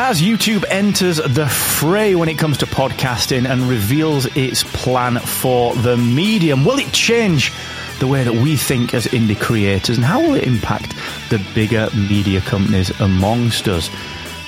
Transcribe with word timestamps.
As 0.00 0.22
YouTube 0.22 0.64
enters 0.68 1.16
the 1.16 1.48
fray 1.48 2.14
when 2.14 2.28
it 2.28 2.38
comes 2.38 2.58
to 2.58 2.66
podcasting 2.66 3.50
and 3.50 3.62
reveals 3.62 4.26
its 4.36 4.62
plan 4.62 5.18
for 5.18 5.74
the 5.74 5.96
medium, 5.96 6.64
will 6.64 6.78
it 6.78 6.92
change 6.92 7.52
the 7.98 8.06
way 8.06 8.22
that 8.22 8.32
we 8.32 8.56
think 8.56 8.94
as 8.94 9.08
indie 9.08 9.38
creators 9.38 9.96
and 9.96 10.06
how 10.06 10.20
will 10.20 10.36
it 10.36 10.44
impact 10.44 10.94
the 11.30 11.44
bigger 11.52 11.88
media 11.96 12.40
companies 12.40 12.90
amongst 13.00 13.66
us? 13.66 13.90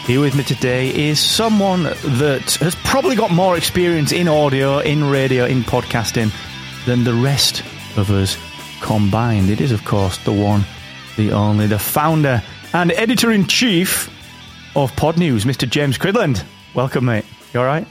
Here 0.06 0.20
with 0.20 0.36
me 0.36 0.44
today 0.44 0.94
is 0.94 1.18
someone 1.18 1.82
that 1.82 2.54
has 2.60 2.76
probably 2.84 3.16
got 3.16 3.32
more 3.32 3.56
experience 3.56 4.12
in 4.12 4.28
audio, 4.28 4.78
in 4.78 5.02
radio, 5.02 5.46
in 5.46 5.62
podcasting 5.64 6.32
than 6.86 7.02
the 7.02 7.12
rest 7.12 7.64
of 7.96 8.12
us 8.12 8.38
combined. 8.80 9.50
It 9.50 9.60
is, 9.60 9.72
of 9.72 9.84
course, 9.84 10.16
the 10.18 10.32
one, 10.32 10.64
the 11.16 11.32
only, 11.32 11.66
the 11.66 11.80
founder 11.80 12.40
and 12.72 12.92
editor 12.92 13.32
in 13.32 13.48
chief 13.48 14.08
of 14.76 14.92
Podnews, 14.92 15.44
Mr. 15.44 15.68
James 15.68 15.98
Cridland. 15.98 16.44
Welcome, 16.74 17.04
mate. 17.06 17.24
You 17.52 17.60
all 17.60 17.66
right? 17.66 17.86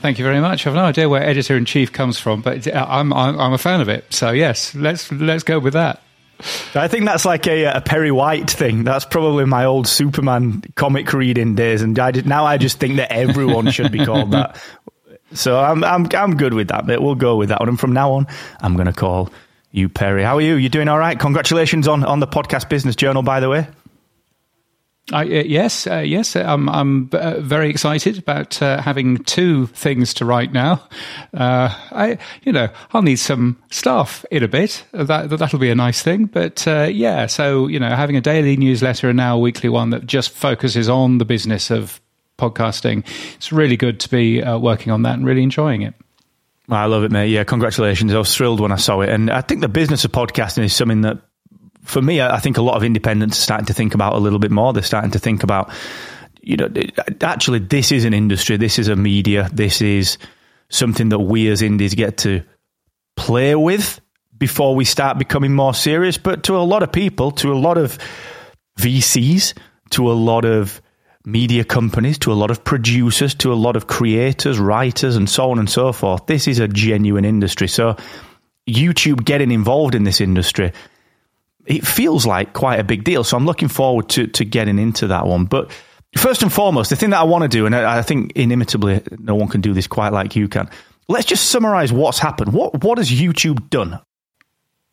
Thank 0.00 0.18
you 0.18 0.24
very 0.24 0.40
much. 0.40 0.66
I've 0.66 0.74
no 0.74 0.84
idea 0.84 1.08
where 1.08 1.22
editor 1.22 1.56
in 1.56 1.64
chief 1.64 1.92
comes 1.92 2.18
from, 2.18 2.42
but 2.42 2.66
uh, 2.68 2.86
I'm, 2.88 3.12
I'm, 3.12 3.38
I'm 3.38 3.52
a 3.52 3.58
fan 3.58 3.80
of 3.80 3.88
it. 3.88 4.12
So 4.12 4.30
yes, 4.30 4.74
let's 4.74 5.10
let's 5.10 5.42
go 5.42 5.58
with 5.58 5.72
that. 5.72 6.02
I 6.74 6.86
think 6.86 7.04
that's 7.04 7.24
like 7.24 7.48
a, 7.48 7.64
a, 7.64 7.80
Perry 7.80 8.12
White 8.12 8.48
thing. 8.48 8.84
That's 8.84 9.04
probably 9.04 9.44
my 9.44 9.64
old 9.64 9.88
Superman 9.88 10.62
comic 10.76 11.12
reading 11.12 11.56
days, 11.56 11.82
and 11.82 11.98
I 11.98 12.12
did, 12.12 12.26
now 12.26 12.44
I 12.44 12.58
just 12.58 12.78
think 12.78 12.96
that 12.96 13.10
everyone 13.10 13.70
should 13.72 13.90
be 13.90 14.04
called 14.04 14.30
that. 14.30 14.60
So 15.32 15.58
I'm 15.58 15.82
I'm 15.82 16.06
I'm 16.14 16.36
good 16.36 16.54
with 16.54 16.68
that 16.68 16.86
bit. 16.86 17.02
We'll 17.02 17.16
go 17.16 17.36
with 17.36 17.48
that 17.48 17.60
one. 17.60 17.68
And 17.68 17.80
from 17.80 17.92
now 17.92 18.12
on, 18.12 18.28
I'm 18.60 18.74
going 18.74 18.86
to 18.86 18.92
call 18.92 19.30
you 19.72 19.88
Perry. 19.88 20.22
How 20.22 20.36
are 20.36 20.40
you? 20.40 20.54
You 20.54 20.68
doing 20.68 20.88
all 20.88 20.98
right? 20.98 21.18
Congratulations 21.18 21.88
on 21.88 22.04
on 22.04 22.20
the 22.20 22.26
podcast 22.26 22.68
business 22.68 22.96
journal, 22.96 23.22
by 23.22 23.40
the 23.40 23.48
way. 23.48 23.66
Uh, 25.10 25.22
yes, 25.22 25.86
uh, 25.86 25.98
yes, 25.98 26.36
I'm, 26.36 26.68
I'm 26.68 27.08
uh, 27.12 27.40
very 27.40 27.70
excited 27.70 28.18
about 28.18 28.60
uh, 28.60 28.82
having 28.82 29.18
two 29.24 29.66
things 29.68 30.12
to 30.14 30.26
write 30.26 30.52
now. 30.52 30.86
Uh, 31.32 31.74
I, 31.92 32.18
you 32.42 32.52
know, 32.52 32.68
I'll 32.92 33.02
need 33.02 33.16
some 33.16 33.56
staff 33.70 34.26
in 34.30 34.42
a 34.42 34.48
bit. 34.48 34.84
That 34.92 35.30
that'll 35.30 35.58
be 35.58 35.70
a 35.70 35.74
nice 35.74 36.02
thing. 36.02 36.26
But 36.26 36.66
yeah, 36.66 37.26
so 37.26 37.68
you 37.68 37.80
know, 37.80 37.88
having 37.88 38.16
a 38.16 38.20
daily 38.20 38.56
newsletter 38.56 39.08
and 39.08 39.16
now 39.16 39.36
a 39.36 39.40
weekly 39.40 39.70
one 39.70 39.90
that 39.90 40.06
just 40.06 40.30
focuses 40.30 40.90
on 40.90 41.18
the 41.18 41.24
business 41.24 41.70
of 41.70 42.00
podcasting, 42.36 43.04
it's 43.36 43.50
really 43.50 43.76
good 43.76 44.00
to 44.00 44.10
be 44.10 44.42
working 44.42 44.92
on 44.92 45.02
that 45.02 45.14
and 45.14 45.24
really 45.24 45.42
enjoying 45.42 45.82
it. 45.82 45.94
I 46.70 46.84
love 46.84 47.02
it, 47.02 47.10
mate. 47.10 47.30
Yeah, 47.30 47.44
congratulations. 47.44 48.12
I 48.12 48.18
was 48.18 48.34
thrilled 48.34 48.60
when 48.60 48.72
I 48.72 48.76
saw 48.76 49.00
it. 49.00 49.08
And 49.08 49.30
I 49.30 49.40
think 49.40 49.62
the 49.62 49.68
business 49.68 50.04
of 50.04 50.12
podcasting 50.12 50.64
is 50.64 50.74
something 50.74 51.00
that 51.00 51.18
for 51.88 52.02
me, 52.02 52.20
I 52.20 52.38
think 52.38 52.58
a 52.58 52.62
lot 52.62 52.76
of 52.76 52.84
independents 52.84 53.38
are 53.38 53.42
starting 53.42 53.66
to 53.66 53.72
think 53.72 53.94
about 53.94 54.12
a 54.12 54.18
little 54.18 54.38
bit 54.38 54.50
more. 54.50 54.74
They're 54.74 54.82
starting 54.82 55.12
to 55.12 55.18
think 55.18 55.42
about, 55.42 55.72
you 56.42 56.56
know, 56.56 56.70
actually, 57.22 57.60
this 57.60 57.92
is 57.92 58.04
an 58.04 58.12
industry, 58.12 58.58
this 58.58 58.78
is 58.78 58.88
a 58.88 58.96
media, 58.96 59.48
this 59.54 59.80
is 59.80 60.18
something 60.68 61.08
that 61.08 61.18
we 61.18 61.48
as 61.48 61.62
indies 61.62 61.94
get 61.94 62.18
to 62.18 62.42
play 63.16 63.54
with 63.54 64.00
before 64.36 64.74
we 64.76 64.84
start 64.84 65.18
becoming 65.18 65.54
more 65.54 65.72
serious. 65.72 66.18
But 66.18 66.42
to 66.44 66.58
a 66.58 66.60
lot 66.60 66.82
of 66.82 66.92
people, 66.92 67.30
to 67.32 67.54
a 67.54 67.58
lot 67.58 67.78
of 67.78 67.98
VCs, 68.78 69.54
to 69.90 70.10
a 70.10 70.12
lot 70.12 70.44
of 70.44 70.82
media 71.24 71.64
companies, 71.64 72.18
to 72.18 72.32
a 72.32 72.34
lot 72.34 72.50
of 72.50 72.64
producers, 72.64 73.34
to 73.36 73.50
a 73.50 73.54
lot 73.54 73.76
of 73.76 73.86
creators, 73.86 74.58
writers, 74.58 75.16
and 75.16 75.28
so 75.28 75.50
on 75.50 75.58
and 75.58 75.70
so 75.70 75.92
forth, 75.92 76.26
this 76.26 76.46
is 76.46 76.58
a 76.58 76.68
genuine 76.68 77.24
industry. 77.24 77.66
So, 77.66 77.96
YouTube 78.68 79.24
getting 79.24 79.50
involved 79.50 79.94
in 79.94 80.04
this 80.04 80.20
industry 80.20 80.72
it 81.68 81.86
feels 81.86 82.24
like 82.26 82.54
quite 82.54 82.80
a 82.80 82.84
big 82.84 83.04
deal. 83.04 83.22
So 83.22 83.36
I'm 83.36 83.46
looking 83.46 83.68
forward 83.68 84.08
to, 84.10 84.26
to 84.26 84.44
getting 84.44 84.78
into 84.78 85.06
that 85.08 85.26
one. 85.26 85.44
But 85.44 85.70
first 86.16 86.42
and 86.42 86.52
foremost, 86.52 86.90
the 86.90 86.96
thing 86.96 87.10
that 87.10 87.20
I 87.20 87.24
want 87.24 87.42
to 87.42 87.48
do, 87.48 87.66
and 87.66 87.76
I, 87.76 88.02
think 88.02 88.32
inimitably 88.34 89.02
no 89.18 89.34
one 89.34 89.48
can 89.48 89.60
do 89.60 89.74
this 89.74 89.86
quite 89.86 90.12
like 90.12 90.34
you 90.34 90.48
can, 90.48 90.70
let's 91.08 91.26
just 91.26 91.50
summarize 91.50 91.92
what's 91.92 92.18
happened. 92.18 92.54
What, 92.54 92.82
what 92.82 92.98
has 92.98 93.10
YouTube 93.10 93.68
done 93.68 94.00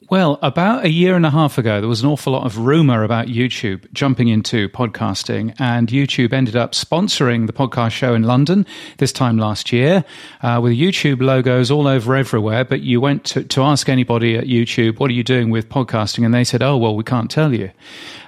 well, 0.09 0.37
about 0.43 0.85
a 0.85 0.89
year 0.89 1.15
and 1.15 1.25
a 1.25 1.31
half 1.31 1.57
ago, 1.57 1.79
there 1.79 1.87
was 1.89 2.03
an 2.03 2.09
awful 2.09 2.33
lot 2.33 2.45
of 2.45 2.59
rumor 2.59 3.03
about 3.03 3.27
YouTube 3.27 3.91
jumping 3.91 4.27
into 4.27 4.69
podcasting, 4.69 5.55
and 5.57 5.87
YouTube 5.87 6.31
ended 6.31 6.55
up 6.55 6.73
sponsoring 6.73 7.47
the 7.47 7.53
podcast 7.53 7.91
show 7.91 8.13
in 8.13 8.21
London 8.21 8.67
this 8.97 9.11
time 9.11 9.37
last 9.37 9.71
year 9.71 10.05
uh, 10.43 10.59
with 10.61 10.73
YouTube 10.73 11.21
logos 11.21 11.71
all 11.71 11.87
over 11.87 12.15
everywhere. 12.15 12.63
But 12.63 12.81
you 12.81 13.01
went 13.01 13.23
to, 13.25 13.43
to 13.45 13.63
ask 13.63 13.89
anybody 13.89 14.35
at 14.35 14.45
YouTube, 14.45 14.99
What 14.99 15.09
are 15.09 15.13
you 15.13 15.23
doing 15.23 15.49
with 15.49 15.69
podcasting? 15.69 16.23
And 16.23 16.33
they 16.33 16.43
said, 16.43 16.61
Oh, 16.61 16.77
well, 16.77 16.95
we 16.95 17.03
can't 17.03 17.31
tell 17.31 17.53
you. 17.53 17.71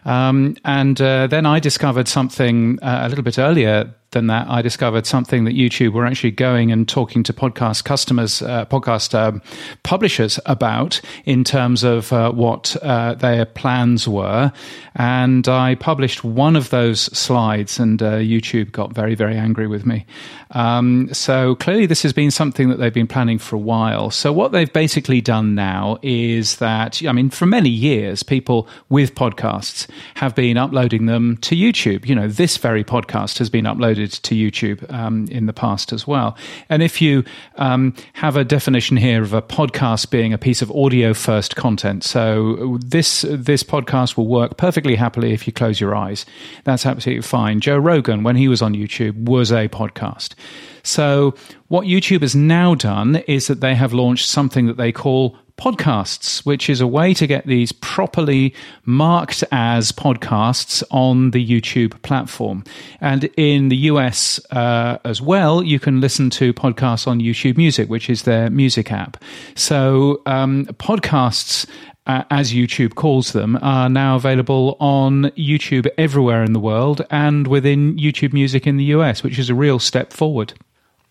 Um, 0.04 0.56
and 0.66 1.00
uh, 1.00 1.28
then 1.28 1.46
I 1.46 1.60
discovered 1.60 2.08
something 2.08 2.80
uh, 2.82 3.02
a 3.04 3.10
little 3.10 3.24
bit 3.24 3.38
earlier 3.38 3.94
than 4.12 4.28
that, 4.28 4.48
I 4.50 4.62
discovered 4.62 5.06
something 5.06 5.44
that 5.44 5.56
YouTube 5.56 5.92
were 5.92 6.06
actually 6.06 6.32
going 6.32 6.72
and 6.72 6.88
talking 6.88 7.24
to 7.24 7.34
podcast 7.34 7.84
customers, 7.84 8.42
uh, 8.42 8.66
podcast 8.66 9.14
um, 9.14 9.42
publishers 9.84 10.40
about 10.46 11.02
in 11.26 11.44
terms 11.44 11.84
of 11.84 12.14
uh, 12.14 12.32
what 12.32 12.76
uh, 12.84 13.16
their 13.16 13.46
plans 13.46 14.08
were. 14.08 14.52
And 14.96 15.48
I 15.48 15.76
published 15.76 16.24
one 16.24 16.56
of 16.56 16.70
those 16.70 17.02
slides, 17.18 17.80
and 17.80 18.02
uh, 18.02 18.14
YouTube 18.14 18.72
got 18.72 18.94
very, 18.94 19.14
very 19.14 19.36
angry 19.36 19.68
with 19.68 19.86
me. 19.86 20.06
Um, 20.52 21.14
so 21.14 21.56
clearly, 21.56 21.86
this 21.86 22.02
has 22.04 22.14
been 22.14 22.32
something 22.32 22.70
that 22.70 22.78
they've 22.78 22.94
been 22.94 23.08
planning 23.08 23.38
for 23.38 23.58
a 23.58 23.60
while. 23.60 24.10
So 24.10 24.32
what 24.32 24.54
they've 24.54 24.72
basically 24.72 25.20
done 25.20 25.54
now 25.54 25.98
is 26.02 26.56
that, 26.58 27.06
I 27.06 27.12
mean, 27.12 27.30
for 27.30 27.46
many 27.46 27.70
years, 27.70 28.24
people 28.24 28.70
with 28.90 29.14
podcasts 29.16 29.88
have 30.16 30.34
been 30.34 30.58
uploading 30.58 31.08
them 31.08 31.38
to 31.38 31.56
YouTube. 31.56 32.08
You 32.08 32.16
know, 32.16 32.30
this 32.30 32.56
very 32.58 32.86
podcast 32.86 33.38
has 33.40 33.50
been 33.50 33.66
uploaded 33.66 33.97
to 33.98 34.36
YouTube 34.36 34.92
um, 34.94 35.28
in 35.30 35.46
the 35.46 35.54
past 35.54 35.92
as 35.92 36.08
well. 36.08 36.38
And 36.70 36.84
if 36.84 37.02
you 37.02 37.24
um, 37.56 37.94
have 38.14 38.36
a 38.36 38.44
definition 38.44 38.98
here 38.98 39.24
of 39.24 39.34
a 39.34 39.42
podcast 39.42 40.10
being 40.10 40.34
a 40.34 40.38
piece 40.38 40.62
of 40.62 40.72
audio 40.72 41.14
first 41.14 41.56
content, 41.56 42.04
so 42.04 42.78
this 42.82 43.26
this 43.28 43.64
podcast 43.64 44.18
will 44.18 44.28
work 44.28 44.58
perfectly 44.58 44.96
happily 44.96 45.34
if 45.34 45.48
you 45.48 45.54
close 45.54 45.80
your 45.80 45.96
eyes. 45.96 46.26
That's 46.64 46.86
absolutely 46.86 47.24
fine. 47.24 47.60
Joe 47.60 47.78
Rogan, 47.78 48.24
when 48.24 48.36
he 48.36 48.48
was 48.48 48.62
on 48.62 48.74
YouTube, 48.74 49.26
was 49.26 49.52
a 49.52 49.68
podcast. 49.68 50.36
So, 50.84 51.36
what 51.68 51.86
YouTube 51.86 52.22
has 52.22 52.36
now 52.36 52.74
done 52.74 53.18
is 53.28 53.48
that 53.48 53.60
they 53.60 53.76
have 53.76 53.92
launched 53.92 54.30
something 54.30 54.68
that 54.68 54.78
they 54.78 54.94
call 54.94 55.38
podcasts, 55.58 56.46
which 56.46 56.70
is 56.70 56.82
a 56.82 56.88
way 56.88 57.14
to 57.14 57.28
get 57.28 57.46
these 57.48 57.72
properly 57.72 58.54
marked 58.86 59.44
as 59.52 59.92
podcasts 59.92 60.84
on 60.92 61.32
the 61.32 61.46
YouTube 61.46 62.02
platform. 62.04 62.64
And 63.02 63.26
in 63.38 63.70
the 63.70 63.78
US 63.92 64.40
uh, 64.52 65.00
as 65.04 65.22
well, 65.22 65.64
you 65.64 65.80
can 65.80 66.00
listen 66.00 66.30
to 66.32 66.54
podcasts 66.54 67.08
on 67.08 67.20
YouTube 67.20 67.58
Music, 67.58 67.90
which 67.90 68.10
is 68.10 68.24
their 68.24 68.50
music 68.50 68.92
app. 68.92 69.18
So 69.56 70.22
um, 70.26 70.66
podcasts 70.66 71.66
uh, 72.08 72.24
as 72.32 72.54
YouTube 72.54 72.96
calls 72.96 73.34
them, 73.34 73.60
are 73.62 73.90
now 73.90 74.16
available 74.16 74.78
on 74.80 75.24
YouTube 75.32 75.88
everywhere 75.98 76.44
in 76.44 76.54
the 76.54 76.60
world 76.60 77.06
and 77.12 77.48
within 77.48 77.98
YouTube 77.98 78.32
Music 78.34 78.66
in 78.66 78.78
the 78.78 78.86
US, 78.86 79.24
which 79.24 79.38
is 79.38 79.50
a 79.50 79.56
real 79.56 79.78
step 79.78 80.14
forward. 80.14 80.54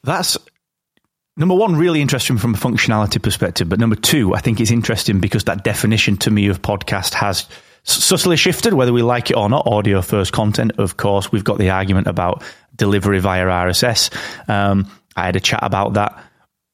That's 0.03 0.39
number 1.37 1.55
one, 1.55 1.77
really 1.77 2.01
interesting 2.01 2.39
from 2.39 2.55
a 2.55 2.59
functionality 2.59 3.23
perspective. 3.23 3.69
But 3.69 3.79
number 3.79 3.97
two, 3.97 4.35
I 4.35 4.41
think 4.41 4.61
it's 4.61 4.71
interesting 4.71 5.21
because 5.21 5.45
that 5.45 5.65
definition 5.65 6.17
to 6.19 6.31
me 6.31 6.49
of 6.49 6.63
podcast 6.63 7.15
has 7.15 7.47
subtly 7.83 8.37
shifted, 8.37 8.75
whether 8.75 8.93
we 8.93 9.03
like 9.03 9.31
it 9.31 9.37
or 9.37 9.49
not. 9.49 9.67
Audio 9.67 10.03
first 10.03 10.33
content, 10.33 10.73
of 10.79 10.97
course. 10.97 11.31
We've 11.31 11.45
got 11.45 11.59
the 11.59 11.71
argument 11.71 12.07
about 12.07 12.43
delivery 12.75 13.21
via 13.21 13.45
RSS. 13.45 14.11
Um, 14.49 14.91
I 15.17 15.25
had 15.27 15.37
a 15.37 15.41
chat 15.41 15.61
about 15.63 15.95
that 15.95 16.19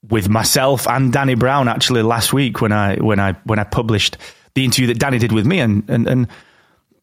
with 0.08 0.28
myself 0.28 0.88
and 0.88 1.12
Danny 1.12 1.34
Brown 1.34 1.68
actually 1.68 2.02
last 2.02 2.32
week 2.32 2.60
when 2.60 2.72
I 2.72 2.96
when 2.96 3.20
I 3.20 3.34
when 3.44 3.60
I 3.60 3.64
published 3.64 4.18
the 4.54 4.64
interview 4.64 4.88
that 4.88 4.98
Danny 4.98 5.18
did 5.18 5.30
with 5.30 5.46
me 5.46 5.60
and 5.60 5.88
and, 5.88 6.08
and 6.08 6.28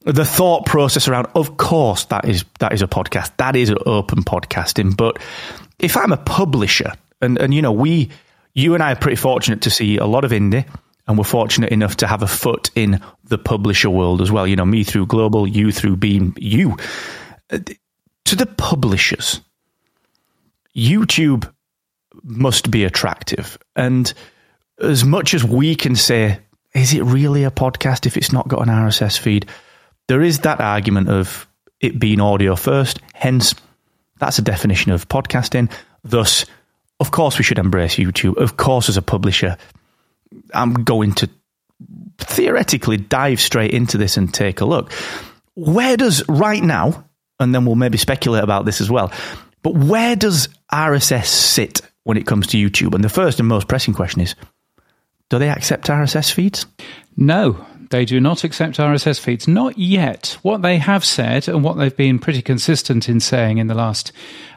the 0.01 0.25
thought 0.25 0.65
process 0.65 1.07
around 1.07 1.27
of 1.33 1.55
course 1.55 2.05
that 2.05 2.25
is 2.25 2.43
that 2.59 2.73
is 2.73 2.81
a 2.81 2.87
podcast 2.87 3.31
that 3.37 3.55
is 3.55 3.73
open 3.85 4.23
podcasting 4.23 4.97
but 4.97 5.17
if 5.79 5.95
I'm 5.95 6.11
a 6.11 6.17
publisher 6.17 6.91
and 7.21 7.37
and 7.37 7.53
you 7.53 7.61
know 7.61 7.71
we 7.71 8.09
you 8.53 8.73
and 8.73 8.83
I 8.83 8.93
are 8.93 8.95
pretty 8.95 9.15
fortunate 9.15 9.61
to 9.61 9.69
see 9.69 9.97
a 9.97 10.05
lot 10.05 10.25
of 10.25 10.31
indie 10.31 10.65
and 11.07 11.17
we're 11.17 11.23
fortunate 11.23 11.71
enough 11.71 11.97
to 11.97 12.07
have 12.07 12.23
a 12.23 12.27
foot 12.27 12.71
in 12.75 13.01
the 13.25 13.37
publisher 13.37 13.89
world 13.89 14.21
as 14.21 14.31
well 14.31 14.47
you 14.47 14.55
know 14.55 14.65
me 14.65 14.83
through 14.83 15.07
global 15.07 15.47
you 15.47 15.71
through 15.71 15.97
beam 15.97 16.33
you 16.37 16.77
to 17.49 18.35
the 18.35 18.45
publishers 18.45 19.41
YouTube 20.75 21.51
must 22.23 22.71
be 22.71 22.83
attractive. 22.83 23.57
And 23.75 24.11
as 24.79 25.03
much 25.03 25.33
as 25.33 25.43
we 25.43 25.75
can 25.75 25.95
say, 25.95 26.39
is 26.73 26.93
it 26.93 27.03
really 27.03 27.43
a 27.43 27.51
podcast 27.51 28.05
if 28.05 28.17
it's 28.17 28.31
not 28.31 28.47
got 28.47 28.61
an 28.61 28.69
RSS 28.69 29.17
feed? 29.17 29.47
There 30.07 30.21
is 30.21 30.39
that 30.39 30.61
argument 30.61 31.09
of 31.09 31.47
it 31.79 31.99
being 31.99 32.19
audio 32.21 32.55
first. 32.55 32.99
Hence, 33.13 33.55
that's 34.19 34.39
a 34.39 34.43
definition 34.43 34.91
of 34.91 35.07
podcasting. 35.07 35.71
Thus, 36.03 36.45
of 36.99 37.11
course, 37.11 37.37
we 37.37 37.43
should 37.43 37.59
embrace 37.59 37.95
YouTube. 37.95 38.37
Of 38.37 38.57
course, 38.57 38.89
as 38.89 38.97
a 38.97 39.01
publisher, 39.01 39.57
I'm 40.53 40.73
going 40.73 41.13
to 41.13 41.29
theoretically 42.17 42.97
dive 42.97 43.39
straight 43.39 43.71
into 43.71 43.97
this 43.97 44.17
and 44.17 44.33
take 44.33 44.61
a 44.61 44.65
look. 44.65 44.91
Where 45.55 45.97
does 45.97 46.27
right 46.27 46.61
now 46.61 47.09
and 47.39 47.55
then 47.55 47.65
we'll 47.65 47.75
maybe 47.75 47.97
speculate 47.97 48.43
about 48.43 48.65
this 48.65 48.81
as 48.81 48.91
well. 48.91 49.11
But 49.63 49.75
where 49.75 50.15
does 50.15 50.49
RSS 50.71 51.25
sit 51.25 51.81
when 52.03 52.17
it 52.17 52.27
comes 52.27 52.47
to 52.47 52.57
YouTube? 52.57 52.93
And 52.93 53.03
the 53.03 53.09
first 53.09 53.39
and 53.39 53.47
most 53.47 53.67
pressing 53.67 53.93
question 53.93 54.21
is 54.21 54.35
do 55.29 55.39
they 55.39 55.49
accept 55.49 55.87
RSS 55.87 56.31
feeds? 56.31 56.65
No, 57.15 57.65
they 57.89 58.05
do 58.05 58.19
not 58.19 58.43
accept 58.43 58.77
RSS 58.77 59.19
feeds. 59.19 59.47
Not 59.47 59.77
yet. 59.77 60.37
What 60.41 60.61
they 60.61 60.77
have 60.77 61.03
said, 61.03 61.47
and 61.47 61.63
what 61.63 61.77
they've 61.77 61.95
been 61.95 62.19
pretty 62.19 62.41
consistent 62.41 63.09
in 63.09 63.19
saying 63.19 63.57
in 63.57 63.67
the 63.67 63.75
last 63.75 64.11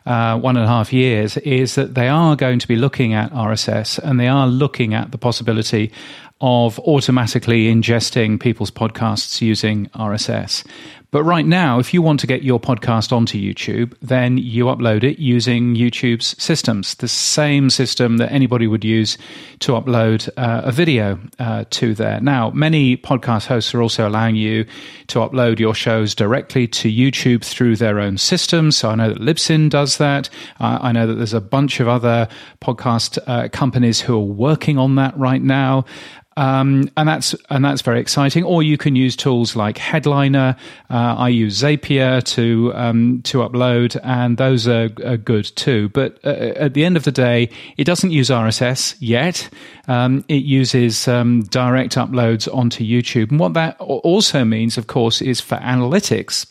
uh, 0.05 0.39
one 0.39 0.57
and 0.57 0.65
a 0.65 0.69
half 0.69 0.93
years, 0.93 1.37
is 1.39 1.75
that 1.75 1.95
they 1.95 2.09
are 2.09 2.37
going 2.37 2.59
to 2.59 2.69
be 2.69 2.77
looking 2.77 3.15
at 3.15 3.33
RSS 3.33 3.99
and 3.99 4.21
they 4.21 4.29
are 4.29 4.47
looking 4.47 4.95
at 4.95 5.13
the 5.13 5.19
possibility 5.19 5.93
of 6.41 6.79
automatically 6.81 7.73
ingesting 7.73 8.39
people's 8.39 8.71
podcasts 8.71 9.41
using 9.41 9.87
RSS. 9.91 10.67
But 11.13 11.25
right 11.25 11.45
now, 11.45 11.79
if 11.79 11.93
you 11.93 12.01
want 12.01 12.21
to 12.21 12.27
get 12.27 12.43
your 12.43 12.59
podcast 12.59 13.13
onto 13.13 13.39
YouTube, 13.39 13.93
then 14.01 14.39
you 14.39 14.65
upload 14.65 15.05
it 15.05 15.19
using 15.19 15.75
YouTube's 15.75 16.43
systems, 16.43 16.95
the 16.95 17.07
same 17.07 17.69
system 17.69 18.17
that 18.17 18.33
anybody 18.33 18.67
would 18.67 18.83
use 18.83 19.19
to 19.59 19.73
upload 19.73 20.31
uh, 20.39 20.63
a 20.65 20.73
video 20.73 21.21
uh, 21.39 21.67
to 21.69 21.93
there. 21.95 22.19
Now, 22.23 22.49
many 22.53 22.97
podcast 22.97 23.45
hosts 23.45 23.75
are 23.75 23.83
also 23.83 24.09
allowing 24.09 24.37
you 24.37 24.65
to 25.09 25.19
upload 25.19 25.59
your 25.59 25.75
shows 25.75 26.15
directly 26.15 26.67
to 26.69 26.91
YouTube 26.91 27.45
through 27.45 27.77
their 27.77 28.01
own 28.01 28.17
systems. 28.17 28.79
So 28.79 28.89
I 28.89 28.95
know 28.95 29.13
that 29.13 29.21
Libsyn 29.21 29.69
does 29.69 29.99
that. 29.99 30.31
Uh, 30.61 30.79
I 30.81 30.93
know 30.93 31.07
that 31.07 31.17
there's 31.17 31.35
a 31.35 31.43
bunch 31.43 31.79
of 31.79 31.89
other 31.89 32.27
podcast 32.63 33.19
uh, 33.27 33.51
companies 33.51 34.01
who 34.01 34.17
are 34.17 34.19
working 34.19 34.79
on 34.79 34.95
that 34.95 35.15
right 35.19 35.43
now. 35.43 35.85
Um, 36.37 36.89
and 36.97 37.09
that's 37.09 37.35
and 37.51 37.65
that's 37.65 37.83
very 37.83 38.01
exciting. 38.01 38.45
Or 38.45 38.63
you 38.63 38.79
can 38.79 38.97
use 38.97 39.17
tools 39.17 39.55
like 39.57 39.79
Headliner. 39.79 40.57
Uh, 40.91 41.15
I 41.19 41.29
use 41.29 41.63
Zapier 41.63 42.23
to 42.35 42.73
um, 42.75 43.21
to 43.25 43.39
upload, 43.39 43.99
and 44.03 44.39
those 44.39 44.67
are, 44.67 44.89
are 45.05 45.17
good 45.17 45.45
too. 45.57 45.89
But 45.91 46.19
uh, 46.25 46.29
at 46.57 46.75
the 46.75 46.85
end 46.85 46.97
of 46.97 47.05
the 47.05 47.13
day, 47.13 47.51
it 47.77 47.85
doesn't 47.85 48.11
use 48.11 48.31
RSS 48.31 48.97
yet. 48.99 49.49
Um, 49.89 50.25
it 50.29 50.45
uses 50.45 51.09
um, 51.09 51.43
direct 51.45 51.97
uploads 51.97 52.53
onto 52.55 52.85
YouTube, 52.85 53.31
and 53.31 53.41
what 53.41 53.55
that 53.55 53.79
also 53.81 54.45
means, 54.45 54.79
of 54.79 54.87
course, 54.87 55.21
is 55.21 55.41
for 55.41 55.57
analytics 55.57 56.47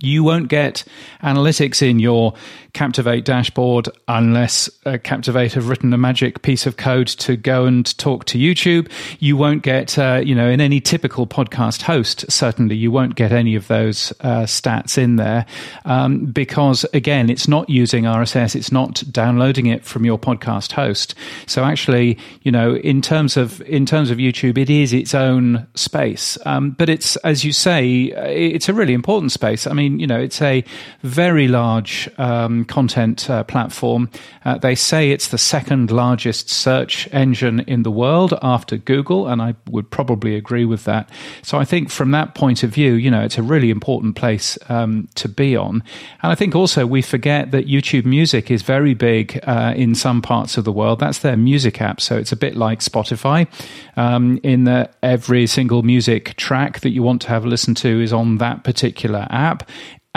you 0.00 0.24
won't 0.24 0.48
get 0.48 0.84
analytics 1.22 1.82
in 1.82 1.98
your 1.98 2.34
Captivate 2.74 3.24
dashboard 3.24 3.88
unless 4.06 4.70
uh, 4.84 4.98
Captivate 5.02 5.54
have 5.54 5.68
written 5.68 5.92
a 5.92 5.98
magic 5.98 6.42
piece 6.42 6.66
of 6.66 6.76
code 6.76 7.08
to 7.08 7.34
go 7.34 7.64
and 7.64 7.96
talk 7.98 8.24
to 8.26 8.38
YouTube. 8.38 8.88
You 9.18 9.36
won't 9.36 9.62
get, 9.62 9.98
uh, 9.98 10.20
you 10.24 10.34
know, 10.34 10.48
in 10.48 10.60
any 10.60 10.80
typical 10.80 11.26
podcast 11.26 11.82
host, 11.82 12.30
certainly 12.30 12.76
you 12.76 12.92
won't 12.92 13.16
get 13.16 13.32
any 13.32 13.56
of 13.56 13.66
those 13.68 14.12
uh, 14.20 14.42
stats 14.42 14.96
in 14.96 15.16
there 15.16 15.46
um, 15.86 16.26
because, 16.26 16.84
again, 16.92 17.30
it's 17.30 17.48
not 17.48 17.68
using 17.68 18.04
RSS, 18.04 18.54
it's 18.54 18.70
not 18.70 19.02
downloading 19.10 19.66
it 19.66 19.84
from 19.84 20.04
your 20.04 20.18
podcast 20.18 20.72
host. 20.72 21.14
So 21.46 21.64
actually, 21.64 22.18
you 22.42 22.52
know, 22.52 22.76
in 22.76 23.00
terms 23.00 23.36
of 23.36 23.60
in 23.62 23.86
terms 23.86 24.10
of 24.10 24.18
YouTube, 24.18 24.58
it 24.58 24.70
is 24.70 24.92
its 24.92 25.14
own 25.14 25.66
space, 25.74 26.38
um, 26.44 26.72
but 26.72 26.88
it's 26.88 27.16
as 27.16 27.44
you 27.44 27.52
say, 27.52 28.12
uh, 28.12 28.26
it's 28.26 28.68
a 28.68 28.74
really 28.74 28.94
important 28.94 29.32
space. 29.32 29.66
I 29.66 29.72
mean, 29.72 29.87
you 29.96 30.06
know, 30.06 30.20
it's 30.20 30.42
a 30.42 30.64
very 31.02 31.48
large. 31.48 32.08
Um, 32.18 32.64
content 32.64 33.28
uh, 33.28 33.44
platform. 33.44 34.10
Uh, 34.44 34.58
they 34.58 34.74
say 34.74 35.10
it's 35.10 35.28
the 35.28 35.38
second 35.38 35.90
largest 35.90 36.48
search 36.48 37.08
engine 37.12 37.60
in 37.60 37.82
the 37.82 37.90
world 37.90 38.34
after 38.42 38.76
Google, 38.76 39.26
and 39.26 39.42
I 39.42 39.54
would 39.68 39.90
probably 39.90 40.36
agree 40.36 40.64
with 40.64 40.84
that. 40.84 41.10
So 41.42 41.58
I 41.58 41.64
think 41.64 41.90
from 41.90 42.12
that 42.12 42.34
point 42.34 42.62
of 42.62 42.70
view, 42.70 42.94
you 42.94 43.10
know, 43.10 43.22
it's 43.22 43.38
a 43.38 43.42
really 43.42 43.70
important 43.70 44.16
place 44.16 44.58
um, 44.68 45.08
to 45.16 45.28
be 45.28 45.56
on. 45.56 45.82
And 46.22 46.32
I 46.32 46.34
think 46.34 46.54
also 46.54 46.86
we 46.86 47.02
forget 47.02 47.50
that 47.50 47.66
YouTube 47.66 48.04
Music 48.04 48.50
is 48.50 48.62
very 48.62 48.94
big 48.94 49.40
uh, 49.42 49.74
in 49.76 49.94
some 49.94 50.22
parts 50.22 50.56
of 50.56 50.64
the 50.64 50.72
world. 50.72 51.00
That's 51.00 51.18
their 51.18 51.36
music 51.36 51.80
app, 51.80 52.00
so 52.00 52.16
it's 52.16 52.32
a 52.32 52.36
bit 52.36 52.56
like 52.56 52.80
Spotify. 52.80 53.46
Um, 53.96 54.38
in 54.42 54.64
that 54.64 54.94
every 55.02 55.46
single 55.46 55.82
music 55.82 56.36
track 56.36 56.80
that 56.80 56.90
you 56.90 57.02
want 57.02 57.22
to 57.22 57.28
have 57.28 57.44
a 57.44 57.48
listen 57.48 57.74
to 57.76 58.00
is 58.00 58.12
on 58.12 58.38
that 58.38 58.62
particular 58.62 59.26
app 59.30 59.68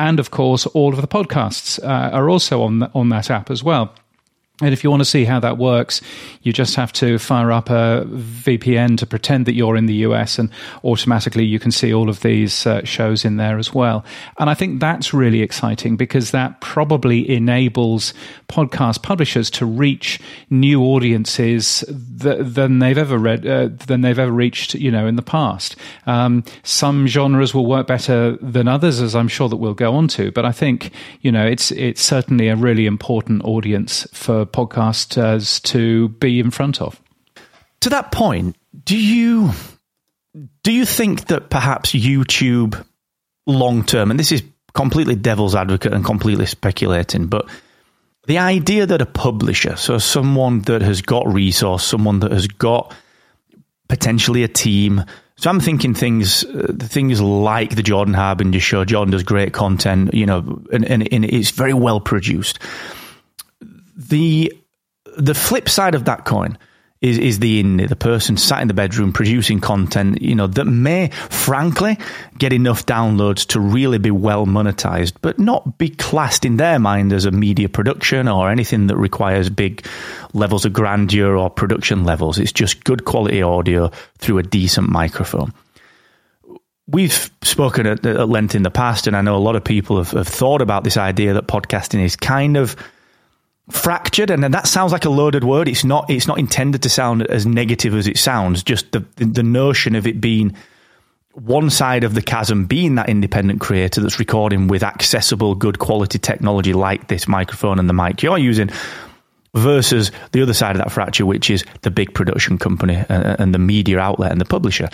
and 0.01 0.19
of 0.19 0.31
course, 0.31 0.65
all 0.65 0.93
of 0.93 1.01
the 1.01 1.07
podcasts 1.07 1.79
uh, 1.83 2.09
are 2.11 2.29
also 2.29 2.63
on 2.63 2.83
on 2.93 3.09
that 3.09 3.29
app 3.29 3.51
as 3.51 3.63
well. 3.63 3.93
And 4.61 4.73
if 4.73 4.83
you 4.83 4.89
want 4.89 5.01
to 5.01 5.05
see 5.05 5.25
how 5.25 5.39
that 5.39 5.57
works, 5.57 6.01
you 6.43 6.53
just 6.53 6.75
have 6.75 6.93
to 6.93 7.17
fire 7.17 7.51
up 7.51 7.69
a 7.69 8.05
VPN 8.07 8.97
to 8.99 9.05
pretend 9.05 9.45
that 9.47 9.55
you're 9.55 9.75
in 9.75 9.87
the 9.87 9.95
US, 10.05 10.37
and 10.37 10.49
automatically 10.83 11.45
you 11.45 11.59
can 11.59 11.71
see 11.71 11.93
all 11.93 12.09
of 12.09 12.21
these 12.21 12.65
uh, 12.67 12.83
shows 12.83 13.25
in 13.25 13.37
there 13.37 13.57
as 13.57 13.73
well. 13.73 14.05
And 14.37 14.49
I 14.49 14.53
think 14.53 14.79
that's 14.79 15.13
really 15.13 15.41
exciting 15.41 15.97
because 15.97 16.31
that 16.31 16.61
probably 16.61 17.29
enables 17.29 18.13
podcast 18.47 19.01
publishers 19.01 19.49
to 19.51 19.65
reach 19.65 20.19
new 20.49 20.83
audiences 20.83 21.83
th- 22.21 22.39
than 22.39 22.79
they've 22.79 22.97
ever 22.97 23.17
read, 23.17 23.45
uh, 23.47 23.69
than 23.87 24.01
they've 24.01 24.19
ever 24.19 24.31
reached, 24.31 24.75
you 24.75 24.91
know, 24.91 25.07
in 25.07 25.15
the 25.15 25.21
past. 25.21 25.75
Um, 26.05 26.43
some 26.63 27.07
genres 27.07 27.53
will 27.53 27.65
work 27.65 27.87
better 27.87 28.37
than 28.37 28.67
others, 28.67 29.01
as 29.01 29.15
I'm 29.15 29.27
sure 29.27 29.49
that 29.49 29.57
we'll 29.57 29.73
go 29.73 29.95
on 29.95 30.07
to. 30.09 30.31
But 30.31 30.45
I 30.45 30.51
think, 30.51 30.91
you 31.21 31.31
know, 31.31 31.45
it's 31.45 31.71
it's 31.71 32.01
certainly 32.01 32.47
a 32.47 32.55
really 32.55 32.85
important 32.85 33.43
audience 33.43 34.07
for 34.11 34.45
podcasters 34.51 35.61
to 35.63 36.09
be 36.09 36.39
in 36.39 36.51
front 36.51 36.81
of. 36.81 37.01
To 37.81 37.89
that 37.89 38.11
point, 38.11 38.55
do 38.85 38.97
you 38.97 39.51
do 40.63 40.71
you 40.71 40.85
think 40.85 41.27
that 41.27 41.49
perhaps 41.49 41.91
YouTube 41.91 42.83
long 43.47 43.83
term, 43.83 44.11
and 44.11 44.19
this 44.19 44.31
is 44.31 44.43
completely 44.73 45.15
devil's 45.15 45.55
advocate 45.55 45.93
and 45.93 46.05
completely 46.05 46.45
speculating, 46.45 47.27
but 47.27 47.49
the 48.27 48.37
idea 48.37 48.85
that 48.85 49.01
a 49.01 49.05
publisher, 49.05 49.75
so 49.75 49.97
someone 49.97 50.61
that 50.61 50.81
has 50.81 51.01
got 51.01 51.27
resource, 51.27 51.83
someone 51.83 52.19
that 52.19 52.31
has 52.31 52.47
got 52.47 52.93
potentially 53.87 54.43
a 54.43 54.47
team. 54.47 55.03
So 55.37 55.49
I'm 55.49 55.59
thinking 55.59 55.95
things, 55.95 56.45
uh, 56.45 56.73
things 56.79 57.19
like 57.19 57.75
the 57.75 57.81
Jordan 57.81 58.13
Harbinger 58.13 58.59
show. 58.59 58.85
Jordan 58.85 59.11
does 59.11 59.23
great 59.23 59.53
content, 59.53 60.13
you 60.13 60.27
know, 60.27 60.61
and, 60.71 60.85
and, 60.85 61.11
and 61.11 61.25
it's 61.25 61.49
very 61.49 61.73
well 61.73 61.99
produced. 61.99 62.59
The 64.09 64.53
the 65.17 65.33
flip 65.33 65.69
side 65.69 65.95
of 65.95 66.05
that 66.05 66.25
coin 66.25 66.57
is 67.01 67.17
is 67.17 67.39
the 67.39 67.63
the 67.87 67.95
person 67.95 68.37
sat 68.37 68.61
in 68.61 68.67
the 68.67 68.73
bedroom 68.75 69.11
producing 69.11 69.59
content, 69.59 70.21
you 70.21 70.35
know, 70.35 70.47
that 70.47 70.65
may 70.65 71.09
frankly 71.29 71.97
get 72.37 72.53
enough 72.53 72.85
downloads 72.85 73.45
to 73.47 73.59
really 73.59 73.97
be 73.97 74.11
well 74.11 74.45
monetized, 74.45 75.13
but 75.21 75.39
not 75.39 75.79
be 75.79 75.89
classed 75.89 76.45
in 76.45 76.57
their 76.57 76.77
mind 76.77 77.11
as 77.11 77.25
a 77.25 77.31
media 77.31 77.67
production 77.67 78.27
or 78.27 78.51
anything 78.51 78.87
that 78.87 78.97
requires 78.97 79.49
big 79.49 79.85
levels 80.33 80.63
of 80.63 80.73
grandeur 80.73 81.35
or 81.35 81.49
production 81.49 82.03
levels. 82.03 82.37
It's 82.37 82.53
just 82.53 82.83
good 82.83 83.03
quality 83.03 83.41
audio 83.41 83.91
through 84.19 84.37
a 84.37 84.43
decent 84.43 84.89
microphone. 84.89 85.53
We've 86.87 87.31
spoken 87.41 87.87
at, 87.87 88.05
at 88.05 88.29
length 88.29 88.53
in 88.53 88.63
the 88.63 88.71
past, 88.71 89.07
and 89.07 89.15
I 89.15 89.21
know 89.21 89.37
a 89.37 89.39
lot 89.39 89.55
of 89.55 89.63
people 89.63 89.97
have, 89.97 90.11
have 90.11 90.27
thought 90.27 90.61
about 90.61 90.83
this 90.83 90.97
idea 90.97 91.33
that 91.33 91.47
podcasting 91.47 92.03
is 92.03 92.15
kind 92.15 92.57
of 92.57 92.75
fractured 93.71 94.29
and 94.29 94.43
that 94.43 94.67
sounds 94.67 94.91
like 94.91 95.05
a 95.05 95.09
loaded 95.09 95.43
word. 95.43 95.67
It's 95.67 95.83
not 95.83 96.09
it's 96.09 96.27
not 96.27 96.39
intended 96.39 96.83
to 96.83 96.89
sound 96.89 97.23
as 97.23 97.45
negative 97.45 97.95
as 97.95 98.07
it 98.07 98.17
sounds 98.17 98.63
just 98.63 98.91
the 98.91 99.05
the 99.17 99.43
notion 99.43 99.95
of 99.95 100.07
it 100.07 100.21
being 100.21 100.55
one 101.33 101.69
side 101.69 102.03
of 102.03 102.13
the 102.13 102.21
chasm 102.21 102.65
being 102.65 102.95
that 102.95 103.09
independent 103.09 103.61
creator 103.61 104.01
that's 104.01 104.19
recording 104.19 104.67
with 104.67 104.83
accessible 104.83 105.55
good 105.55 105.79
quality 105.79 106.19
technology 106.19 106.73
like 106.73 107.07
this 107.07 107.27
microphone 107.27 107.79
and 107.79 107.87
the 107.87 107.93
mic 107.93 108.21
you're 108.21 108.37
using 108.37 108.69
versus 109.55 110.11
the 110.33 110.41
other 110.41 110.53
side 110.53 110.75
of 110.75 110.79
that 110.79 110.91
fracture 110.91 111.25
which 111.25 111.49
is 111.49 111.63
the 111.81 111.91
big 111.91 112.13
production 112.13 112.57
company 112.57 112.95
and, 113.09 113.39
and 113.39 113.53
the 113.53 113.59
media 113.59 113.99
outlet 113.99 114.31
and 114.31 114.41
the 114.41 114.45
publisher. 114.45 114.89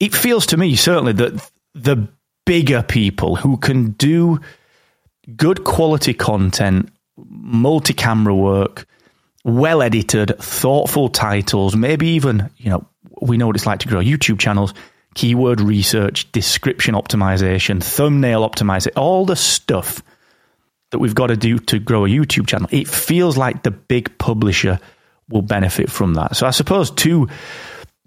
It 0.00 0.14
feels 0.14 0.46
to 0.46 0.56
me 0.56 0.76
certainly 0.76 1.12
that 1.14 1.50
the 1.74 2.08
bigger 2.44 2.82
people 2.82 3.36
who 3.36 3.56
can 3.56 3.92
do 3.92 4.40
good 5.36 5.64
quality 5.64 6.14
content 6.14 6.90
multi 7.28 7.94
camera 7.94 8.34
work, 8.34 8.86
well 9.44 9.82
edited, 9.82 10.36
thoughtful 10.38 11.08
titles, 11.08 11.76
maybe 11.76 12.08
even, 12.08 12.50
you 12.56 12.70
know, 12.70 12.86
we 13.20 13.36
know 13.36 13.46
what 13.46 13.56
it's 13.56 13.66
like 13.66 13.80
to 13.80 13.88
grow 13.88 14.00
YouTube 14.00 14.38
channels, 14.38 14.74
keyword 15.14 15.60
research, 15.60 16.30
description 16.32 16.94
optimization, 16.94 17.82
thumbnail 17.82 18.48
optimization, 18.48 18.96
all 18.96 19.26
the 19.26 19.36
stuff 19.36 20.02
that 20.90 20.98
we've 20.98 21.14
got 21.14 21.28
to 21.28 21.36
do 21.36 21.58
to 21.58 21.78
grow 21.78 22.04
a 22.04 22.08
YouTube 22.08 22.46
channel. 22.46 22.68
It 22.70 22.88
feels 22.88 23.36
like 23.36 23.62
the 23.62 23.70
big 23.70 24.16
publisher 24.18 24.78
will 25.28 25.42
benefit 25.42 25.90
from 25.90 26.14
that. 26.14 26.36
So 26.36 26.46
I 26.46 26.50
suppose 26.50 26.90
two 26.90 27.28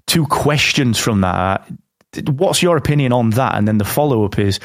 two 0.08 0.26
questions 0.28 1.00
from 1.00 1.22
that. 1.22 1.68
What's 2.28 2.62
your 2.62 2.78
opinion 2.78 3.12
on 3.12 3.32
that? 3.32 3.56
And 3.56 3.68
then 3.68 3.78
the 3.78 3.86
follow 3.86 4.24
up 4.24 4.38
is 4.40 4.60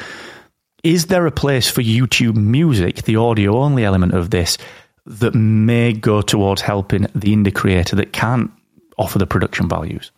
is 0.82 1.06
there 1.06 1.26
a 1.26 1.30
place 1.30 1.70
for 1.70 1.82
YouTube 1.82 2.36
music, 2.36 3.02
the 3.02 3.16
audio 3.16 3.58
only 3.58 3.84
element 3.84 4.14
of 4.14 4.30
this, 4.30 4.58
that 5.06 5.34
may 5.34 5.92
go 5.92 6.22
towards 6.22 6.62
helping 6.62 7.02
the 7.14 7.34
indie 7.34 7.54
creator 7.54 7.96
that 7.96 8.12
can't 8.12 8.50
offer 8.98 9.18
the 9.18 9.26
production 9.26 9.68
values? 9.68 10.10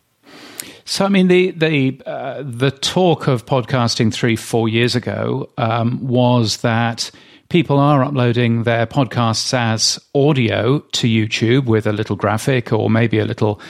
So, 0.85 1.05
I 1.05 1.09
mean, 1.09 1.27
the 1.29 1.51
the 1.51 2.01
uh, 2.05 2.43
the 2.45 2.71
talk 2.71 3.27
of 3.27 3.45
podcasting 3.45 4.13
three, 4.13 4.35
four 4.35 4.67
years 4.67 4.95
ago 4.95 5.49
um, 5.57 6.05
was 6.05 6.57
that 6.57 7.09
people 7.53 7.79
are 7.79 8.03
uploading 8.03 8.63
their 8.63 8.85
podcasts 8.85 9.53
as 9.53 9.99
audio 10.15 10.79
to 10.79 11.07
YouTube 11.07 11.65
with 11.65 11.85
a 11.87 11.93
little 11.93 12.15
graphic 12.15 12.73
or 12.73 12.89
maybe 12.89 13.19
a 13.19 13.25
little, 13.25 13.61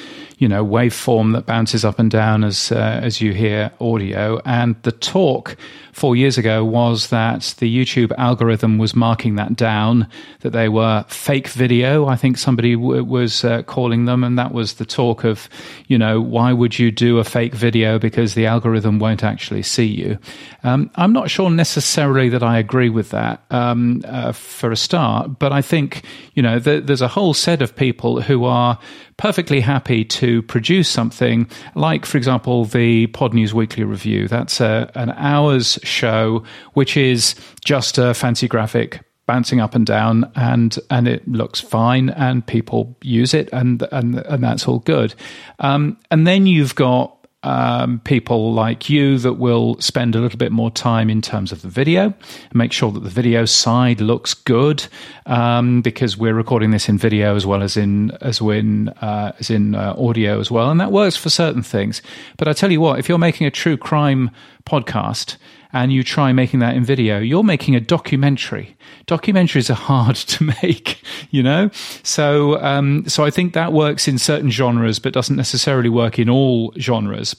you 0.43 0.49
know, 0.49 0.65
waveform 0.65 1.31
that 1.31 1.45
bounces 1.45 1.85
up 1.85 1.99
and 1.99 2.11
down 2.11 2.43
as 2.43 2.69
uh, 2.69 2.99
as 3.01 3.21
you 3.21 3.31
hear 3.31 3.71
audio. 3.79 4.41
And 4.43 4.75
the 4.81 4.91
talk 4.91 5.55
four 5.93 6.17
years 6.17 6.37
ago 6.37 6.65
was 6.65 7.07
that 7.11 7.55
the 7.59 7.73
YouTube 7.73 8.11
algorithm 8.17 8.77
was 8.77 8.93
marking 8.93 9.35
that 9.35 9.55
down, 9.55 10.05
that 10.41 10.49
they 10.49 10.67
were 10.67 11.05
fake 11.07 11.47
video. 11.47 12.07
I 12.07 12.17
think 12.17 12.37
somebody 12.37 12.75
w- 12.75 13.05
was 13.05 13.45
uh, 13.45 13.63
calling 13.63 14.03
them, 14.03 14.21
and 14.21 14.37
that 14.37 14.51
was 14.51 14.73
the 14.73 14.85
talk 14.85 15.23
of, 15.23 15.47
you 15.87 15.97
know, 15.97 16.19
why 16.19 16.51
would 16.51 16.77
you 16.77 16.91
do 16.91 17.19
a 17.19 17.23
fake 17.23 17.55
video 17.55 17.97
because 17.97 18.33
the 18.33 18.45
algorithm 18.45 18.99
won't 18.99 19.23
actually 19.23 19.63
see 19.63 19.85
you. 19.85 20.19
Um, 20.65 20.91
I'm 20.95 21.13
not 21.13 21.29
sure 21.29 21.49
necessarily 21.51 22.27
that 22.29 22.43
I 22.43 22.57
agree 22.57 22.89
with 22.89 23.11
that 23.11 23.45
um, 23.49 24.01
uh, 24.03 24.33
for 24.33 24.73
a 24.73 24.75
start, 24.75 25.39
but 25.39 25.53
I 25.53 25.61
think, 25.61 26.03
you 26.33 26.43
know, 26.43 26.59
th- 26.59 26.83
there's 26.83 27.01
a 27.01 27.07
whole 27.07 27.33
set 27.33 27.61
of 27.61 27.73
people 27.73 28.19
who 28.19 28.43
are 28.43 28.77
perfectly 29.17 29.59
happy 29.59 30.03
to 30.05 30.41
produce 30.43 30.89
something 30.89 31.49
like, 31.75 32.05
for 32.05 32.17
example, 32.17 32.65
the 32.65 33.07
Podnews 33.07 33.53
Weekly 33.53 33.83
Review. 33.83 34.27
That's 34.27 34.59
a, 34.61 34.91
an 34.95 35.11
hour's 35.11 35.79
show, 35.83 36.43
which 36.73 36.97
is 36.97 37.35
just 37.63 37.97
a 37.97 38.13
fancy 38.13 38.47
graphic 38.47 39.01
bouncing 39.25 39.61
up 39.61 39.73
and 39.73 39.85
down 39.85 40.29
and 40.35 40.77
and 40.89 41.07
it 41.07 41.25
looks 41.27 41.61
fine 41.61 42.09
and 42.09 42.45
people 42.45 42.97
use 43.01 43.33
it 43.33 43.47
and 43.53 43.81
and 43.93 44.17
and 44.17 44.43
that's 44.43 44.67
all 44.67 44.79
good 44.79 45.15
um, 45.59 45.97
and 46.11 46.27
then 46.27 46.45
you've 46.45 46.75
got 46.75 47.22
um, 47.43 47.99
people 47.99 48.53
like 48.53 48.89
you 48.89 49.17
that 49.19 49.33
will 49.33 49.79
spend 49.79 50.15
a 50.15 50.19
little 50.19 50.37
bit 50.37 50.51
more 50.51 50.71
time 50.71 51.09
in 51.09 51.21
terms 51.21 51.51
of 51.51 51.61
the 51.61 51.67
video, 51.67 52.05
and 52.05 52.55
make 52.55 52.71
sure 52.71 52.91
that 52.91 53.01
the 53.01 53.09
video 53.09 53.45
side 53.45 54.01
looks 54.01 54.33
good, 54.33 54.85
um, 55.25 55.81
because 55.81 56.17
we're 56.17 56.33
recording 56.33 56.71
this 56.71 56.89
in 56.89 56.97
video 56.97 57.35
as 57.35 57.45
well 57.45 57.61
as 57.61 57.77
in 57.77 58.11
as 58.21 58.39
in 58.41 58.89
uh, 58.89 59.33
as 59.39 59.49
in 59.49 59.75
uh, 59.75 59.93
audio 59.97 60.39
as 60.39 60.49
well, 60.49 60.69
and 60.69 60.79
that 60.79 60.91
works 60.91 61.15
for 61.15 61.29
certain 61.29 61.63
things. 61.63 62.01
But 62.37 62.47
I 62.47 62.53
tell 62.53 62.71
you 62.71 62.81
what, 62.81 62.99
if 62.99 63.07
you're 63.09 63.17
making 63.17 63.47
a 63.47 63.51
true 63.51 63.77
crime 63.77 64.31
podcast 64.65 65.37
and 65.73 65.91
you 65.91 66.03
try 66.03 66.31
making 66.31 66.59
that 66.59 66.75
in 66.75 66.85
video, 66.85 67.19
you're 67.19 67.43
making 67.43 67.75
a 67.75 67.79
documentary. 67.79 68.77
Documentaries 69.07 69.69
are 69.69 69.73
hard 69.73 70.15
to 70.33 70.43
make, 70.61 71.01
you 71.31 71.43
know. 71.43 71.69
So, 72.03 72.61
um, 72.61 73.07
so 73.07 73.25
I 73.25 73.31
think 73.31 73.53
that 73.53 73.73
works 73.73 74.07
in 74.07 74.17
certain 74.17 74.51
genres, 74.51 74.99
but 74.99 75.13
doesn't 75.13 75.35
necessarily 75.35 75.89
work 75.89 76.19
in 76.19 76.29
all 76.29 76.71
genres. 76.77 77.35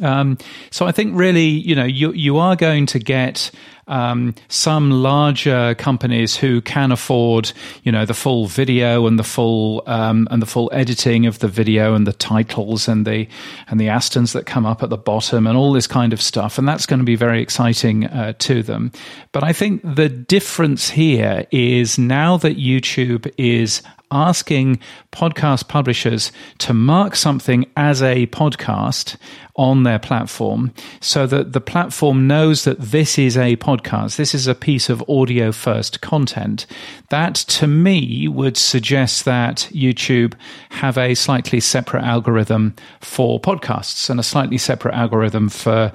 Um, 0.00 0.38
so 0.70 0.86
I 0.86 0.92
think 0.92 1.18
really, 1.18 1.46
you 1.46 1.74
know, 1.74 1.84
you 1.84 2.12
you 2.12 2.38
are 2.38 2.54
going 2.54 2.86
to 2.86 3.00
get 3.00 3.50
um, 3.88 4.34
some 4.48 4.90
larger 4.90 5.74
companies 5.74 6.36
who 6.36 6.60
can 6.60 6.92
afford, 6.92 7.52
you 7.82 7.92
know, 7.92 8.04
the 8.04 8.14
full 8.14 8.46
video 8.46 9.06
and 9.06 9.18
the 9.18 9.24
full 9.24 9.82
um, 9.86 10.28
and 10.30 10.40
the 10.40 10.46
full 10.46 10.70
editing 10.72 11.26
of 11.26 11.40
the 11.40 11.48
video 11.48 11.94
and 11.94 12.06
the 12.06 12.12
titles 12.12 12.88
and 12.88 13.06
the 13.06 13.28
and 13.68 13.80
the 13.80 13.86
Astons 13.86 14.32
that 14.32 14.46
come 14.46 14.66
up 14.66 14.82
at 14.82 14.90
the 14.90 14.96
bottom 14.96 15.46
and 15.46 15.56
all 15.56 15.72
this 15.72 15.86
kind 15.86 16.12
of 16.12 16.22
stuff, 16.22 16.58
and 16.58 16.68
that's 16.68 16.86
going 16.86 17.00
to 17.00 17.04
be 17.04 17.16
very 17.16 17.42
exciting 17.42 18.06
uh, 18.06 18.34
to 18.38 18.62
them. 18.62 18.92
But 19.32 19.44
I 19.44 19.52
think 19.52 19.82
the 19.82 20.08
difference 20.08 20.90
here 20.90 21.46
is 21.50 21.98
now 21.98 22.36
that 22.38 22.56
YouTube 22.56 23.32
is 23.36 23.82
asking 24.10 24.78
podcast 25.12 25.68
publishers 25.68 26.32
to 26.58 26.72
mark 26.72 27.16
something 27.16 27.66
as 27.76 28.02
a 28.02 28.26
podcast 28.28 29.16
on 29.56 29.82
their 29.82 29.98
platform 29.98 30.72
so 31.00 31.26
that 31.26 31.52
the 31.52 31.60
platform 31.60 32.26
knows 32.26 32.64
that 32.64 32.80
this 32.80 33.18
is 33.18 33.36
a 33.36 33.56
podcast, 33.56 34.16
this 34.16 34.34
is 34.34 34.46
a 34.46 34.54
piece 34.54 34.88
of 34.88 35.04
audio 35.08 35.50
first 35.50 36.00
content. 36.00 36.66
That 37.10 37.34
to 37.34 37.66
me 37.66 38.28
would 38.28 38.56
suggest 38.56 39.24
that 39.24 39.68
YouTube 39.72 40.34
have 40.70 40.96
a 40.96 41.14
slightly 41.14 41.60
separate 41.60 42.04
algorithm 42.04 42.76
for 43.00 43.40
podcasts 43.40 44.08
and 44.08 44.20
a 44.20 44.22
slightly 44.24 44.58
separate 44.58 44.94
algorithm 44.94 45.48
for 45.48 45.92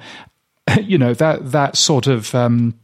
you 0.82 0.98
know 0.98 1.14
that 1.14 1.52
that 1.52 1.76
sort 1.76 2.06
of 2.06 2.34
um, 2.34 2.78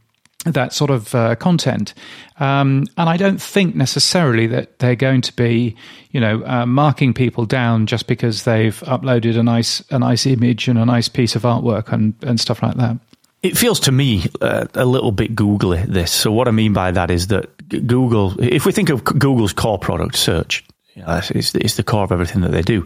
that 0.45 0.73
sort 0.73 0.89
of 0.89 1.13
uh, 1.13 1.35
content. 1.35 1.93
Um, 2.39 2.85
and 2.97 3.09
I 3.09 3.17
don't 3.17 3.41
think 3.41 3.75
necessarily 3.75 4.47
that 4.47 4.79
they're 4.79 4.95
going 4.95 5.21
to 5.21 5.33
be, 5.33 5.75
you 6.11 6.19
know, 6.19 6.43
uh, 6.45 6.65
marking 6.65 7.13
people 7.13 7.45
down 7.45 7.85
just 7.85 8.07
because 8.07 8.43
they've 8.43 8.79
uploaded 8.81 9.37
a 9.37 9.43
nice 9.43 9.83
a 9.91 9.99
nice 9.99 10.25
image 10.25 10.67
and 10.67 10.79
a 10.79 10.85
nice 10.85 11.09
piece 11.09 11.35
of 11.35 11.43
artwork 11.43 11.91
and, 11.91 12.15
and 12.23 12.39
stuff 12.39 12.63
like 12.63 12.75
that. 12.75 12.97
It 13.43 13.57
feels 13.57 13.79
to 13.81 13.91
me 13.91 14.25
uh, 14.41 14.67
a 14.75 14.85
little 14.85 15.11
bit 15.11 15.35
googly. 15.35 15.83
This. 15.83 16.11
So 16.11 16.31
what 16.31 16.47
I 16.47 16.51
mean 16.51 16.73
by 16.73 16.91
that 16.91 17.09
is 17.09 17.27
that 17.27 17.67
Google, 17.69 18.39
if 18.39 18.65
we 18.65 18.71
think 18.71 18.89
of 18.89 19.03
Google's 19.03 19.53
core 19.53 19.79
product, 19.79 20.15
search, 20.15 20.63
you 20.95 21.03
know, 21.03 21.21
it's, 21.29 21.55
it's 21.55 21.75
the 21.75 21.83
core 21.83 22.03
of 22.03 22.11
everything 22.11 22.41
that 22.41 22.51
they 22.51 22.61
do 22.61 22.85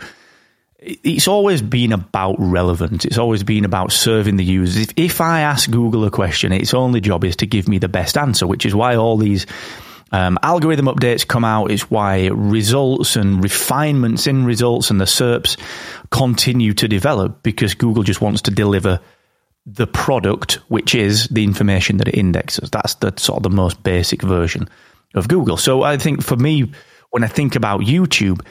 it's 0.85 1.27
always 1.27 1.61
been 1.61 1.91
about 1.91 2.35
relevance. 2.37 3.05
It's 3.05 3.17
always 3.17 3.43
been 3.43 3.65
about 3.65 3.91
serving 3.91 4.37
the 4.37 4.43
users. 4.43 4.83
If, 4.83 4.93
if 4.95 5.21
I 5.21 5.41
ask 5.41 5.69
Google 5.69 6.05
a 6.05 6.11
question, 6.11 6.51
its 6.51 6.73
only 6.73 7.01
job 7.01 7.23
is 7.23 7.35
to 7.37 7.47
give 7.47 7.67
me 7.67 7.79
the 7.79 7.87
best 7.87 8.17
answer, 8.17 8.45
which 8.45 8.65
is 8.65 8.75
why 8.75 8.95
all 8.95 9.17
these 9.17 9.47
um, 10.11 10.37
algorithm 10.43 10.85
updates 10.85 11.27
come 11.27 11.43
out. 11.43 11.71
It's 11.71 11.89
why 11.89 12.27
results 12.27 13.15
and 13.15 13.41
refinements 13.41 14.27
in 14.27 14.45
results 14.45 14.91
and 14.91 15.01
the 15.01 15.05
SERPs 15.05 15.57
continue 16.11 16.73
to 16.75 16.87
develop 16.87 17.41
because 17.41 17.73
Google 17.73 18.03
just 18.03 18.21
wants 18.21 18.43
to 18.43 18.51
deliver 18.51 18.99
the 19.65 19.87
product, 19.87 20.59
which 20.67 20.93
is 20.93 21.27
the 21.29 21.43
information 21.43 21.97
that 21.97 22.07
it 22.07 22.15
indexes. 22.15 22.69
That's 22.69 22.93
the 22.95 23.11
sort 23.17 23.37
of 23.37 23.43
the 23.43 23.49
most 23.49 23.81
basic 23.81 24.21
version 24.21 24.69
of 25.15 25.27
Google. 25.27 25.57
So 25.57 25.81
I 25.81 25.97
think 25.97 26.21
for 26.21 26.35
me, 26.35 26.71
when 27.09 27.23
I 27.23 27.27
think 27.27 27.55
about 27.55 27.81
YouTube, 27.81 28.45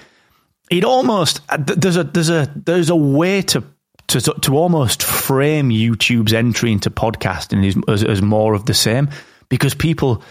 it 0.71 0.85
almost 0.85 1.41
uh, 1.49 1.59
there's 1.59 1.97
a 1.97 2.05
there's 2.05 2.31
a 2.31 2.51
there's 2.55 2.91
a 2.91 2.97
way 2.97 3.43
to 3.43 3.65
to 4.09 4.21
to 4.21 4.57
almost 4.57 5.03
frame 5.03 5.71
YouTube's 5.71 6.33
entry 6.33 6.73
into 6.73 6.91
podcasting 6.91 7.89
as, 7.89 8.05
as, 8.05 8.23
more 8.23 8.55
of 8.55 8.67
the 8.67 8.75
same 8.75 9.09
because 9.49 9.75
people 9.75 10.23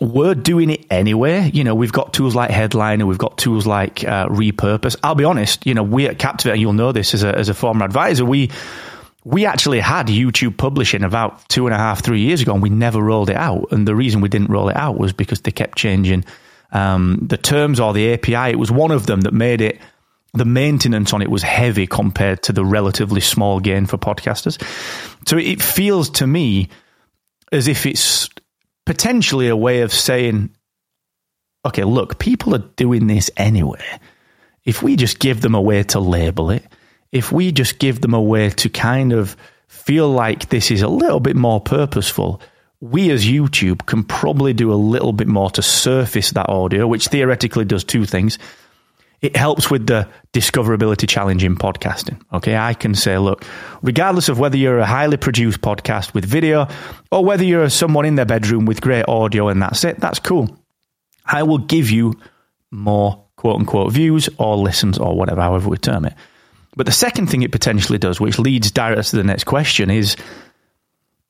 were 0.00 0.34
doing 0.34 0.70
it 0.70 0.86
anyway. 0.90 1.50
You 1.52 1.62
know, 1.64 1.74
we've 1.74 1.92
got 1.92 2.12
tools 2.12 2.34
like 2.34 2.50
Headliner, 2.50 3.06
we've 3.06 3.18
got 3.18 3.38
tools 3.38 3.66
like 3.66 4.02
uh, 4.04 4.28
Repurpose. 4.28 4.96
I'll 5.02 5.14
be 5.14 5.24
honest, 5.24 5.66
you 5.66 5.74
know, 5.74 5.84
we 5.84 6.06
at 6.06 6.18
Captivate, 6.18 6.54
and 6.54 6.60
you'll 6.60 6.72
know 6.72 6.92
this 6.92 7.14
as 7.14 7.22
a 7.22 7.36
as 7.36 7.48
a 7.48 7.54
former 7.54 7.84
advisor, 7.84 8.24
we 8.24 8.50
we 9.24 9.46
actually 9.46 9.80
had 9.80 10.08
YouTube 10.08 10.56
publishing 10.56 11.02
about 11.02 11.48
two 11.48 11.66
and 11.66 11.74
a 11.74 11.78
half, 11.78 12.04
three 12.04 12.20
years 12.20 12.42
ago, 12.42 12.52
and 12.52 12.62
we 12.62 12.70
never 12.70 13.00
rolled 13.00 13.30
it 13.30 13.36
out. 13.36 13.68
And 13.72 13.88
the 13.88 13.94
reason 13.94 14.20
we 14.20 14.28
didn't 14.28 14.50
roll 14.50 14.68
it 14.68 14.76
out 14.76 14.98
was 14.98 15.12
because 15.12 15.40
they 15.40 15.50
kept 15.50 15.78
changing 15.78 16.24
um, 16.74 17.20
the 17.22 17.38
terms 17.38 17.80
or 17.80 17.94
the 17.94 18.12
API. 18.12 18.50
It 18.50 18.58
was 18.58 18.70
one 18.70 18.90
of 18.90 19.06
them 19.06 19.22
that 19.22 19.32
made 19.32 19.62
it. 19.62 19.80
The 20.34 20.44
maintenance 20.44 21.12
on 21.12 21.22
it 21.22 21.30
was 21.30 21.44
heavy 21.44 21.86
compared 21.86 22.42
to 22.42 22.52
the 22.52 22.64
relatively 22.64 23.20
small 23.20 23.60
gain 23.60 23.86
for 23.86 23.96
podcasters. 23.96 24.60
So 25.28 25.38
it 25.38 25.62
feels 25.62 26.10
to 26.10 26.26
me 26.26 26.68
as 27.52 27.68
if 27.68 27.86
it's 27.86 28.28
potentially 28.84 29.46
a 29.46 29.56
way 29.56 29.82
of 29.82 29.92
saying, 29.92 30.50
okay, 31.64 31.84
look, 31.84 32.18
people 32.18 32.52
are 32.54 32.66
doing 32.76 33.06
this 33.06 33.30
anyway. 33.36 33.84
If 34.64 34.82
we 34.82 34.96
just 34.96 35.20
give 35.20 35.40
them 35.40 35.54
a 35.54 35.62
way 35.62 35.84
to 35.84 36.00
label 36.00 36.50
it, 36.50 36.64
if 37.12 37.30
we 37.30 37.52
just 37.52 37.78
give 37.78 38.00
them 38.00 38.12
a 38.12 38.20
way 38.20 38.50
to 38.50 38.68
kind 38.68 39.12
of 39.12 39.36
feel 39.68 40.10
like 40.10 40.48
this 40.48 40.72
is 40.72 40.82
a 40.82 40.88
little 40.88 41.20
bit 41.20 41.36
more 41.36 41.60
purposeful, 41.60 42.40
we 42.90 43.10
as 43.10 43.24
YouTube 43.24 43.86
can 43.86 44.04
probably 44.04 44.52
do 44.52 44.70
a 44.70 44.74
little 44.76 45.14
bit 45.14 45.26
more 45.26 45.48
to 45.48 45.62
surface 45.62 46.32
that 46.32 46.50
audio, 46.50 46.86
which 46.86 47.08
theoretically 47.08 47.64
does 47.64 47.82
two 47.82 48.04
things. 48.04 48.38
It 49.22 49.36
helps 49.36 49.70
with 49.70 49.86
the 49.86 50.06
discoverability 50.34 51.08
challenge 51.08 51.44
in 51.44 51.56
podcasting. 51.56 52.20
Okay, 52.30 52.58
I 52.58 52.74
can 52.74 52.94
say, 52.94 53.16
look, 53.16 53.42
regardless 53.80 54.28
of 54.28 54.38
whether 54.38 54.58
you're 54.58 54.80
a 54.80 54.84
highly 54.84 55.16
produced 55.16 55.62
podcast 55.62 56.12
with 56.12 56.26
video 56.26 56.68
or 57.10 57.24
whether 57.24 57.42
you're 57.42 57.70
someone 57.70 58.04
in 58.04 58.16
their 58.16 58.26
bedroom 58.26 58.66
with 58.66 58.82
great 58.82 59.08
audio 59.08 59.48
and 59.48 59.62
that's 59.62 59.82
it, 59.84 59.98
that's 59.98 60.18
cool. 60.18 60.54
I 61.24 61.42
will 61.42 61.56
give 61.56 61.90
you 61.90 62.20
more 62.70 63.24
quote 63.36 63.60
unquote 63.60 63.94
views 63.94 64.28
or 64.36 64.58
listens 64.58 64.98
or 64.98 65.16
whatever, 65.16 65.40
however 65.40 65.70
we 65.70 65.78
term 65.78 66.04
it. 66.04 66.12
But 66.76 66.84
the 66.84 66.92
second 66.92 67.30
thing 67.30 67.40
it 67.40 67.52
potentially 67.52 67.98
does, 67.98 68.20
which 68.20 68.38
leads 68.38 68.70
directly 68.70 69.04
to 69.04 69.16
the 69.16 69.24
next 69.24 69.44
question, 69.44 69.88
is 69.88 70.16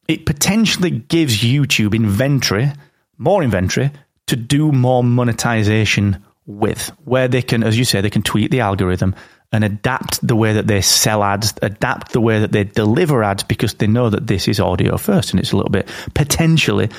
it 0.08 0.26
potentially 0.26 0.90
gives 0.90 1.42
YouTube 1.42 1.94
inventory, 1.94 2.72
more 3.18 3.42
inventory, 3.42 3.90
to 4.26 4.36
do 4.36 4.72
more 4.72 5.04
monetization 5.04 6.24
with, 6.46 6.88
where 7.04 7.28
they 7.28 7.42
can, 7.42 7.62
as 7.62 7.78
you 7.78 7.84
say, 7.84 8.00
they 8.00 8.10
can 8.10 8.22
tweak 8.22 8.50
the 8.50 8.60
algorithm 8.60 9.14
and 9.52 9.64
adapt 9.64 10.26
the 10.26 10.34
way 10.34 10.52
that 10.52 10.66
they 10.66 10.80
sell 10.80 11.22
ads, 11.22 11.54
adapt 11.62 12.12
the 12.12 12.20
way 12.20 12.40
that 12.40 12.52
they 12.52 12.64
deliver 12.64 13.22
ads 13.22 13.44
because 13.44 13.74
they 13.74 13.86
know 13.86 14.10
that 14.10 14.26
this 14.26 14.48
is 14.48 14.58
audio 14.58 14.96
first 14.96 15.30
and 15.30 15.40
it's 15.40 15.52
a 15.52 15.56
little 15.56 15.70
bit 15.70 15.88
potentially 16.14 16.90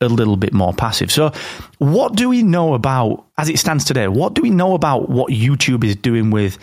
a 0.00 0.08
little 0.08 0.36
bit 0.36 0.52
more 0.52 0.72
passive. 0.72 1.12
So, 1.12 1.32
what 1.78 2.16
do 2.16 2.28
we 2.28 2.42
know 2.42 2.74
about, 2.74 3.26
as 3.36 3.48
it 3.48 3.58
stands 3.58 3.84
today, 3.84 4.08
what 4.08 4.34
do 4.34 4.42
we 4.42 4.50
know 4.50 4.74
about 4.74 5.08
what 5.10 5.30
YouTube 5.30 5.84
is 5.84 5.94
doing 5.94 6.30
with 6.30 6.58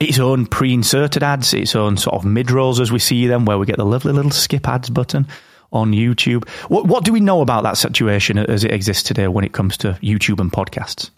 its 0.00 0.18
own 0.18 0.46
pre-inserted 0.46 1.22
ads, 1.22 1.54
its 1.54 1.76
own 1.76 1.96
sort 1.96 2.16
of 2.16 2.24
mid-rolls 2.24 2.80
as 2.80 2.90
we 2.90 2.98
see 2.98 3.26
them, 3.26 3.44
where 3.44 3.58
we 3.58 3.66
get 3.66 3.76
the 3.76 3.84
lovely 3.84 4.12
little 4.12 4.30
skip 4.30 4.66
ads 4.66 4.90
button 4.90 5.28
on 5.72 5.92
YouTube. 5.92 6.48
What, 6.68 6.86
what 6.86 7.04
do 7.04 7.12
we 7.12 7.20
know 7.20 7.42
about 7.42 7.62
that 7.62 7.76
situation 7.76 8.38
as 8.38 8.64
it 8.64 8.72
exists 8.72 9.04
today 9.04 9.28
when 9.28 9.44
it 9.44 9.52
comes 9.52 9.76
to 9.78 9.98
YouTube 10.02 10.40
and 10.40 10.50
podcasts? 10.50 11.10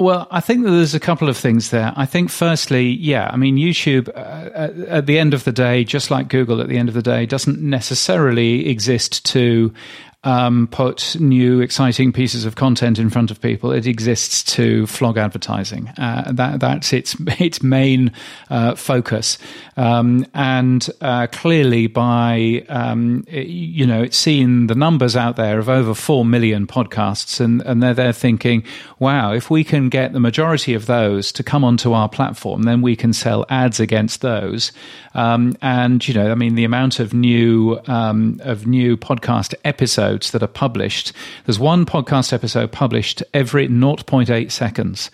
Well, 0.00 0.26
I 0.30 0.40
think 0.40 0.64
that 0.64 0.70
there's 0.70 0.94
a 0.94 1.00
couple 1.00 1.28
of 1.28 1.36
things 1.36 1.68
there. 1.68 1.92
I 1.94 2.06
think, 2.06 2.30
firstly, 2.30 2.88
yeah, 2.88 3.28
I 3.30 3.36
mean, 3.36 3.56
YouTube 3.56 4.08
uh, 4.08 4.88
at 4.88 5.04
the 5.04 5.18
end 5.18 5.34
of 5.34 5.44
the 5.44 5.52
day, 5.52 5.84
just 5.84 6.10
like 6.10 6.28
Google 6.28 6.62
at 6.62 6.68
the 6.68 6.78
end 6.78 6.88
of 6.88 6.94
the 6.94 7.02
day, 7.02 7.26
doesn't 7.26 7.60
necessarily 7.60 8.66
exist 8.66 9.26
to 9.26 9.74
um, 10.22 10.68
put 10.70 11.18
new 11.18 11.60
exciting 11.60 12.12
pieces 12.12 12.44
of 12.44 12.54
content 12.54 12.98
in 12.98 13.08
front 13.08 13.30
of 13.30 13.40
people. 13.40 13.72
It 13.72 13.86
exists 13.86 14.42
to 14.54 14.86
flog 14.86 15.16
advertising. 15.16 15.88
Uh, 15.96 16.32
that 16.32 16.60
that's 16.60 16.92
its 16.92 17.16
its 17.40 17.62
main 17.62 18.12
uh, 18.50 18.74
focus. 18.74 19.38
Um, 19.78 20.26
and 20.34 20.86
uh, 21.00 21.26
clearly, 21.28 21.86
by 21.86 22.64
um, 22.68 23.24
you 23.28 23.86
know, 23.86 24.02
it's 24.02 24.16
seen 24.18 24.66
the 24.66 24.74
numbers 24.74 25.16
out 25.16 25.36
there 25.36 25.58
of 25.58 25.70
over 25.70 25.94
four 25.94 26.24
million 26.26 26.66
podcasts, 26.66 27.40
and 27.40 27.62
and 27.62 27.82
they're 27.82 27.94
there 27.94 28.12
thinking, 28.12 28.62
wow, 28.98 29.32
if 29.32 29.48
we 29.48 29.64
can 29.64 29.88
get 29.88 30.12
the 30.12 30.20
majority 30.20 30.74
of 30.74 30.84
those 30.84 31.32
to 31.32 31.42
come 31.42 31.64
onto 31.64 31.92
our 31.92 32.10
platform, 32.10 32.64
then 32.64 32.82
we 32.82 32.94
can 32.94 33.14
sell 33.14 33.46
ads 33.48 33.80
against 33.80 34.20
those. 34.20 34.70
Um, 35.14 35.56
and 35.62 36.06
you 36.06 36.12
know, 36.12 36.30
I 36.30 36.34
mean, 36.34 36.56
the 36.56 36.64
amount 36.64 37.00
of 37.00 37.14
new 37.14 37.80
um, 37.86 38.38
of 38.44 38.66
new 38.66 38.98
podcast 38.98 39.54
episodes 39.64 40.09
episodes 40.10 40.32
that 40.32 40.42
are 40.42 40.52
published. 40.52 41.12
There's 41.46 41.58
one 41.58 41.86
podcast 41.86 42.32
episode 42.32 42.72
published 42.72 43.22
every 43.32 43.68
0.8 43.68 44.50
seconds. 44.50 45.10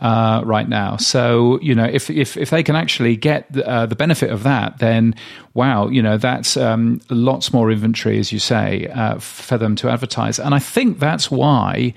Uh, 0.00 0.42
right 0.44 0.68
now. 0.68 0.96
So 0.96 1.58
you 1.60 1.74
know, 1.74 1.84
if 1.84 2.08
if 2.08 2.36
if 2.36 2.50
they 2.50 2.62
can 2.62 2.76
actually 2.76 3.16
get 3.16 3.52
the, 3.52 3.66
uh, 3.68 3.86
the 3.86 3.96
benefit 3.96 4.30
of 4.30 4.44
that, 4.44 4.78
then 4.78 5.16
wow, 5.54 5.88
you 5.88 6.00
know, 6.00 6.16
that's 6.16 6.56
um, 6.56 7.00
lots 7.10 7.52
more 7.52 7.72
inventory, 7.72 8.16
as 8.20 8.30
you 8.30 8.38
say, 8.38 8.86
uh, 8.94 9.18
for 9.18 9.58
them 9.58 9.74
to 9.74 9.90
advertise. 9.90 10.38
And 10.38 10.54
I 10.54 10.60
think 10.60 11.00
that's 11.00 11.32
why 11.32 11.94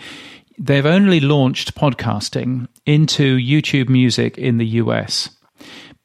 they've 0.58 0.84
only 0.84 1.20
launched 1.20 1.76
podcasting 1.76 2.68
into 2.88 3.38
YouTube 3.38 3.88
Music 3.88 4.36
in 4.36 4.58
the 4.58 4.82
US 4.82 5.30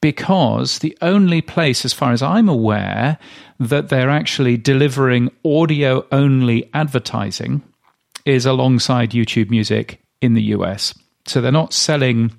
because 0.03 0.81
the 0.81 0.97
only 1.01 1.41
place, 1.41 1.85
as 1.87 1.93
far 1.95 2.13
as 2.13 2.23
I'm 2.23 2.49
aware, 2.49 3.17
that 3.59 3.89
they're 3.89 4.11
actually 4.11 4.57
delivering 4.57 5.31
audio 5.45 6.07
only 6.13 6.69
advertising 6.75 7.63
is 8.25 8.45
alongside 8.45 9.11
YouTube 9.11 9.51
Music 9.51 10.01
in 10.21 10.35
the 10.35 10.43
US. 10.43 10.95
So 11.27 11.41
they're 11.41 11.53
not 11.53 11.73
selling 11.73 12.33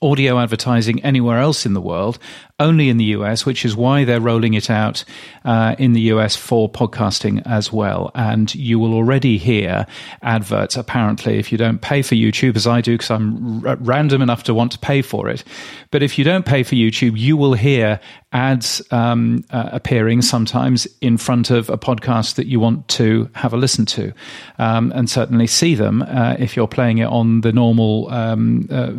audio 0.00 0.38
advertising 0.38 1.02
anywhere 1.04 1.38
else 1.38 1.66
in 1.66 1.74
the 1.74 1.80
world, 1.80 2.18
only 2.58 2.88
in 2.88 2.96
the 2.96 3.04
US, 3.16 3.44
which 3.44 3.64
is 3.64 3.76
why 3.76 4.04
they're 4.04 4.20
rolling 4.20 4.54
it 4.54 4.70
out 4.70 5.04
uh, 5.44 5.74
in 5.78 5.92
the 5.92 6.00
US 6.12 6.36
for 6.36 6.70
podcasting 6.70 7.42
as 7.44 7.72
well. 7.72 8.10
And 8.14 8.54
you 8.54 8.78
will 8.78 8.94
already 8.94 9.38
hear 9.38 9.86
adverts, 10.22 10.76
apparently, 10.76 11.38
if 11.38 11.52
you 11.52 11.58
don't 11.58 11.80
pay 11.80 12.02
for 12.02 12.14
YouTube, 12.14 12.56
as 12.56 12.66
I 12.66 12.80
do, 12.80 12.94
because 12.94 13.10
I'm 13.10 13.66
r- 13.66 13.76
random 13.80 14.22
enough 14.22 14.44
to 14.44 14.54
want 14.54 14.72
to 14.72 14.78
pay 14.78 15.02
for 15.02 15.28
it. 15.28 15.44
But 15.90 16.02
if 16.02 16.18
you 16.18 16.24
don't 16.24 16.46
pay 16.46 16.62
for 16.62 16.74
YouTube, 16.74 17.18
you 17.18 17.36
will 17.36 17.54
hear 17.54 18.00
ads 18.32 18.80
um, 18.90 19.44
uh, 19.50 19.68
appearing 19.72 20.22
sometimes 20.22 20.86
in 21.00 21.18
front 21.18 21.50
of 21.50 21.68
a 21.68 21.76
podcast 21.76 22.36
that 22.36 22.46
you 22.46 22.60
want 22.60 22.88
to 22.88 23.28
have 23.34 23.52
a 23.52 23.56
listen 23.56 23.84
to, 23.86 24.12
um, 24.58 24.92
and 24.94 25.10
certainly 25.10 25.46
see 25.46 25.74
them 25.74 26.02
uh, 26.02 26.36
if 26.38 26.56
you're 26.56 26.68
playing 26.68 26.98
it 26.98 27.06
on 27.06 27.42
the 27.42 27.52
normal 27.52 28.10
um, 28.10 28.66
uh, 28.70 28.92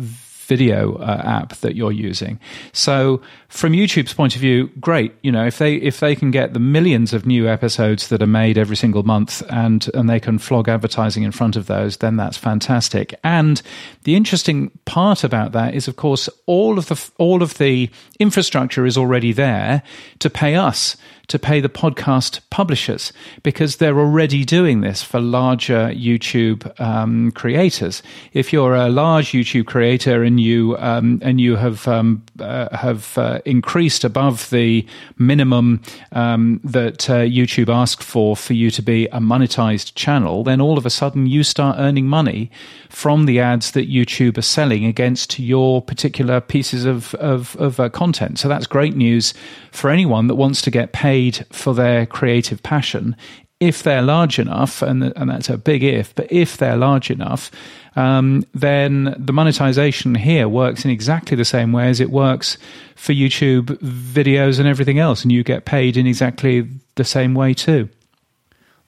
video 0.44 0.96
uh, 0.96 1.22
app 1.24 1.54
that 1.56 1.74
you're 1.74 1.92
using. 1.92 2.38
So 2.72 3.20
from 3.48 3.72
YouTube's 3.72 4.14
point 4.14 4.34
of 4.34 4.40
view, 4.40 4.70
great. 4.80 5.14
You 5.22 5.32
know, 5.32 5.46
if 5.46 5.58
they 5.58 5.76
if 5.76 6.00
they 6.00 6.14
can 6.14 6.30
get 6.30 6.52
the 6.52 6.60
millions 6.60 7.12
of 7.12 7.26
new 7.26 7.48
episodes 7.48 8.08
that 8.08 8.22
are 8.22 8.26
made 8.26 8.58
every 8.58 8.76
single 8.76 9.02
month 9.02 9.42
and 9.50 9.88
and 9.94 10.08
they 10.08 10.20
can 10.20 10.38
flog 10.38 10.68
advertising 10.68 11.22
in 11.22 11.32
front 11.32 11.56
of 11.56 11.66
those, 11.66 11.98
then 11.98 12.16
that's 12.16 12.36
fantastic. 12.36 13.14
And 13.22 13.62
the 14.02 14.16
interesting 14.16 14.70
part 14.84 15.24
about 15.24 15.52
that 15.52 15.74
is, 15.74 15.88
of 15.88 15.96
course, 15.96 16.28
all 16.46 16.78
of 16.78 16.86
the 16.86 17.10
all 17.18 17.42
of 17.42 17.58
the 17.58 17.90
infrastructure 18.18 18.86
is 18.86 18.96
already 18.96 19.32
there 19.32 19.82
to 20.18 20.30
pay 20.30 20.56
us 20.56 20.96
to 21.28 21.38
pay 21.38 21.60
the 21.60 21.68
podcast 21.68 22.40
publishers 22.50 23.12
because 23.42 23.76
they're 23.76 23.98
already 23.98 24.44
doing 24.44 24.80
this 24.80 25.02
for 25.02 25.20
larger 25.20 25.90
YouTube 25.90 26.78
um, 26.80 27.32
creators. 27.32 28.02
If 28.32 28.52
you're 28.52 28.74
a 28.74 28.88
large 28.88 29.28
YouTube 29.32 29.66
creator 29.66 30.22
and 30.22 30.40
you 30.40 30.76
um, 30.78 31.20
and 31.22 31.40
you 31.40 31.56
have 31.56 31.88
um, 31.88 32.22
uh, 32.40 32.74
have 32.76 33.16
uh, 33.18 33.40
increased 33.44 34.04
above 34.04 34.50
the 34.50 34.86
minimum 35.18 35.82
um, 36.12 36.60
that 36.64 37.08
uh, 37.08 37.20
YouTube 37.20 37.68
asked 37.68 38.02
for 38.02 38.36
for 38.36 38.52
you 38.52 38.70
to 38.70 38.82
be 38.82 39.06
a 39.06 39.20
monetized 39.20 39.94
channel, 39.94 40.44
then 40.44 40.60
all 40.60 40.78
of 40.78 40.86
a 40.86 40.90
sudden 40.90 41.26
you 41.26 41.42
start 41.42 41.76
earning 41.78 42.06
money 42.06 42.50
from 42.94 43.26
the 43.26 43.40
ads 43.40 43.72
that 43.72 43.90
YouTube 43.90 44.38
are 44.38 44.42
selling 44.42 44.84
against 44.84 45.38
your 45.38 45.82
particular 45.82 46.40
pieces 46.40 46.84
of 46.84 47.14
of, 47.16 47.56
of 47.56 47.80
uh, 47.80 47.88
content. 47.88 48.38
So 48.38 48.48
that's 48.48 48.66
great 48.66 48.94
news 48.94 49.34
for 49.72 49.90
anyone 49.90 50.28
that 50.28 50.36
wants 50.36 50.62
to 50.62 50.70
get 50.70 50.92
paid 50.92 51.44
for 51.50 51.74
their 51.74 52.06
creative 52.06 52.62
passion 52.62 53.16
if 53.60 53.82
they're 53.82 54.02
large 54.02 54.38
enough, 54.38 54.82
and, 54.82 55.02
and 55.16 55.30
that's 55.30 55.48
a 55.48 55.56
big 55.56 55.82
if, 55.82 56.14
but 56.14 56.30
if 56.30 56.56
they're 56.56 56.76
large 56.76 57.10
enough, 57.10 57.50
um, 57.96 58.44
then 58.52 59.14
the 59.16 59.32
monetization 59.32 60.14
here 60.14 60.48
works 60.48 60.84
in 60.84 60.90
exactly 60.90 61.36
the 61.36 61.44
same 61.44 61.72
way 61.72 61.88
as 61.88 62.00
it 62.00 62.10
works 62.10 62.58
for 62.96 63.12
YouTube 63.12 63.66
videos 64.12 64.58
and 64.58 64.68
everything 64.68 64.98
else, 64.98 65.22
and 65.22 65.32
you 65.32 65.42
get 65.42 65.64
paid 65.64 65.96
in 65.96 66.06
exactly 66.06 66.68
the 66.96 67.04
same 67.04 67.34
way 67.34 67.54
too. 67.54 67.88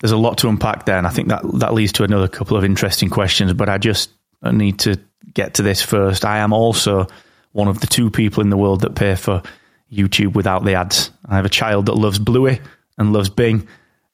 There's 0.00 0.12
a 0.12 0.16
lot 0.16 0.38
to 0.38 0.48
unpack 0.48 0.84
there, 0.84 0.98
and 0.98 1.06
I 1.06 1.10
think 1.10 1.28
that 1.28 1.42
that 1.60 1.74
leads 1.74 1.92
to 1.92 2.04
another 2.04 2.28
couple 2.28 2.56
of 2.56 2.64
interesting 2.64 3.08
questions. 3.08 3.52
But 3.54 3.68
I 3.68 3.78
just 3.78 4.10
need 4.42 4.80
to 4.80 4.98
get 5.32 5.54
to 5.54 5.62
this 5.62 5.82
first. 5.82 6.24
I 6.24 6.38
am 6.38 6.52
also 6.52 7.06
one 7.52 7.68
of 7.68 7.80
the 7.80 7.86
two 7.86 8.10
people 8.10 8.42
in 8.42 8.50
the 8.50 8.56
world 8.56 8.82
that 8.82 8.94
pay 8.94 9.14
for 9.14 9.42
YouTube 9.90 10.34
without 10.34 10.64
the 10.64 10.74
ads. 10.74 11.10
I 11.26 11.36
have 11.36 11.46
a 11.46 11.50
child 11.50 11.86
that 11.86 11.94
loves 11.94 12.18
Bluey 12.18 12.60
and 12.98 13.12
loves 13.12 13.30
Bing, 13.30 13.66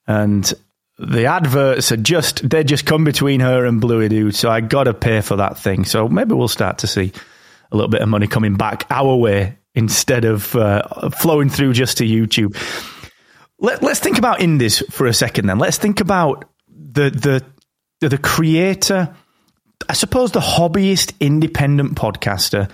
and 0.07 0.53
the 0.99 1.27
adverts 1.27 1.91
are 1.91 1.97
just 1.97 2.49
they 2.49 2.63
just 2.63 2.87
come 2.87 3.05
between 3.05 3.41
her 3.41 3.65
and 3.65 3.81
Bluey 3.81 4.09
dude. 4.09 4.35
So 4.35 4.51
I 4.51 4.61
got 4.61 4.85
to 4.85 4.95
pay 4.95 5.21
for 5.21 5.37
that 5.37 5.59
thing. 5.59 5.85
So 5.85 6.09
maybe 6.09 6.35
we'll 6.35 6.49
start 6.49 6.79
to 6.79 6.87
see 6.87 7.13
a 7.71 7.77
little 7.77 7.91
bit 7.91 8.03
of 8.03 8.09
money 8.09 8.27
coming 8.27 8.55
back 8.55 8.87
our 8.91 9.17
way 9.17 9.57
instead 9.75 10.25
of 10.25 10.55
uh, 10.55 11.11
flowing 11.11 11.49
through 11.49 11.73
just 11.73 11.99
to 11.99 12.05
YouTube. 12.05 12.57
Let, 13.63 13.85
us 13.85 14.01
think 14.01 14.19
about 14.19 14.41
indies 14.41 14.81
for 14.91 15.07
a 15.07 15.15
second. 15.15 15.47
Then 15.47 15.59
let's 15.59 15.79
think 15.79 16.01
about 16.01 16.45
the 16.69 17.11
the 18.01 18.09
the 18.09 18.19
creator. 18.19 19.15
I 19.89 19.93
suppose 19.95 20.33
the 20.33 20.41
hobbyist 20.41 21.15
independent 21.21 21.95
podcaster 21.95 22.69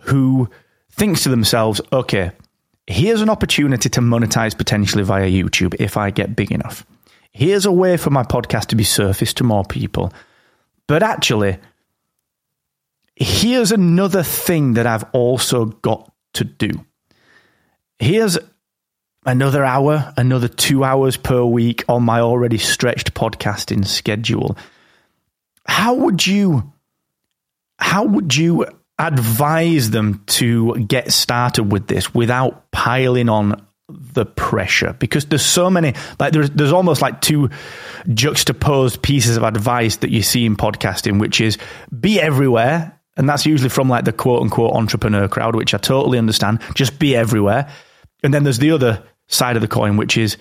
who 0.00 0.50
thinks 0.92 1.22
to 1.22 1.30
themselves, 1.30 1.80
okay, 1.90 2.32
here's 2.86 3.22
an 3.22 3.30
opportunity 3.30 3.88
to 3.88 4.00
monetize 4.00 4.56
potentially 4.56 5.04
via 5.04 5.28
YouTube 5.28 5.74
if 5.78 5.96
I 5.96 6.10
get 6.10 6.36
big 6.36 6.52
enough. 6.52 6.86
Here's 7.32 7.64
a 7.64 7.72
way 7.72 7.96
for 7.96 8.10
my 8.10 8.22
podcast 8.22 8.66
to 8.66 8.76
be 8.76 8.84
surfaced 8.84 9.38
to 9.38 9.44
more 9.44 9.64
people. 9.64 10.12
But 10.86 11.02
actually, 11.02 11.58
here's 13.14 13.72
another 13.72 14.22
thing 14.22 14.74
that 14.74 14.86
I've 14.86 15.04
also 15.12 15.66
got 15.66 16.12
to 16.34 16.44
do. 16.44 16.70
Here's 17.98 18.38
another 19.26 19.64
hour, 19.64 20.14
another 20.16 20.48
two 20.48 20.84
hours 20.84 21.16
per 21.16 21.44
week 21.44 21.84
on 21.88 22.04
my 22.04 22.20
already 22.20 22.58
stretched 22.58 23.12
podcasting 23.12 23.86
schedule. 23.86 24.56
How 25.66 25.94
would 25.94 26.26
you, 26.26 26.72
how 27.78 28.04
would 28.04 28.34
you 28.34 28.66
advise 28.98 29.90
them 29.90 30.22
to 30.26 30.74
get 30.86 31.12
started 31.12 31.64
with 31.64 31.86
this 31.88 32.14
without 32.14 32.70
piling 32.70 33.28
on 33.28 33.66
the 33.88 34.24
pressure? 34.24 34.94
Because 34.98 35.26
there's 35.26 35.44
so 35.44 35.68
many 35.68 35.94
like 36.18 36.32
there's 36.32 36.50
there's 36.50 36.72
almost 36.72 37.02
like 37.02 37.20
two 37.20 37.50
juxtaposed 38.14 39.02
pieces 39.02 39.36
of 39.36 39.42
advice 39.42 39.96
that 39.96 40.10
you 40.10 40.22
see 40.22 40.46
in 40.46 40.56
podcasting 40.56 41.20
which 41.20 41.40
is 41.40 41.58
be 41.98 42.20
everywhere. 42.20 42.92
And 43.18 43.28
that's 43.28 43.46
usually 43.46 43.70
from 43.70 43.88
like 43.88 44.04
the 44.04 44.12
quote 44.12 44.42
unquote 44.42 44.72
entrepreneur 44.72 45.26
crowd 45.26 45.56
which 45.56 45.74
I 45.74 45.78
totally 45.78 46.18
understand. 46.18 46.60
Just 46.74 46.98
be 46.98 47.16
everywhere. 47.16 47.68
And 48.22 48.32
then 48.32 48.44
there's 48.44 48.58
the 48.58 48.70
other 48.70 49.02
side 49.28 49.56
of 49.56 49.62
the 49.62 49.68
coin 49.68 49.96
which 49.96 50.16
is 50.16 50.36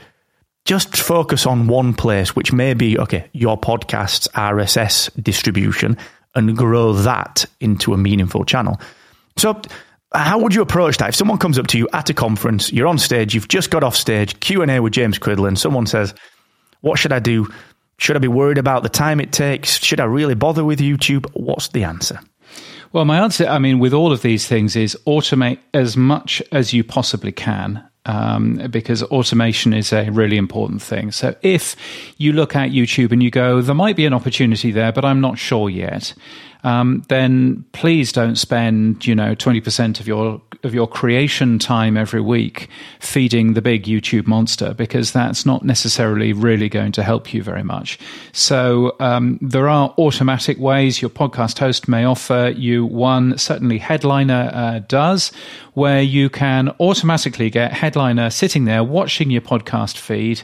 just 0.66 0.96
focus 0.98 1.46
on 1.46 1.68
one 1.68 1.94
place 1.94 2.36
which 2.36 2.52
may 2.52 2.74
be 2.74 2.98
okay 2.98 3.30
your 3.34 3.60
podcast's 3.60 4.28
RSS 4.30 5.12
distribution 5.22 5.98
and 6.36 6.56
grow 6.58 6.94
that 6.94 7.46
into 7.60 7.94
a 7.94 7.98
meaningful 7.98 8.44
channel. 8.44 8.80
So 9.38 9.62
how 10.14 10.38
would 10.40 10.54
you 10.54 10.62
approach 10.62 10.98
that? 10.98 11.10
If 11.10 11.16
someone 11.16 11.38
comes 11.38 11.58
up 11.58 11.68
to 11.68 11.78
you 11.78 11.88
at 11.94 12.10
a 12.10 12.14
conference, 12.14 12.72
you're 12.72 12.88
on 12.88 12.98
stage, 12.98 13.34
you've 13.34 13.48
just 13.48 13.70
got 13.70 13.84
off 13.84 13.96
stage, 13.96 14.40
Q&A 14.40 14.80
with 14.80 14.94
James 14.94 15.20
Cridland, 15.20 15.58
someone 15.58 15.88
says, 15.88 16.14
what 16.82 17.00
should 17.00 17.12
I 17.12 17.20
do? 17.20 17.48
Should 17.98 18.16
I 18.16 18.20
be 18.20 18.28
worried 18.28 18.58
about 18.58 18.84
the 18.84 18.90
time 18.90 19.20
it 19.20 19.32
takes? 19.32 19.82
Should 19.82 20.00
I 20.00 20.06
really 20.06 20.36
bother 20.36 20.64
with 20.64 20.80
YouTube? 20.80 21.26
What's 21.34 21.70
the 21.70 21.84
answer? 21.84 22.20
Well, 22.92 23.06
my 23.06 23.20
answer, 23.20 23.46
I 23.48 23.60
mean, 23.60 23.80
with 23.80 23.94
all 23.94 24.12
of 24.12 24.22
these 24.22 24.48
things 24.48 24.76
is 24.76 24.98
automate 25.08 25.60
as 25.74 25.98
much 25.98 26.42
as 26.52 26.74
you 26.74 26.84
possibly 26.84 27.32
can. 27.32 27.84
Um, 28.08 28.68
because 28.70 29.02
automation 29.02 29.74
is 29.74 29.92
a 29.92 30.12
really 30.12 30.38
important 30.38 30.80
thing. 30.84 31.12
So 31.12 31.34
if 31.42 31.76
you 32.20 32.34
look 32.34 32.56
at 32.56 32.70
YouTube 32.70 33.12
and 33.12 33.24
you 33.24 33.32
go, 33.32 33.62
there 33.62 33.74
might 33.74 33.96
be 33.96 34.06
an 34.06 34.14
opportunity 34.14 34.70
there, 34.70 34.92
but 34.92 35.04
I'm 35.04 35.22
not 35.22 35.40
sure 35.40 35.72
yet 35.72 36.14
um, 36.66 37.04
then 37.10 37.64
please 37.72 38.12
don't 38.12 38.36
spend 38.36 39.06
you 39.06 39.16
know 39.16 39.36
twenty 39.36 39.62
percent 39.62 40.00
of 40.00 40.08
your 40.08 40.42
of 40.64 40.74
your 40.74 40.88
creation 40.88 41.60
time 41.60 41.96
every 41.96 42.20
week 42.20 42.70
feeding 43.00 43.54
the 43.54 43.62
big 43.62 43.84
YouTube 43.84 44.26
monster 44.26 44.74
because 44.74 45.12
that's 45.12 45.46
not 45.46 45.64
necessarily 45.64 46.34
really 46.34 46.68
going 46.68 46.92
to 46.92 47.04
help 47.04 47.34
you 47.34 47.44
very 47.44 47.64
much. 47.64 48.00
So 48.34 48.96
um, 49.00 49.38
there 49.42 49.70
are 49.70 49.94
automatic 50.00 50.58
ways 50.58 51.02
your 51.02 51.12
podcast 51.12 51.60
host 51.60 51.88
may 51.88 52.04
offer 52.04 52.52
you. 52.56 52.84
One 52.86 53.38
certainly 53.38 53.78
Headliner 53.78 54.50
uh, 54.52 54.80
does, 54.88 55.32
where 55.74 56.02
you 56.02 56.30
can 56.32 56.70
automatically 56.80 57.52
get 57.52 57.74
Headliner 57.74 58.32
sitting 58.32 58.66
there 58.66 58.84
watching 58.84 59.30
your 59.30 59.42
podcast 59.42 59.98
feed 59.98 60.42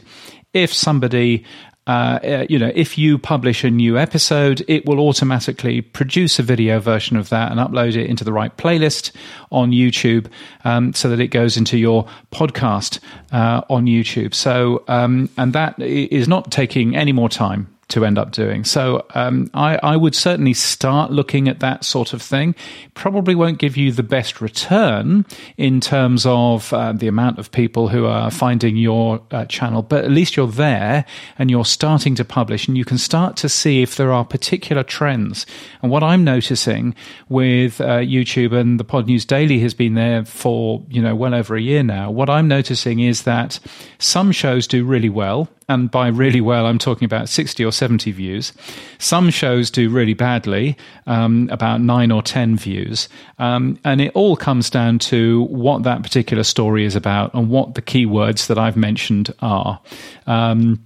if 0.52 0.72
somebody 0.72 1.44
uh, 1.86 2.18
uh, 2.22 2.46
you 2.48 2.58
know, 2.58 2.70
if 2.74 2.96
you 2.96 3.18
publish 3.18 3.64
a 3.64 3.70
new 3.70 3.98
episode, 3.98 4.64
it 4.68 4.86
will 4.86 5.00
automatically 5.00 5.80
produce 5.80 6.38
a 6.38 6.42
video 6.42 6.78
version 6.78 7.16
of 7.16 7.28
that 7.30 7.50
and 7.50 7.58
upload 7.58 7.96
it 7.96 8.08
into 8.08 8.22
the 8.22 8.32
right 8.32 8.56
playlist 8.56 9.10
on 9.50 9.72
YouTube 9.72 10.28
um, 10.64 10.92
so 10.92 11.08
that 11.08 11.18
it 11.18 11.28
goes 11.28 11.56
into 11.56 11.76
your 11.78 12.06
podcast 12.30 13.00
uh, 13.32 13.62
on 13.68 13.86
YouTube. 13.86 14.32
So, 14.32 14.84
um, 14.86 15.28
and 15.36 15.52
that 15.54 15.78
is 15.80 16.28
not 16.28 16.52
taking 16.52 16.94
any 16.94 17.12
more 17.12 17.28
time 17.28 17.71
to 17.92 18.04
end 18.04 18.18
up 18.18 18.32
doing. 18.32 18.64
So 18.64 19.06
um, 19.14 19.50
I, 19.54 19.78
I, 19.82 19.96
would 19.96 20.14
certainly 20.14 20.54
start 20.54 21.12
looking 21.12 21.46
at 21.46 21.60
that 21.60 21.84
sort 21.84 22.12
of 22.14 22.22
thing. 22.22 22.54
Probably 22.94 23.34
won't 23.34 23.58
give 23.58 23.76
you 23.76 23.92
the 23.92 24.02
best 24.02 24.40
return 24.40 25.26
in 25.58 25.80
terms 25.80 26.24
of 26.24 26.72
uh, 26.72 26.92
the 26.92 27.06
amount 27.06 27.38
of 27.38 27.52
people 27.52 27.88
who 27.88 28.06
are 28.06 28.30
finding 28.30 28.76
your 28.76 29.20
uh, 29.30 29.44
channel, 29.44 29.82
but 29.82 30.04
at 30.04 30.10
least 30.10 30.36
you're 30.36 30.46
there 30.46 31.04
and 31.38 31.50
you're 31.50 31.66
starting 31.66 32.14
to 32.14 32.24
publish 32.24 32.66
and 32.66 32.78
you 32.78 32.84
can 32.84 32.98
start 32.98 33.36
to 33.36 33.48
see 33.48 33.82
if 33.82 33.96
there 33.96 34.10
are 34.10 34.24
particular 34.24 34.82
trends. 34.82 35.44
And 35.82 35.90
what 35.90 36.02
I'm 36.02 36.24
noticing 36.24 36.94
with 37.28 37.80
uh, 37.80 37.98
YouTube 37.98 38.52
and 38.58 38.80
the 38.80 38.84
Podnews 38.84 39.26
Daily 39.26 39.58
has 39.60 39.74
been 39.74 39.94
there 39.94 40.24
for, 40.24 40.82
you 40.88 41.02
know, 41.02 41.14
well 41.14 41.34
over 41.34 41.56
a 41.56 41.60
year 41.60 41.82
now. 41.82 42.10
What 42.10 42.30
I'm 42.30 42.48
noticing 42.48 43.00
is 43.00 43.22
that 43.22 43.60
some 43.98 44.32
shows 44.32 44.66
do 44.66 44.84
really 44.84 45.10
well 45.10 45.48
and 45.68 45.90
by 45.90 46.08
really 46.08 46.40
well, 46.40 46.66
I'm 46.66 46.78
talking 46.78 47.04
about 47.04 47.28
60 47.28 47.64
or 47.64 47.72
70 47.72 48.10
views. 48.12 48.52
Some 48.98 49.30
shows 49.30 49.70
do 49.70 49.88
really 49.88 50.14
badly, 50.14 50.76
um, 51.06 51.48
about 51.50 51.80
nine 51.80 52.10
or 52.10 52.22
10 52.22 52.56
views. 52.56 53.08
Um, 53.38 53.78
and 53.84 54.00
it 54.00 54.12
all 54.14 54.36
comes 54.36 54.70
down 54.70 54.98
to 55.00 55.42
what 55.44 55.82
that 55.84 56.02
particular 56.02 56.44
story 56.44 56.84
is 56.84 56.96
about 56.96 57.32
and 57.34 57.48
what 57.48 57.74
the 57.74 57.82
keywords 57.82 58.46
that 58.48 58.58
I've 58.58 58.76
mentioned 58.76 59.32
are. 59.40 59.80
Um, 60.26 60.82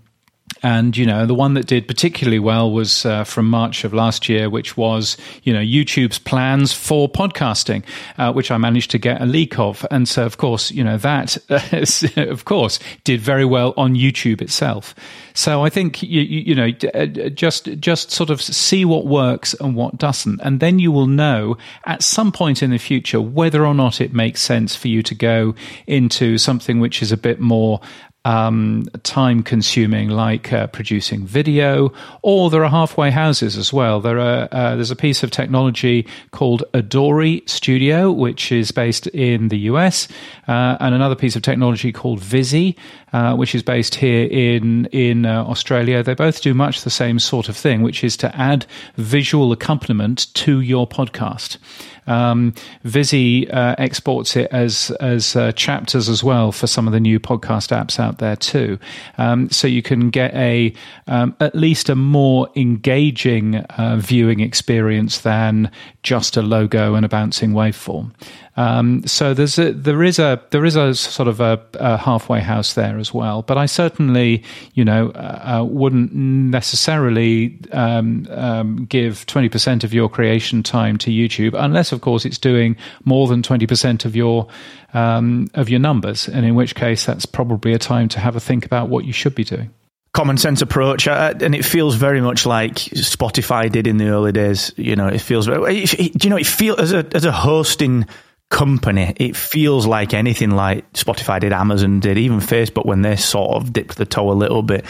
and, 0.63 0.97
you 0.97 1.07
know, 1.07 1.27
the 1.27 1.35
one 1.35 1.55
that 1.55 1.67
did 1.67 1.87
particularly 1.87 2.39
well 2.39 2.71
was 2.71 3.05
uh, 3.05 3.25
from 3.25 3.49
March 3.49 3.85
of 3.85 3.93
last 3.93 4.29
year, 4.29 4.49
which 4.49 4.77
was, 4.77 5.17
you 5.43 5.53
know, 5.53 5.61
YouTube's 5.61 6.19
plans 6.19 6.73
for 6.73 7.09
podcasting, 7.09 7.85
uh, 8.19 8.33
which 8.33 8.51
I 8.51 8.57
managed 8.57 8.91
to 8.93 8.99
get 8.99 9.21
a 9.21 9.27
leak 9.27 9.59
of. 9.59 9.87
And 9.91 10.09
so, 10.09 10.25
of 10.25 10.39
course, 10.39 10.71
you 10.71 10.83
know, 10.83 10.97
that, 10.99 11.37
uh, 11.51 12.21
of 12.31 12.45
course, 12.45 12.79
did 13.05 13.21
very 13.21 13.45
well 13.45 13.75
on 13.77 13.95
YouTube 13.95 14.41
itself. 14.41 14.95
So 15.35 15.63
I 15.63 15.69
think, 15.69 16.03
you, 16.03 16.23
you, 16.23 16.55
know, 16.55 16.71
uh, 16.95 17.07
just, 17.29 17.67
just 17.79 18.11
sort 18.11 18.31
of 18.31 18.41
see 18.41 18.85
what 18.85 19.07
works 19.07 19.55
and 19.55 19.77
what 19.77 19.99
doesn't. 19.99 20.41
And 20.43 20.61
then 20.61 20.79
you 20.79 20.91
will 20.91 21.07
know 21.07 21.59
at 21.85 22.03
some 22.03 22.33
point 22.33 22.63
in 22.63 22.71
the 22.71 22.79
future 22.79 23.21
whether 23.21 23.67
or 23.67 23.75
not 23.75 24.01
it 24.01 24.15
makes 24.15 24.41
sense 24.41 24.75
for 24.75 24.89
you 24.89 25.03
to 25.03 25.15
go 25.15 25.55
into 25.87 26.39
something 26.39 26.81
which 26.81 27.03
is 27.03 27.13
a 27.13 27.17
bit 27.17 27.41
more 27.41 27.81
um, 28.27 28.87
time 29.05 29.45
consuming, 29.45 30.09
like 30.09 30.53
uh, 30.53 30.67
producing 30.67 31.25
video, 31.25 31.93
or 32.23 32.51
there 32.51 32.65
are 32.65 32.71
halfway 32.71 33.13
houses 33.13 33.57
as 33.57 33.73
well. 33.73 34.01
There 34.01 34.19
are 34.19 34.49
uh, 34.51 34.75
there's 34.75 34.91
a 34.91 34.97
piece 34.97 35.23
of 35.23 35.31
technology 35.31 36.09
called 36.33 36.65
Adori 36.75 37.49
Studio, 37.49 38.11
which 38.11 38.51
is 38.51 38.73
based 38.73 39.07
in 39.09 39.47
the 39.47 39.59
US, 39.71 40.09
uh, 40.49 40.77
and 40.81 40.93
another 40.93 41.15
piece 41.15 41.37
of 41.37 41.43
technology 41.43 41.93
called 41.93 42.19
Vizy, 42.19 42.77
uh, 43.13 43.35
which 43.35 43.55
is 43.55 43.63
based 43.63 43.95
here 43.95 44.27
in 44.27 44.87
in 44.87 45.27
uh, 45.27 45.45
Australia. 45.45 46.03
They 46.03 46.15
both 46.15 46.43
do 46.43 46.55
much 46.55 46.83
the 46.83 46.91
same 46.91 47.19
sort 47.19 47.49
of 47.49 47.57
thing, 47.57 47.83
which 47.83 48.03
is 48.03 48.17
to 48.19 48.35
add 48.37 48.67
visual 48.97 49.53
accompaniment 49.53 50.33
to 50.35 50.61
your 50.61 50.87
podcast. 50.87 51.59
Um, 52.07 52.55
Vizy 52.85 53.51
uh, 53.51 53.75
exports 53.79 54.37
it 54.37 54.49
as 54.53 54.91
as 55.01 55.35
uh, 55.37 55.53
chapters 55.53 56.09
as 56.09 56.23
well 56.23 56.53
for 56.53 56.67
some 56.67 56.87
of 56.87 56.93
the 56.93 57.01
new 57.01 57.19
podcast 57.19 57.77
apps 57.77 57.99
out 57.99 58.19
there 58.19 58.37
too. 58.37 58.79
Um, 59.19 59.51
so 59.51 59.67
you 59.67 59.83
can 59.83 60.11
get 60.11 60.35
a 60.35 60.73
um, 61.07 61.37
at 61.41 61.55
least 61.55 61.89
a 61.89 61.97
more 61.97 62.49
engaging 62.55 63.57
uh, 63.57 63.97
viewing 63.97 64.41
experience 64.41 65.21
than 65.21 65.71
just 66.03 66.37
a 66.37 66.43
logo 66.43 66.95
and 66.95 67.05
a 67.05 67.09
bouncing 67.09 67.53
waveform. 67.53 68.13
Um, 68.57 69.07
so 69.07 69.35
there's 69.35 69.59
a, 69.59 69.73
there 69.73 70.03
is 70.03 70.19
a 70.19 70.41
there 70.51 70.65
is 70.65 70.77
a 70.77 70.95
sort 70.95 71.29
of 71.29 71.41
a, 71.41 71.61
a 71.75 71.97
halfway 71.99 72.41
house 72.41 72.75
there 72.75 72.99
as 72.99 73.13
well. 73.13 73.43
But 73.43 73.59
I 73.59 73.67
certainly 73.67 74.43
you 74.75 74.85
know 74.85 75.11
uh, 75.11 75.61
uh 75.61 75.65
wouldn't 75.65 76.15
necessarily 76.15 77.59
um, 77.73 78.27
um, 78.31 78.87
give 78.87 79.27
twenty 79.27 79.49
percent 79.49 79.85
of 79.85 79.93
your 79.93 80.09
creation 80.09 80.63
time 80.63 80.97
to 80.99 81.11
YouTube 81.11 81.55
unless 81.57 81.93
of 81.93 82.01
course 82.01 82.25
it's 82.25 82.39
doing 82.39 82.77
more 83.05 83.27
than 83.27 83.43
twenty 83.43 83.67
percent 83.67 84.05
of 84.05 84.17
your 84.17 84.49
um, 84.95 85.49
of 85.55 85.69
your 85.69 85.81
numbers, 85.81 86.29
and 86.29 86.47
in 86.47 86.55
which 86.55 86.75
case 86.75 87.05
that's 87.05 87.27
probably 87.27 87.75
a 87.75 87.79
time 87.79 88.09
to 88.09 88.21
have 88.21 88.37
a 88.37 88.41
think 88.41 88.65
about 88.65 88.89
what 88.89 89.05
you 89.05 89.13
should 89.13 89.35
be 89.35 89.45
doing 89.45 89.71
common 90.15 90.39
sense 90.39 90.63
approach, 90.63 91.07
uh, 91.07 91.35
and 91.43 91.55
it 91.55 91.63
feels 91.63 91.95
very 91.95 92.23
much 92.23 92.47
like 92.47 92.77
Spotify 92.77 93.71
did 93.71 93.87
in 93.87 93.99
the 93.99 94.09
early 94.09 94.33
days. 94.33 94.73
You 94.77 94.97
know, 94.97 95.09
it 95.09 95.21
feels. 95.21 95.45
Do 95.45 95.53
you 95.53 96.31
know? 96.31 96.39
It 96.39 96.47
feels 96.47 96.79
as 96.79 96.93
a 96.95 97.07
as 97.13 97.27
a 97.27 97.33
hosting 97.33 98.07
company, 98.51 99.13
it 99.17 99.37
feels 99.37 99.87
like 99.87 100.15
anything 100.15 100.51
like 100.51 100.91
Spotify 100.93 101.41
did, 101.41 101.53
Amazon 101.53 102.01
did, 102.01 102.19
even 102.19 102.39
Facebook 102.39 102.87
when 102.87 103.03
they 103.03 103.17
sort 103.17 103.57
of 103.57 103.73
dipped 103.73 103.97
the 103.97 104.07
toe 104.07 104.31
a 104.31 104.35
little 104.35 104.63
bit. 104.63 104.85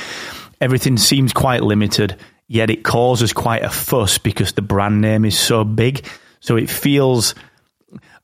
Everything 0.60 0.96
seems 0.96 1.32
quite 1.32 1.62
limited, 1.62 2.16
yet 2.48 2.70
it 2.70 2.84
causes 2.84 3.32
quite 3.32 3.62
a 3.62 3.70
fuss 3.70 4.18
because 4.18 4.52
the 4.52 4.62
brand 4.62 5.00
name 5.00 5.24
is 5.24 5.38
so 5.38 5.64
big. 5.64 6.06
So 6.40 6.56
it 6.56 6.70
feels 6.70 7.34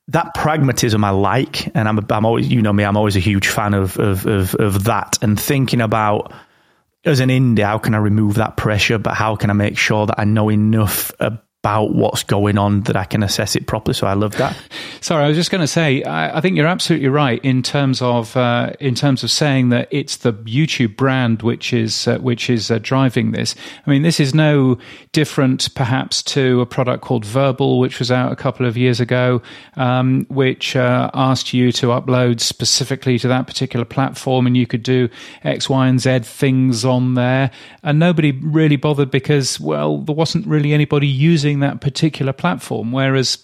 that 0.08 0.34
pragmatism 0.34 1.02
I 1.04 1.10
like, 1.10 1.74
and 1.74 1.88
I'm, 1.88 1.98
I'm 2.10 2.26
always, 2.26 2.48
you 2.48 2.62
know 2.62 2.72
me, 2.72 2.84
I'm 2.84 2.96
always 2.96 3.16
a 3.16 3.20
huge 3.20 3.48
fan 3.48 3.74
of, 3.74 3.98
of, 3.98 4.26
of, 4.26 4.54
of 4.56 4.84
that 4.84 5.18
and 5.22 5.38
thinking 5.38 5.80
about 5.80 6.32
as 7.04 7.20
an 7.20 7.30
indie, 7.30 7.64
how 7.64 7.78
can 7.78 7.94
I 7.94 7.98
remove 7.98 8.34
that 8.34 8.56
pressure, 8.56 8.98
but 8.98 9.14
how 9.14 9.34
can 9.36 9.50
I 9.50 9.54
make 9.54 9.76
sure 9.76 10.06
that 10.06 10.20
I 10.20 10.24
know 10.24 10.50
enough 10.50 11.12
about 11.62 11.94
what's 11.94 12.24
going 12.24 12.58
on 12.58 12.80
that 12.82 12.96
I 12.96 13.04
can 13.04 13.22
assess 13.22 13.54
it 13.54 13.68
properly. 13.68 13.94
So 13.94 14.08
I 14.08 14.14
love 14.14 14.32
that. 14.38 14.56
Sorry, 15.00 15.22
I 15.22 15.28
was 15.28 15.36
just 15.36 15.52
going 15.52 15.60
to 15.60 15.68
say 15.68 16.02
I, 16.02 16.38
I, 16.38 16.40
think 16.40 16.56
you're 16.56 16.66
absolutely 16.66 17.06
right 17.06 17.40
in 17.44 17.62
terms 17.62 18.02
of 18.02 18.36
uh, 18.36 18.72
in 18.80 18.96
terms 18.96 19.22
of 19.22 19.30
saying 19.30 19.68
that 19.68 19.86
it's 19.92 20.16
the 20.16 20.32
YouTube 20.32 20.96
brand 20.96 21.42
which 21.42 21.72
is 21.72 22.08
uh, 22.08 22.18
which 22.18 22.50
is 22.50 22.68
uh, 22.68 22.80
driving 22.82 23.30
this. 23.30 23.54
I 23.86 23.90
mean, 23.90 24.02
this 24.02 24.18
is 24.18 24.34
no 24.34 24.76
different, 25.12 25.72
perhaps, 25.76 26.20
to 26.24 26.60
a 26.62 26.66
product 26.66 27.04
called 27.04 27.24
Verbal, 27.24 27.78
which 27.78 28.00
was 28.00 28.10
out 28.10 28.32
a 28.32 28.36
couple 28.36 28.66
of 28.66 28.76
years 28.76 28.98
ago, 28.98 29.40
um, 29.76 30.26
which 30.30 30.74
uh, 30.74 31.12
asked 31.14 31.54
you 31.54 31.70
to 31.72 31.88
upload 31.88 32.40
specifically 32.40 33.20
to 33.20 33.28
that 33.28 33.46
particular 33.46 33.84
platform, 33.84 34.48
and 34.48 34.56
you 34.56 34.66
could 34.66 34.82
do 34.82 35.08
X, 35.44 35.70
Y, 35.70 35.86
and 35.86 36.00
Z 36.00 36.20
things 36.24 36.84
on 36.84 37.14
there, 37.14 37.52
and 37.84 38.00
nobody 38.00 38.32
really 38.32 38.76
bothered 38.76 39.12
because 39.12 39.60
well, 39.60 39.98
there 39.98 40.16
wasn't 40.16 40.44
really 40.44 40.72
anybody 40.72 41.06
using 41.06 41.51
using 41.52 41.60
that 41.60 41.80
particular 41.80 42.32
platform. 42.32 42.92
Whereas 42.92 43.38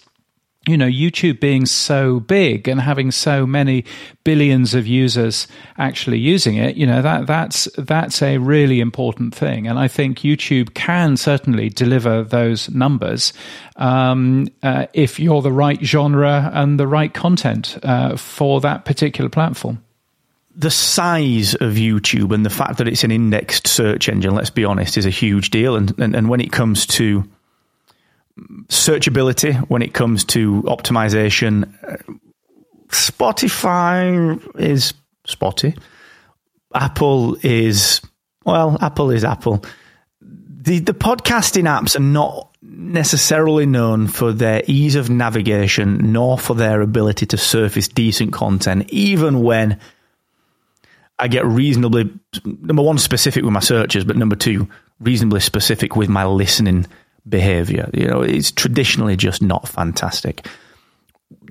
you 0.67 0.77
know, 0.77 0.87
YouTube 0.87 1.39
being 1.39 1.65
so 1.65 2.19
big 2.19 2.67
and 2.67 2.81
having 2.81 3.11
so 3.11 3.47
many 3.47 3.85
billions 4.23 4.75
of 4.75 4.85
users 4.85 5.47
actually 5.77 6.19
using 6.19 6.57
it, 6.57 6.75
you 6.75 6.85
know, 6.85 7.01
that 7.01 7.25
that's 7.25 7.69
that's 7.77 8.21
a 8.21 8.37
really 8.37 8.81
important 8.81 9.33
thing. 9.33 9.67
And 9.67 9.79
I 9.79 9.87
think 9.87 10.19
YouTube 10.19 10.73
can 10.73 11.17
certainly 11.17 11.69
deliver 11.69 12.23
those 12.23 12.69
numbers 12.69 13.33
um, 13.77 14.47
uh, 14.61 14.87
if 14.93 15.17
you're 15.17 15.41
the 15.41 15.51
right 15.51 15.81
genre 15.81 16.51
and 16.53 16.77
the 16.77 16.87
right 16.87 17.13
content 17.13 17.77
uh, 17.83 18.17
for 18.17 18.59
that 18.61 18.83
particular 18.83 19.29
platform. 19.29 19.81
The 20.55 20.71
size 20.71 21.55
of 21.55 21.75
YouTube 21.75 22.33
and 22.33 22.45
the 22.45 22.49
fact 22.49 22.77
that 22.77 22.87
it's 22.87 23.05
an 23.05 23.11
indexed 23.11 23.65
search 23.65 24.09
engine, 24.09 24.35
let's 24.35 24.51
be 24.51 24.65
honest, 24.65 24.97
is 24.97 25.05
a 25.05 25.09
huge 25.21 25.51
deal. 25.51 25.77
And 25.77 25.97
and, 25.99 26.15
and 26.15 26.27
when 26.27 26.41
it 26.41 26.51
comes 26.51 26.85
to 26.97 27.23
searchability 28.67 29.55
when 29.69 29.81
it 29.81 29.93
comes 29.93 30.25
to 30.25 30.63
optimization. 30.63 31.73
Spotify 32.89 34.59
is 34.59 34.93
spotty. 35.25 35.75
Apple 36.73 37.37
is 37.43 38.01
well, 38.45 38.77
Apple 38.81 39.11
is 39.11 39.23
Apple. 39.23 39.63
The 40.21 40.79
the 40.79 40.93
podcasting 40.93 41.63
apps 41.63 41.95
are 41.95 42.01
not 42.01 42.49
necessarily 42.61 43.65
known 43.65 44.07
for 44.07 44.33
their 44.33 44.61
ease 44.67 44.95
of 44.95 45.09
navigation 45.09 46.11
nor 46.11 46.37
for 46.37 46.55
their 46.55 46.81
ability 46.81 47.25
to 47.27 47.37
surface 47.37 47.87
decent 47.87 48.33
content, 48.33 48.89
even 48.89 49.41
when 49.41 49.79
I 51.17 51.27
get 51.27 51.45
reasonably, 51.45 52.11
number 52.45 52.81
one, 52.81 52.97
specific 52.97 53.43
with 53.43 53.51
my 53.53 53.59
searches, 53.59 54.05
but 54.05 54.15
number 54.15 54.37
two, 54.37 54.69
reasonably 55.01 55.41
specific 55.41 55.95
with 55.95 56.09
my 56.09 56.25
listening 56.25 56.85
behavior. 57.29 57.89
You 57.93 58.07
know, 58.07 58.21
it's 58.21 58.51
traditionally 58.51 59.15
just 59.15 59.41
not 59.41 59.67
fantastic. 59.67 60.47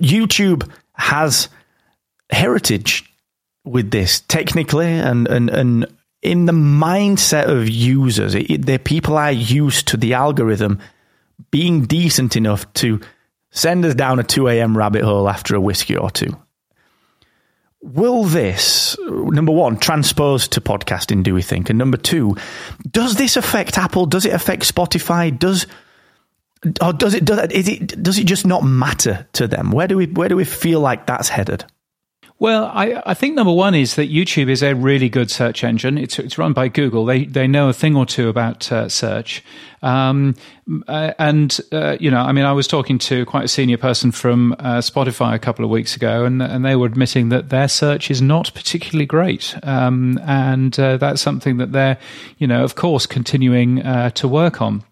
YouTube 0.01 0.69
has 0.93 1.49
heritage 2.29 3.05
with 3.65 3.91
this 3.91 4.21
technically 4.21 4.87
and, 4.87 5.27
and, 5.27 5.49
and 5.49 5.87
in 6.21 6.45
the 6.45 6.53
mindset 6.53 7.47
of 7.47 7.69
users, 7.69 8.33
the 8.33 8.79
people 8.83 9.17
are 9.17 9.31
used 9.31 9.87
to 9.89 9.97
the 9.97 10.13
algorithm 10.13 10.79
being 11.51 11.85
decent 11.85 12.35
enough 12.35 12.71
to 12.73 12.99
send 13.51 13.85
us 13.85 13.95
down 13.95 14.19
a 14.19 14.23
2 14.23 14.47
a.m. 14.49 14.77
rabbit 14.77 15.03
hole 15.03 15.29
after 15.29 15.55
a 15.55 15.61
whiskey 15.61 15.95
or 15.95 16.11
two. 16.11 16.35
Will 17.81 18.25
this, 18.25 18.97
number 19.07 19.53
one, 19.53 19.77
transpose 19.77 20.49
to 20.49 20.61
podcasting, 20.61 21.23
do 21.23 21.33
we 21.33 21.41
think? 21.41 21.69
And 21.69 21.79
number 21.79 21.97
two, 21.97 22.35
does 22.91 23.15
this 23.15 23.37
affect 23.37 23.77
Apple? 23.77 24.05
Does 24.05 24.25
it 24.25 24.33
affect 24.33 24.63
Spotify? 24.63 25.37
Does 25.37 25.65
or 26.81 26.91
does 26.91 27.13
it 27.13 27.23
does 27.23 27.39
it 27.39 28.03
does 28.03 28.19
it 28.19 28.25
just 28.25 28.45
not 28.45 28.63
matter 28.63 29.27
to 29.33 29.47
them? 29.47 29.71
Where 29.71 29.87
do 29.87 29.95
we 29.95 30.07
where 30.07 30.27
do 30.27 30.35
we 30.35 30.43
feel 30.43 30.81
like 30.81 31.05
that's 31.05 31.29
headed? 31.29 31.63
Well, 32.41 32.71
I, 32.73 33.03
I 33.05 33.13
think 33.15 33.35
number 33.35 33.51
one 33.51 33.75
is 33.75 33.95
that 33.95 34.09
YouTube 34.09 34.49
is 34.49 34.63
a 34.63 34.73
really 34.73 35.09
good 35.09 35.29
search 35.29 35.61
engine. 35.61 35.97
It's, 35.97 36.17
it's 36.19 36.37
run 36.37 36.53
by 36.53 36.69
Google. 36.69 37.03
They 37.03 37.25
they 37.25 37.47
know 37.47 37.67
a 37.67 37.73
thing 37.73 37.97
or 37.97 38.05
two 38.05 38.29
about 38.29 38.71
uh, 38.71 38.87
search. 38.87 39.43
Um, 39.81 40.35
uh, 40.87 41.11
and 41.19 41.59
uh, 41.73 41.97
you 41.99 42.09
know, 42.09 42.21
I 42.21 42.31
mean, 42.31 42.45
I 42.45 42.53
was 42.53 42.65
talking 42.65 42.97
to 42.99 43.25
quite 43.25 43.43
a 43.43 43.49
senior 43.49 43.77
person 43.77 44.13
from 44.13 44.53
uh, 44.53 44.77
Spotify 44.77 45.35
a 45.35 45.39
couple 45.39 45.65
of 45.65 45.71
weeks 45.71 45.97
ago, 45.97 46.23
and 46.23 46.41
and 46.41 46.63
they 46.63 46.77
were 46.77 46.85
admitting 46.85 47.27
that 47.27 47.49
their 47.49 47.67
search 47.67 48.09
is 48.09 48.21
not 48.21 48.53
particularly 48.53 49.05
great. 49.05 49.53
Um, 49.63 50.17
and 50.23 50.79
uh, 50.79 50.95
that's 50.95 51.21
something 51.21 51.57
that 51.57 51.73
they're, 51.73 51.97
you 52.37 52.47
know, 52.47 52.63
of 52.63 52.75
course, 52.75 53.05
continuing 53.05 53.81
to 54.13 54.27
work 54.29 54.61
on. 54.61 54.85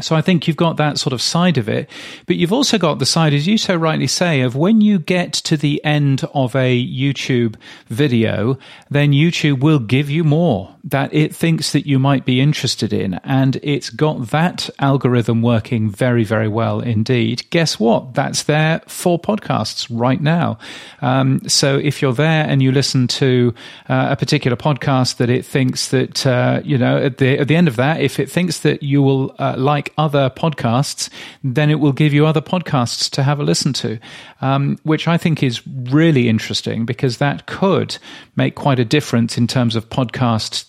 So 0.00 0.16
I 0.16 0.20
think 0.20 0.46
you've 0.46 0.56
got 0.56 0.76
that 0.76 0.98
sort 0.98 1.12
of 1.12 1.20
side 1.20 1.58
of 1.58 1.68
it, 1.68 1.88
but 2.26 2.36
you've 2.36 2.52
also 2.52 2.78
got 2.78 2.98
the 2.98 3.06
side, 3.06 3.34
as 3.34 3.46
you 3.46 3.58
so 3.58 3.74
rightly 3.74 4.06
say, 4.06 4.40
of 4.40 4.56
when 4.56 4.80
you 4.80 4.98
get 4.98 5.32
to 5.34 5.56
the 5.56 5.82
end 5.84 6.24
of 6.34 6.54
a 6.54 6.86
YouTube 6.86 7.56
video, 7.88 8.58
then 8.90 9.12
YouTube 9.12 9.60
will 9.60 9.78
give 9.78 10.08
you 10.10 10.24
more 10.24 10.74
that 10.90 11.12
it 11.12 11.34
thinks 11.34 11.72
that 11.72 11.86
you 11.86 11.98
might 11.98 12.24
be 12.24 12.40
interested 12.40 12.92
in. 12.92 13.14
And 13.24 13.56
it's 13.62 13.90
got 13.90 14.28
that 14.28 14.70
algorithm 14.78 15.42
working 15.42 15.90
very, 15.90 16.24
very 16.24 16.48
well 16.48 16.80
indeed. 16.80 17.48
Guess 17.50 17.78
what? 17.78 18.14
That's 18.14 18.44
there 18.44 18.80
for 18.86 19.18
podcasts 19.18 19.86
right 19.90 20.20
now. 20.20 20.58
Um, 21.02 21.46
so 21.46 21.76
if 21.76 22.00
you're 22.00 22.14
there 22.14 22.46
and 22.48 22.62
you 22.62 22.72
listen 22.72 23.06
to 23.08 23.54
uh, 23.88 24.08
a 24.10 24.16
particular 24.16 24.56
podcast 24.56 25.16
that 25.18 25.28
it 25.28 25.44
thinks 25.44 25.88
that, 25.88 26.26
uh, 26.26 26.60
you 26.64 26.78
know, 26.78 26.96
at 26.96 27.18
the, 27.18 27.38
at 27.38 27.48
the 27.48 27.56
end 27.56 27.68
of 27.68 27.76
that, 27.76 28.00
if 28.00 28.18
it 28.18 28.30
thinks 28.30 28.60
that 28.60 28.82
you 28.82 29.02
will 29.02 29.34
uh, 29.38 29.54
like 29.58 29.92
other 29.98 30.30
podcasts, 30.30 31.10
then 31.44 31.70
it 31.70 31.80
will 31.80 31.92
give 31.92 32.14
you 32.14 32.26
other 32.26 32.40
podcasts 32.40 33.10
to 33.10 33.22
have 33.22 33.40
a 33.40 33.42
listen 33.42 33.72
to, 33.74 33.98
um, 34.40 34.78
which 34.84 35.06
I 35.06 35.18
think 35.18 35.42
is 35.42 35.66
really 35.66 36.28
interesting 36.28 36.86
because 36.86 37.18
that 37.18 37.46
could 37.46 37.98
make 38.36 38.54
quite 38.54 38.78
a 38.78 38.84
difference 38.84 39.36
in 39.36 39.46
terms 39.46 39.76
of 39.76 39.90
podcast 39.90 40.64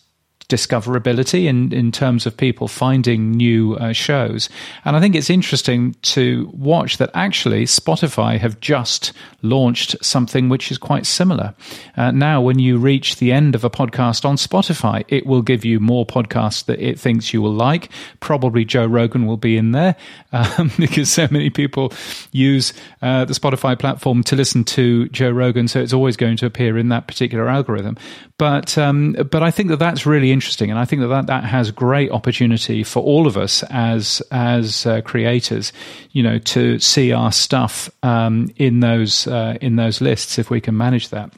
discoverability 0.49 1.45
in, 1.45 1.71
in 1.71 1.91
terms 1.91 2.25
of 2.25 2.35
people 2.35 2.67
finding 2.67 3.31
new 3.31 3.75
uh, 3.75 3.93
shows. 3.93 4.49
And 4.83 4.95
I 4.95 4.99
think 4.99 5.15
it's 5.15 5.29
interesting 5.29 5.95
to 6.01 6.49
watch 6.53 6.97
that 6.97 7.11
actually 7.13 7.65
Spotify 7.65 8.39
have 8.39 8.59
just 8.59 9.13
launched 9.43 9.95
something 10.03 10.49
which 10.49 10.71
is 10.71 10.77
quite 10.77 11.05
similar. 11.05 11.53
Uh, 11.95 12.11
now, 12.11 12.41
when 12.41 12.59
you 12.59 12.77
reach 12.77 13.17
the 13.17 13.31
end 13.31 13.55
of 13.55 13.63
a 13.63 13.69
podcast 13.69 14.25
on 14.25 14.35
Spotify, 14.35 15.05
it 15.07 15.25
will 15.25 15.43
give 15.43 15.63
you 15.63 15.79
more 15.79 16.05
podcasts 16.05 16.65
that 16.65 16.79
it 16.79 16.99
thinks 16.99 17.31
you 17.31 17.41
will 17.41 17.53
like. 17.53 17.89
Probably 18.19 18.65
Joe 18.65 18.87
Rogan 18.87 19.27
will 19.27 19.37
be 19.37 19.55
in 19.55 19.71
there 19.71 19.95
um, 20.33 20.71
because 20.77 21.11
so 21.11 21.27
many 21.29 21.49
people 21.49 21.93
use 22.31 22.73
uh, 23.01 23.25
the 23.25 23.33
Spotify 23.33 23.77
platform 23.77 24.23
to 24.23 24.35
listen 24.35 24.63
to 24.63 25.07
Joe 25.09 25.29
Rogan. 25.29 25.67
So 25.67 25.79
it's 25.79 25.93
always 25.93 26.17
going 26.17 26.37
to 26.37 26.47
appear 26.47 26.77
in 26.77 26.89
that 26.89 27.07
particular 27.07 27.47
algorithm. 27.47 27.97
But 28.39 28.77
um, 28.77 29.17
but 29.29 29.43
I 29.43 29.51
think 29.51 29.67
that 29.67 29.79
that's 29.79 30.05
really 30.05 30.31
interesting, 30.31 30.69
and 30.71 30.79
I 30.79 30.85
think 30.85 31.01
that 31.01 31.09
that, 31.09 31.27
that 31.27 31.43
has 31.43 31.71
great 31.71 32.09
opportunity 32.09 32.83
for 32.83 33.03
all 33.03 33.27
of 33.27 33.35
us 33.35 33.63
as 33.63 34.21
as 34.31 34.85
uh, 34.85 35.01
creators, 35.01 35.73
you 36.13 36.23
know, 36.23 36.39
to 36.39 36.79
see 36.79 37.11
our 37.11 37.33
stuff 37.33 37.89
um, 38.01 38.49
in 38.55 38.79
those 38.79 39.27
uh, 39.27 39.57
in 39.59 39.75
those 39.75 39.99
lists 39.99 40.39
if 40.39 40.49
we 40.49 40.61
can 40.61 40.77
manage 40.77 41.09
that 41.09 41.33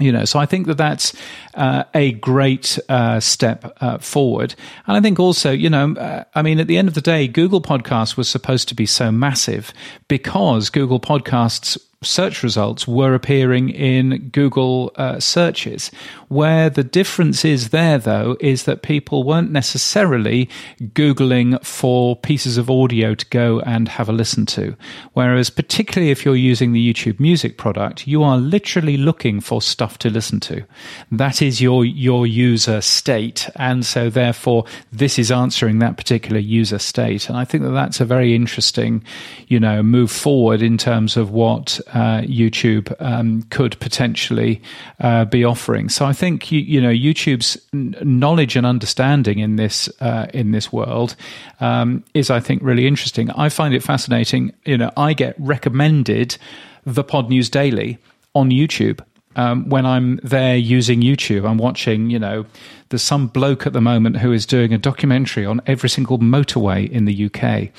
you 0.00 0.10
know 0.10 0.24
so 0.24 0.38
i 0.38 0.46
think 0.46 0.66
that 0.66 0.78
that's 0.78 1.14
uh, 1.52 1.84
a 1.94 2.12
great 2.12 2.78
uh, 2.88 3.20
step 3.20 3.76
uh, 3.82 3.98
forward 3.98 4.54
and 4.86 4.96
i 4.96 5.00
think 5.02 5.20
also 5.20 5.50
you 5.50 5.68
know 5.68 5.92
uh, 5.96 6.24
i 6.34 6.40
mean 6.40 6.58
at 6.58 6.66
the 6.66 6.78
end 6.78 6.88
of 6.88 6.94
the 6.94 7.02
day 7.02 7.28
google 7.28 7.60
podcasts 7.60 8.16
was 8.16 8.26
supposed 8.26 8.68
to 8.68 8.74
be 8.74 8.86
so 8.86 9.12
massive 9.12 9.70
because 10.08 10.70
google 10.70 10.98
podcasts 10.98 11.76
search 12.02 12.42
results 12.42 12.86
were 12.86 13.14
appearing 13.14 13.70
in 13.70 14.28
Google 14.30 14.92
uh, 14.96 15.20
searches. 15.20 15.90
Where 16.32 16.70
the 16.70 16.82
difference 16.82 17.44
is 17.44 17.68
there, 17.68 17.98
though, 17.98 18.38
is 18.40 18.64
that 18.64 18.80
people 18.80 19.22
weren't 19.22 19.50
necessarily 19.50 20.48
Googling 20.80 21.62
for 21.62 22.16
pieces 22.16 22.56
of 22.56 22.70
audio 22.70 23.14
to 23.14 23.26
go 23.26 23.60
and 23.60 23.86
have 23.86 24.08
a 24.08 24.14
listen 24.14 24.46
to. 24.46 24.74
Whereas, 25.12 25.50
particularly 25.50 26.10
if 26.10 26.24
you're 26.24 26.34
using 26.34 26.72
the 26.72 26.80
YouTube 26.94 27.20
Music 27.20 27.58
product, 27.58 28.06
you 28.06 28.22
are 28.22 28.38
literally 28.38 28.96
looking 28.96 29.42
for 29.42 29.60
stuff 29.60 29.98
to 29.98 30.08
listen 30.08 30.40
to. 30.40 30.64
That 31.10 31.42
is 31.42 31.60
your, 31.60 31.84
your 31.84 32.26
user 32.26 32.80
state. 32.80 33.50
And 33.56 33.84
so, 33.84 34.08
therefore, 34.08 34.64
this 34.90 35.18
is 35.18 35.30
answering 35.30 35.80
that 35.80 35.98
particular 35.98 36.40
user 36.40 36.78
state. 36.78 37.28
And 37.28 37.36
I 37.36 37.44
think 37.44 37.62
that 37.64 37.72
that's 37.72 38.00
a 38.00 38.06
very 38.06 38.34
interesting, 38.34 39.04
you 39.48 39.60
know, 39.60 39.82
move 39.82 40.10
forward 40.10 40.62
in 40.62 40.78
terms 40.78 41.18
of 41.18 41.30
what 41.30 41.78
uh, 41.88 42.22
YouTube 42.22 42.90
um, 43.00 43.42
could 43.50 43.78
potentially 43.80 44.62
uh, 45.00 45.26
be 45.26 45.44
offering. 45.44 45.90
So 45.90 46.06
I 46.06 46.14
think 46.22 46.52
you, 46.52 46.60
you 46.60 46.80
know 46.80 46.90
YouTube's 46.90 47.58
knowledge 47.72 48.54
and 48.54 48.64
understanding 48.64 49.40
in 49.40 49.56
this 49.56 49.88
uh, 50.00 50.28
in 50.32 50.52
this 50.52 50.72
world 50.72 51.16
um, 51.58 52.04
is, 52.14 52.30
I 52.30 52.38
think, 52.38 52.62
really 52.62 52.86
interesting. 52.86 53.28
I 53.32 53.48
find 53.48 53.74
it 53.74 53.82
fascinating. 53.82 54.52
You 54.64 54.78
know, 54.78 54.92
I 54.96 55.14
get 55.14 55.34
recommended 55.40 56.38
the 56.86 57.02
Podnews 57.02 57.50
Daily 57.50 57.98
on 58.36 58.50
YouTube. 58.50 59.00
Um, 59.34 59.68
when 59.68 59.84
I'm 59.84 60.20
there 60.22 60.56
using 60.56 61.00
YouTube, 61.00 61.44
I'm 61.48 61.58
watching, 61.58 62.10
you 62.10 62.20
know, 62.20 62.46
there's 62.90 63.02
some 63.02 63.26
bloke 63.26 63.66
at 63.66 63.72
the 63.72 63.80
moment 63.80 64.18
who 64.18 64.30
is 64.30 64.46
doing 64.46 64.72
a 64.72 64.78
documentary 64.78 65.44
on 65.44 65.60
every 65.66 65.88
single 65.88 66.20
motorway 66.20 66.88
in 66.88 67.04
the 67.06 67.26
UK. 67.26 67.70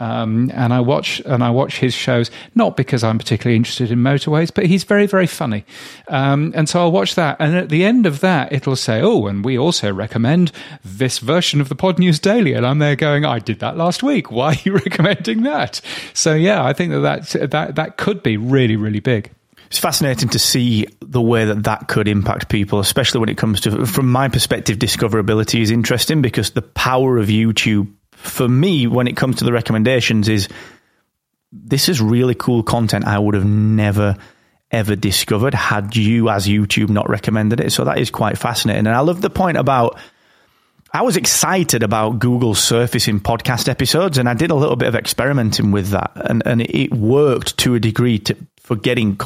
Um, 0.00 0.50
and 0.54 0.72
I 0.72 0.80
watch 0.80 1.20
and 1.26 1.44
I 1.44 1.50
watch 1.50 1.78
his 1.78 1.92
shows 1.94 2.30
not 2.54 2.76
because 2.76 3.04
I'm 3.04 3.18
particularly 3.18 3.56
interested 3.56 3.92
in 3.92 3.98
motorways, 3.98 4.52
but 4.52 4.66
he's 4.66 4.82
very 4.82 5.06
very 5.06 5.26
funny, 5.26 5.64
um, 6.08 6.52
and 6.56 6.68
so 6.68 6.80
I'll 6.80 6.92
watch 6.92 7.14
that. 7.16 7.36
And 7.38 7.54
at 7.54 7.68
the 7.68 7.84
end 7.84 8.06
of 8.06 8.20
that, 8.20 8.50
it'll 8.52 8.76
say, 8.76 9.02
"Oh, 9.02 9.26
and 9.26 9.44
we 9.44 9.58
also 9.58 9.92
recommend 9.92 10.52
this 10.82 11.18
version 11.18 11.60
of 11.60 11.68
the 11.68 11.76
Podnews 11.76 12.20
Daily." 12.20 12.54
And 12.54 12.66
I'm 12.66 12.78
there 12.78 12.96
going, 12.96 13.26
"I 13.26 13.38
did 13.38 13.60
that 13.60 13.76
last 13.76 14.02
week. 14.02 14.32
Why 14.32 14.54
are 14.54 14.62
you 14.64 14.72
recommending 14.86 15.42
that?" 15.42 15.82
So 16.14 16.34
yeah, 16.34 16.64
I 16.64 16.72
think 16.72 16.92
that 16.92 17.00
that 17.28 17.50
that, 17.50 17.74
that 17.76 17.96
could 17.98 18.22
be 18.22 18.38
really 18.38 18.76
really 18.76 19.00
big 19.00 19.30
it's 19.66 19.78
fascinating 19.78 20.28
to 20.30 20.38
see 20.40 20.86
the 21.00 21.22
way 21.22 21.44
that 21.44 21.62
that 21.62 21.86
could 21.86 22.08
impact 22.08 22.48
people, 22.48 22.80
especially 22.80 23.20
when 23.20 23.28
it 23.28 23.36
comes 23.36 23.60
to, 23.60 23.86
from 23.86 24.10
my 24.10 24.26
perspective, 24.28 24.78
discoverability 24.78 25.60
is 25.60 25.70
interesting 25.70 26.22
because 26.22 26.50
the 26.50 26.62
power 26.62 27.18
of 27.18 27.28
YouTube 27.28 27.86
for 28.22 28.48
me, 28.48 28.86
when 28.86 29.06
it 29.06 29.16
comes 29.16 29.36
to 29.36 29.44
the 29.44 29.52
recommendations, 29.52 30.28
is 30.28 30.48
this 31.52 31.88
is 31.88 32.00
really 32.00 32.34
cool 32.34 32.62
content 32.62 33.06
I 33.06 33.18
would 33.18 33.34
have 33.34 33.46
never 33.46 34.16
ever 34.70 34.94
discovered 34.94 35.52
had 35.52 35.96
you 35.96 36.28
as 36.28 36.46
YouTube 36.46 36.90
not 36.90 37.08
recommended 37.08 37.60
it. 37.60 37.72
So 37.72 37.84
that 37.84 37.98
is 37.98 38.10
quite 38.10 38.38
fascinating. 38.38 38.86
And 38.86 38.94
I 38.94 39.00
love 39.00 39.20
the 39.20 39.30
point 39.30 39.56
about 39.56 39.98
I 40.92 41.02
was 41.02 41.16
excited 41.16 41.82
about 41.82 42.18
Google 42.18 42.54
surfacing 42.54 43.20
podcast 43.20 43.68
episodes 43.68 44.18
and 44.18 44.28
I 44.28 44.34
did 44.34 44.50
a 44.50 44.54
little 44.54 44.76
bit 44.76 44.88
of 44.88 44.94
experimenting 44.94 45.70
with 45.70 45.88
that 45.88 46.12
and, 46.14 46.42
and 46.44 46.62
it 46.62 46.92
worked 46.92 47.58
to 47.58 47.74
a 47.74 47.80
degree 47.80 48.18
to, 48.20 48.36
for 48.58 48.74
getting 48.74 49.18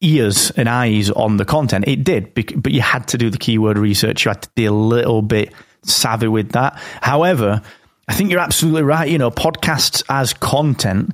ears 0.00 0.50
and 0.52 0.68
eyes 0.68 1.10
on 1.10 1.36
the 1.36 1.44
content. 1.44 1.86
It 1.86 2.04
did, 2.04 2.34
but 2.34 2.72
you 2.72 2.80
had 2.80 3.08
to 3.08 3.18
do 3.18 3.30
the 3.30 3.38
keyword 3.38 3.78
research. 3.78 4.24
You 4.24 4.30
had 4.30 4.42
to 4.42 4.50
be 4.50 4.64
a 4.64 4.72
little 4.72 5.22
bit 5.22 5.52
savvy 5.82 6.28
with 6.28 6.52
that. 6.52 6.76
However, 7.00 7.62
I 8.08 8.14
think 8.14 8.30
you're 8.30 8.40
absolutely 8.40 8.82
right. 8.82 9.08
You 9.08 9.18
know, 9.18 9.30
podcasts 9.30 10.02
as 10.08 10.32
content 10.32 11.12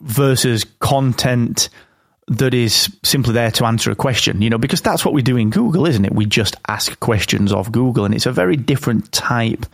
versus 0.00 0.64
content 0.80 1.68
that 2.28 2.54
is 2.54 2.94
simply 3.04 3.32
there 3.34 3.50
to 3.52 3.64
answer 3.64 3.90
a 3.90 3.94
question, 3.94 4.42
you 4.42 4.50
know, 4.50 4.58
because 4.58 4.80
that's 4.82 5.04
what 5.04 5.14
we 5.14 5.22
do 5.22 5.36
in 5.36 5.50
Google, 5.50 5.86
isn't 5.86 6.04
it? 6.04 6.12
We 6.12 6.26
just 6.26 6.56
ask 6.66 6.98
questions 6.98 7.52
of 7.52 7.70
Google, 7.70 8.04
and 8.04 8.14
it's 8.14 8.26
a 8.26 8.32
very 8.32 8.56
different 8.56 9.12
type 9.12 9.64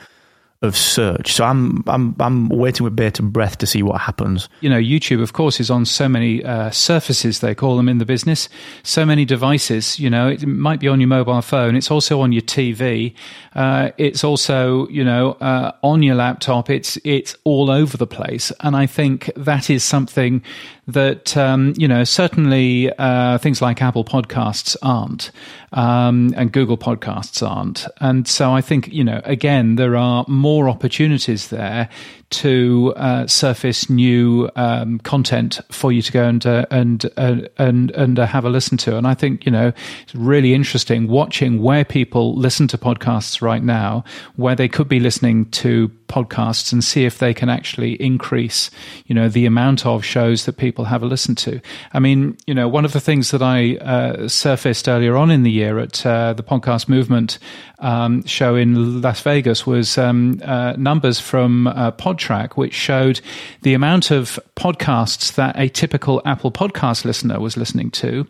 of 0.62 0.76
search. 0.76 1.32
So 1.32 1.44
I'm 1.44 1.82
I'm 1.86 2.14
I'm 2.20 2.48
waiting 2.48 2.84
with 2.84 2.94
bated 2.94 3.32
breath 3.32 3.58
to 3.58 3.66
see 3.66 3.82
what 3.82 4.00
happens. 4.00 4.48
You 4.60 4.70
know, 4.70 4.78
YouTube, 4.78 5.22
of 5.22 5.32
course, 5.32 5.60
is 5.60 5.70
on 5.70 5.84
so 5.84 6.08
many 6.08 6.44
uh, 6.44 6.70
surfaces. 6.70 7.40
They 7.40 7.54
call 7.54 7.76
them 7.76 7.88
in 7.88 7.98
the 7.98 8.06
business. 8.06 8.48
So 8.82 9.04
many 9.04 9.24
devices. 9.24 9.98
You 9.98 10.08
know, 10.08 10.28
it 10.28 10.46
might 10.46 10.80
be 10.80 10.88
on 10.88 11.00
your 11.00 11.08
mobile 11.08 11.42
phone. 11.42 11.76
It's 11.76 11.90
also 11.90 12.20
on 12.20 12.32
your 12.32 12.42
TV. 12.42 13.14
Uh, 13.54 13.90
it's 13.98 14.24
also 14.24 14.88
you 14.88 15.04
know 15.04 15.32
uh, 15.40 15.72
on 15.82 16.02
your 16.02 16.14
laptop. 16.14 16.70
It's 16.70 16.96
it's 17.04 17.36
all 17.44 17.70
over 17.70 17.96
the 17.96 18.06
place. 18.06 18.52
And 18.60 18.76
I 18.76 18.86
think 18.86 19.30
that 19.36 19.68
is 19.68 19.82
something 19.82 20.42
that 20.86 21.36
um, 21.36 21.74
you 21.76 21.86
know 21.86 22.04
certainly 22.04 22.92
uh, 22.98 23.38
things 23.38 23.62
like 23.62 23.80
Apple 23.80 24.04
Podcasts 24.04 24.76
aren't, 24.82 25.30
um, 25.72 26.34
and 26.36 26.52
Google 26.52 26.76
Podcasts 26.76 27.46
aren't, 27.46 27.86
and 28.00 28.26
so 28.26 28.52
I 28.52 28.60
think 28.60 28.88
you 28.88 29.04
know 29.04 29.20
again 29.24 29.76
there 29.76 29.96
are 29.96 30.24
more 30.28 30.68
opportunities 30.68 31.48
there 31.48 31.88
to 32.32 32.92
uh, 32.96 33.26
surface 33.26 33.88
new 33.88 34.50
um, 34.56 34.98
content 35.00 35.60
for 35.70 35.92
you 35.92 36.02
to 36.02 36.12
go 36.12 36.26
and 36.26 36.44
uh, 36.46 36.66
and 36.70 37.04
uh, 37.16 37.36
and 37.58 37.90
and 37.92 38.18
uh, 38.18 38.26
have 38.26 38.44
a 38.44 38.50
listen 38.50 38.76
to. 38.78 38.96
And 38.96 39.06
I 39.06 39.14
think 39.14 39.44
you 39.44 39.52
know 39.52 39.72
it's 40.02 40.14
really 40.14 40.54
interesting 40.54 41.08
watching 41.08 41.62
where 41.62 41.84
people 41.84 42.34
listen 42.34 42.66
to 42.68 42.78
podcasts 42.78 43.42
right 43.42 43.62
now, 43.62 44.04
where 44.36 44.54
they 44.54 44.68
could 44.68 44.88
be 44.88 45.00
listening 45.00 45.50
to 45.50 45.90
podcasts, 46.08 46.72
and 46.72 46.82
see 46.82 47.04
if 47.04 47.18
they 47.18 47.32
can 47.32 47.48
actually 47.48 47.94
increase 48.02 48.70
you 49.06 49.14
know 49.14 49.28
the 49.28 49.46
amount 49.46 49.86
of 49.86 50.04
shows 50.04 50.46
that 50.46 50.56
people 50.56 50.86
have 50.86 51.02
a 51.02 51.06
listen 51.06 51.34
to. 51.36 51.60
I 51.92 51.98
mean, 51.98 52.36
you 52.46 52.54
know, 52.54 52.68
one 52.68 52.84
of 52.84 52.92
the 52.92 53.00
things 53.00 53.30
that 53.30 53.42
I 53.42 53.76
uh, 53.76 54.28
surfaced 54.28 54.88
earlier 54.88 55.16
on 55.16 55.30
in 55.30 55.42
the 55.42 55.50
year 55.50 55.78
at 55.78 56.04
uh, 56.06 56.32
the 56.32 56.42
podcast 56.42 56.88
movement 56.88 57.38
um, 57.78 58.24
show 58.24 58.54
in 58.54 59.02
Las 59.02 59.20
Vegas 59.20 59.66
was 59.66 59.98
um, 59.98 60.40
numbers 60.76 61.20
from 61.20 61.66
uh, 61.66 61.90
Podtrac, 62.22 62.52
which 62.52 62.74
showed 62.74 63.20
the 63.62 63.74
amount 63.74 64.10
of 64.10 64.38
podcasts 64.56 65.34
that 65.34 65.58
a 65.58 65.68
typical 65.68 66.22
Apple 66.24 66.52
podcast 66.52 67.04
listener 67.04 67.40
was 67.40 67.56
listening 67.56 67.90
to 67.92 68.26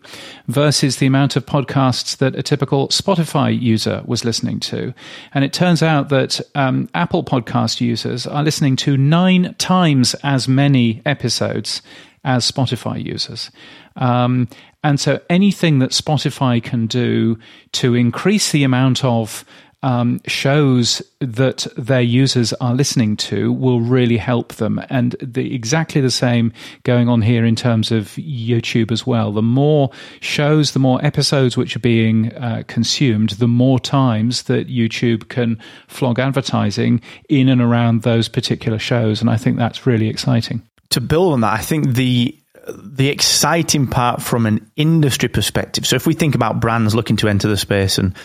versus 0.47 0.97
the 0.97 1.05
amount 1.05 1.35
of 1.35 1.45
podcasts 1.45 2.17
that 2.17 2.35
a 2.35 2.43
typical 2.43 2.87
Spotify 2.89 3.59
user 3.59 4.01
was 4.05 4.25
listening 4.25 4.59
to. 4.61 4.93
And 5.33 5.43
it 5.43 5.53
turns 5.53 5.83
out 5.83 6.09
that 6.09 6.39
um, 6.55 6.89
Apple 6.93 7.23
podcast 7.23 7.81
users 7.81 8.27
are 8.27 8.43
listening 8.43 8.75
to 8.77 8.97
nine 8.97 9.55
times 9.57 10.15
as 10.23 10.47
many 10.47 11.01
episodes 11.05 11.81
as 12.23 12.49
Spotify 12.49 13.03
users. 13.03 13.51
Um, 13.95 14.47
and 14.83 14.99
so 14.99 15.21
anything 15.29 15.79
that 15.79 15.91
Spotify 15.91 16.61
can 16.61 16.87
do 16.87 17.37
to 17.73 17.95
increase 17.95 18.51
the 18.51 18.63
amount 18.63 19.03
of 19.03 19.45
um, 19.83 20.21
shows 20.25 21.01
that 21.19 21.67
their 21.75 22.01
users 22.01 22.53
are 22.53 22.73
listening 22.73 23.17
to 23.17 23.51
will 23.51 23.81
really 23.81 24.17
help 24.17 24.53
them. 24.55 24.81
And 24.89 25.15
the, 25.21 25.53
exactly 25.53 25.99
the 26.01 26.09
same 26.09 26.53
going 26.83 27.09
on 27.09 27.21
here 27.21 27.45
in 27.45 27.55
terms 27.55 27.91
of 27.91 28.07
YouTube 28.15 28.91
as 28.91 29.05
well. 29.05 29.33
The 29.33 29.41
more 29.41 29.91
shows, 30.21 30.71
the 30.71 30.79
more 30.79 31.03
episodes 31.05 31.57
which 31.57 31.75
are 31.75 31.79
being 31.79 32.33
uh, 32.35 32.63
consumed, 32.67 33.31
the 33.31 33.47
more 33.47 33.77
times 33.77 34.43
that 34.43 34.69
YouTube 34.69 35.27
can 35.27 35.59
flog 35.89 36.17
advertising 36.17 37.01
in 37.27 37.49
and 37.49 37.61
around 37.61 38.03
those 38.03 38.29
particular 38.29 38.79
shows. 38.79 39.19
And 39.19 39.29
I 39.29 39.35
think 39.35 39.57
that's 39.57 39.85
really 39.85 40.07
exciting. 40.07 40.63
To 40.91 41.01
build 41.01 41.33
on 41.33 41.41
that, 41.41 41.53
I 41.53 41.61
think 41.61 41.93
the 41.93 42.37
the 42.65 43.09
exciting 43.09 43.87
part 43.87 44.21
from 44.21 44.45
an 44.45 44.71
industry 44.77 45.27
perspective. 45.27 45.85
So 45.85 45.97
if 45.97 46.07
we 46.07 46.13
think 46.13 46.33
about 46.33 46.61
brands 46.61 46.95
looking 46.95 47.17
to 47.17 47.27
enter 47.27 47.49
the 47.49 47.57
space, 47.57 47.97
and 47.97 48.15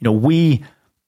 you 0.00 0.04
know, 0.04 0.12
we 0.12 0.62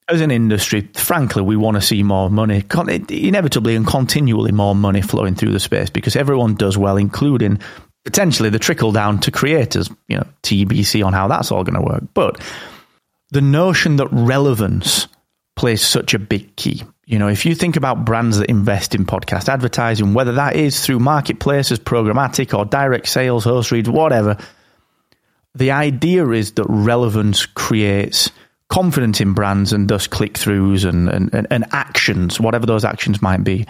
as 0.09 0.21
an 0.21 0.31
industry, 0.31 0.89
frankly, 0.95 1.43
we 1.43 1.57
want 1.57 1.77
to 1.77 1.83
see 1.83 2.03
more 2.03 2.31
money, 2.31 2.65
inevitably 3.11 3.77
and 3.77 3.87
continually 3.87 4.53
more 4.53 4.75
money 4.75 5.03
flowing 5.03 5.35
through 5.35 5.53
the 5.53 5.61
space 5.61 5.91
because 5.91 6.17
everyone 6.17 6.55
does 6.55 6.79
well, 6.79 6.97
including 6.97 7.59
potentially 8.05 8.49
the 8.49 8.59
trickle 8.59 8.91
down 8.91 9.21
to 9.21 9.31
creators. 9.31 9.91
You 10.09 10.19
know, 10.19 10.27
TBC 10.43 11.05
on 11.05 11.13
how 11.13 11.29
that's 11.29 11.53
all 11.53 11.63
going 11.63 11.75
to 11.75 11.87
work, 11.87 12.05
but 12.15 12.41
the 13.31 13.43
notion 13.43 13.97
that 13.97 14.09
relevance 14.11 15.07
plays 15.57 15.83
such 15.83 16.15
a 16.15 16.19
big 16.19 16.57
key. 16.57 16.83
You 17.05 17.19
know, 17.19 17.29
if 17.29 17.45
you 17.45 17.55
think 17.55 17.77
about 17.77 18.05
brands 18.05 18.39
that 18.39 18.49
invest 18.49 18.95
in 18.95 19.05
podcast 19.05 19.49
advertising, 19.49 20.15
whether 20.15 20.33
that 20.33 20.57
is 20.57 20.85
through 20.85 21.01
marketplaces, 21.01 21.79
programmatic, 21.79 22.57
or 22.57 22.65
direct 22.65 23.09
sales, 23.09 23.45
host 23.45 23.73
reads, 23.73 23.89
whatever, 23.91 24.37
the 25.55 25.73
idea 25.73 26.29
is 26.29 26.53
that 26.53 26.67
relevance 26.69 27.45
creates 27.45 28.31
confidence 28.69 29.21
in 29.21 29.33
brands 29.33 29.73
and 29.73 29.89
thus 29.89 30.07
click 30.07 30.35
throughs 30.35 30.89
and, 30.89 31.09
and, 31.09 31.47
and, 31.51 31.65
actions, 31.73 32.39
whatever 32.39 32.67
those 32.67 32.85
actions 32.85 33.23
might 33.23 33.43
be. 33.43 33.67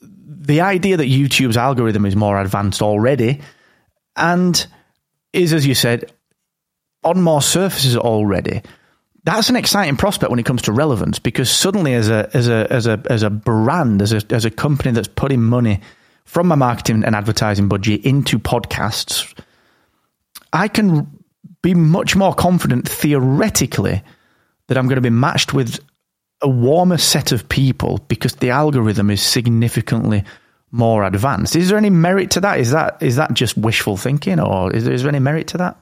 The 0.00 0.60
idea 0.60 0.96
that 0.96 1.06
YouTube's 1.06 1.56
algorithm 1.56 2.06
is 2.06 2.14
more 2.16 2.40
advanced 2.40 2.80
already 2.80 3.40
and 4.16 4.66
is, 5.32 5.52
as 5.52 5.66
you 5.66 5.74
said, 5.74 6.12
on 7.04 7.20
more 7.20 7.42
surfaces 7.42 7.96
already 7.96 8.62
that's 9.28 9.50
an 9.50 9.56
exciting 9.56 9.96
prospect 9.96 10.30
when 10.30 10.38
it 10.38 10.46
comes 10.46 10.62
to 10.62 10.72
relevance 10.72 11.18
because 11.18 11.50
suddenly 11.50 11.92
as 11.92 12.08
a 12.08 12.30
as 12.32 12.48
a 12.48 12.66
as 12.70 12.86
a 12.86 13.02
as 13.10 13.22
a 13.22 13.28
brand 13.28 14.00
as 14.00 14.12
a 14.12 14.22
as 14.30 14.46
a 14.46 14.50
company 14.50 14.90
that's 14.92 15.08
putting 15.08 15.42
money 15.42 15.80
from 16.24 16.48
my 16.48 16.54
marketing 16.54 17.04
and 17.04 17.14
advertising 17.14 17.68
budget 17.68 18.04
into 18.06 18.38
podcasts 18.38 19.38
I 20.52 20.68
can 20.68 21.17
be 21.74 21.74
much 21.74 22.16
more 22.16 22.34
confident 22.34 22.88
theoretically 22.88 24.02
that 24.68 24.78
I'm 24.78 24.86
going 24.86 24.96
to 24.96 25.02
be 25.02 25.10
matched 25.10 25.52
with 25.52 25.80
a 26.40 26.48
warmer 26.48 26.98
set 26.98 27.32
of 27.32 27.48
people 27.48 27.98
because 28.08 28.36
the 28.36 28.50
algorithm 28.50 29.10
is 29.10 29.22
significantly 29.22 30.24
more 30.70 31.04
advanced. 31.04 31.56
Is 31.56 31.68
there 31.68 31.78
any 31.78 31.90
merit 31.90 32.30
to 32.32 32.40
that? 32.40 32.60
Is 32.60 32.70
that 32.70 33.02
is 33.02 33.16
that 33.16 33.32
just 33.34 33.56
wishful 33.56 33.96
thinking, 33.96 34.38
or 34.38 34.72
is 34.74 34.84
there, 34.84 34.94
is 34.94 35.02
there 35.02 35.08
any 35.08 35.18
merit 35.18 35.48
to 35.48 35.58
that? 35.58 35.76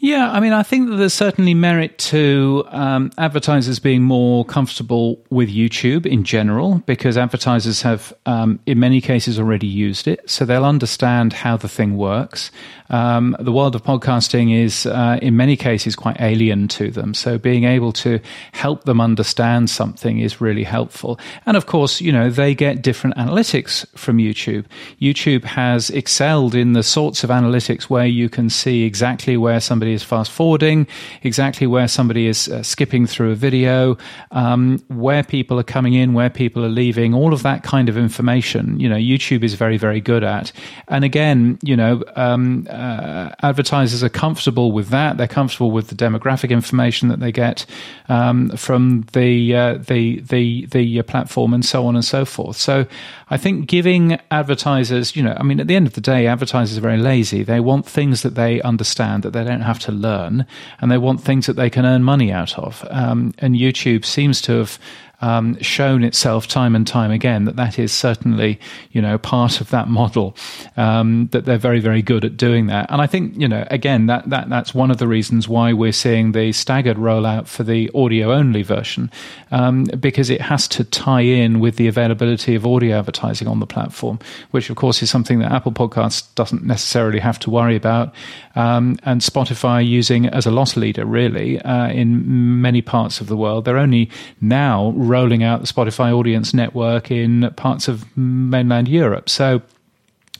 Yeah, 0.00 0.30
I 0.30 0.38
mean, 0.38 0.52
I 0.52 0.62
think 0.62 0.88
that 0.90 0.96
there's 0.96 1.12
certainly 1.12 1.54
merit 1.54 1.98
to 1.98 2.64
um, 2.68 3.10
advertisers 3.18 3.80
being 3.80 4.02
more 4.04 4.44
comfortable 4.44 5.20
with 5.28 5.48
YouTube 5.48 6.06
in 6.06 6.22
general 6.22 6.84
because 6.86 7.16
advertisers 7.16 7.82
have, 7.82 8.12
um, 8.24 8.60
in 8.64 8.78
many 8.78 9.00
cases, 9.00 9.40
already 9.40 9.66
used 9.66 10.06
it. 10.06 10.20
So 10.30 10.44
they'll 10.44 10.64
understand 10.64 11.32
how 11.32 11.56
the 11.56 11.68
thing 11.68 11.96
works. 11.96 12.52
Um, 12.90 13.36
the 13.40 13.50
world 13.50 13.74
of 13.74 13.82
podcasting 13.82 14.56
is, 14.56 14.86
uh, 14.86 15.18
in 15.20 15.36
many 15.36 15.56
cases, 15.56 15.96
quite 15.96 16.16
alien 16.20 16.68
to 16.68 16.92
them. 16.92 17.12
So 17.12 17.36
being 17.36 17.64
able 17.64 17.92
to 17.94 18.20
help 18.52 18.84
them 18.84 19.00
understand 19.00 19.68
something 19.68 20.20
is 20.20 20.40
really 20.40 20.64
helpful. 20.64 21.18
And 21.44 21.56
of 21.56 21.66
course, 21.66 22.00
you 22.00 22.12
know, 22.12 22.30
they 22.30 22.54
get 22.54 22.82
different 22.82 23.16
analytics 23.16 23.84
from 23.98 24.18
YouTube. 24.18 24.64
YouTube 25.00 25.42
has 25.42 25.90
excelled 25.90 26.54
in 26.54 26.72
the 26.72 26.84
sorts 26.84 27.24
of 27.24 27.30
analytics 27.30 27.84
where 27.84 28.06
you 28.06 28.28
can 28.28 28.48
see 28.48 28.84
exactly 28.84 29.36
where 29.36 29.60
somebody 29.60 29.87
somebody 29.88 29.94
is 29.94 30.02
fast 30.02 30.30
forwarding, 30.30 30.86
exactly 31.22 31.66
where 31.66 31.88
somebody 31.88 32.26
is 32.26 32.48
uh, 32.48 32.62
skipping 32.62 33.06
through 33.06 33.30
a 33.30 33.34
video, 33.34 33.96
um, 34.32 34.78
where 34.88 35.22
people 35.22 35.58
are 35.58 35.64
coming 35.64 35.94
in, 35.94 36.12
where 36.12 36.28
people 36.30 36.62
are 36.64 36.68
leaving, 36.68 37.14
all 37.14 37.32
of 37.32 37.42
that 37.42 37.62
kind 37.62 37.88
of 37.88 37.96
information. 37.96 38.78
You 38.78 38.88
know, 38.88 38.96
YouTube 38.96 39.42
is 39.44 39.54
very, 39.54 39.78
very 39.78 40.00
good 40.00 40.24
at. 40.24 40.52
And 40.88 41.04
again, 41.04 41.58
you 41.62 41.76
know, 41.76 42.02
um, 42.16 42.66
uh, 42.68 43.30
advertisers 43.42 44.02
are 44.02 44.10
comfortable 44.10 44.72
with 44.72 44.88
that. 44.90 45.16
They're 45.16 45.26
comfortable 45.26 45.70
with 45.70 45.88
the 45.88 45.94
demographic 45.94 46.50
information 46.50 47.08
that 47.08 47.20
they 47.20 47.32
get 47.32 47.64
um, 48.08 48.50
from 48.56 49.06
the 49.12 49.54
uh, 49.54 49.74
the 49.78 50.20
the 50.20 50.66
the 50.66 51.02
platform 51.02 51.54
and 51.54 51.64
so 51.64 51.86
on 51.86 51.94
and 51.94 52.04
so 52.04 52.24
forth. 52.24 52.56
So 52.56 52.86
I 53.30 53.36
think 53.36 53.66
giving 53.66 54.18
advertisers, 54.30 55.14
you 55.14 55.22
know, 55.22 55.36
I 55.38 55.42
mean, 55.42 55.60
at 55.60 55.66
the 55.66 55.76
end 55.76 55.86
of 55.86 55.92
the 55.94 56.00
day, 56.00 56.26
advertisers 56.26 56.78
are 56.78 56.82
very 56.82 56.96
lazy. 56.96 57.42
They 57.42 57.60
want 57.60 57.86
things 57.86 58.22
that 58.22 58.34
they 58.34 58.62
understand, 58.62 59.22
that 59.22 59.32
they 59.32 59.44
don't 59.44 59.60
have 59.60 59.78
to 59.80 59.92
learn, 59.92 60.46
and 60.80 60.90
they 60.90 60.98
want 60.98 61.20
things 61.20 61.46
that 61.46 61.56
they 61.56 61.70
can 61.70 61.84
earn 61.84 62.02
money 62.02 62.32
out 62.32 62.58
of. 62.58 62.86
Um, 62.90 63.34
and 63.38 63.54
YouTube 63.54 64.04
seems 64.04 64.40
to 64.42 64.52
have 64.52 64.78
um, 65.20 65.60
shown 65.60 66.04
itself 66.04 66.46
time 66.46 66.74
and 66.74 66.86
time 66.86 67.10
again 67.10 67.44
that 67.44 67.56
that 67.56 67.78
is 67.78 67.92
certainly 67.92 68.60
you 68.92 69.02
know 69.02 69.18
part 69.18 69.60
of 69.60 69.70
that 69.70 69.88
model 69.88 70.36
um, 70.76 71.28
that 71.32 71.44
they're 71.44 71.58
very 71.58 71.80
very 71.80 72.02
good 72.02 72.24
at 72.24 72.36
doing 72.36 72.66
that. 72.66 72.90
And 72.90 73.00
I 73.00 73.06
think 73.06 73.36
you 73.36 73.48
know 73.48 73.66
again 73.70 74.06
that 74.06 74.28
that 74.30 74.48
that's 74.48 74.74
one 74.74 74.90
of 74.90 74.98
the 74.98 75.08
reasons 75.08 75.48
why 75.48 75.72
we're 75.72 75.92
seeing 75.92 76.32
the 76.32 76.52
staggered 76.52 76.96
rollout 76.96 77.46
for 77.48 77.64
the 77.64 77.90
audio 77.94 78.32
only 78.32 78.62
version 78.62 79.10
um, 79.50 79.84
because 79.84 80.30
it 80.30 80.40
has 80.40 80.68
to 80.68 80.84
tie 80.84 81.20
in 81.20 81.60
with 81.60 81.76
the 81.76 81.88
availability 81.88 82.54
of 82.54 82.66
audio 82.66 82.98
advertising 82.98 83.48
on 83.48 83.60
the 83.60 83.66
platform 83.66 84.18
which 84.50 84.70
of 84.70 84.76
course 84.76 85.02
is 85.02 85.10
something 85.10 85.38
that 85.38 85.52
Apple 85.52 85.72
Podcasts 85.72 86.34
doesn't 86.34 86.64
necessarily 86.64 87.18
have 87.18 87.38
to 87.40 87.50
worry 87.50 87.76
about 87.76 88.14
um, 88.58 88.98
and 89.04 89.20
Spotify 89.20 89.86
using 89.86 90.26
as 90.26 90.46
a 90.46 90.50
loss 90.50 90.76
leader 90.76 91.04
really 91.04 91.60
uh, 91.62 91.88
in 91.88 92.60
many 92.60 92.82
parts 92.82 93.20
of 93.20 93.28
the 93.28 93.36
world. 93.36 93.64
They're 93.64 93.78
only 93.78 94.10
now 94.40 94.90
rolling 95.08 95.42
out 95.42 95.60
the 95.60 95.66
Spotify 95.66 96.12
Audience 96.12 96.54
Network 96.54 97.10
in 97.10 97.50
parts 97.56 97.88
of 97.88 98.16
mainland 98.16 98.88
Europe. 98.88 99.28
So 99.28 99.62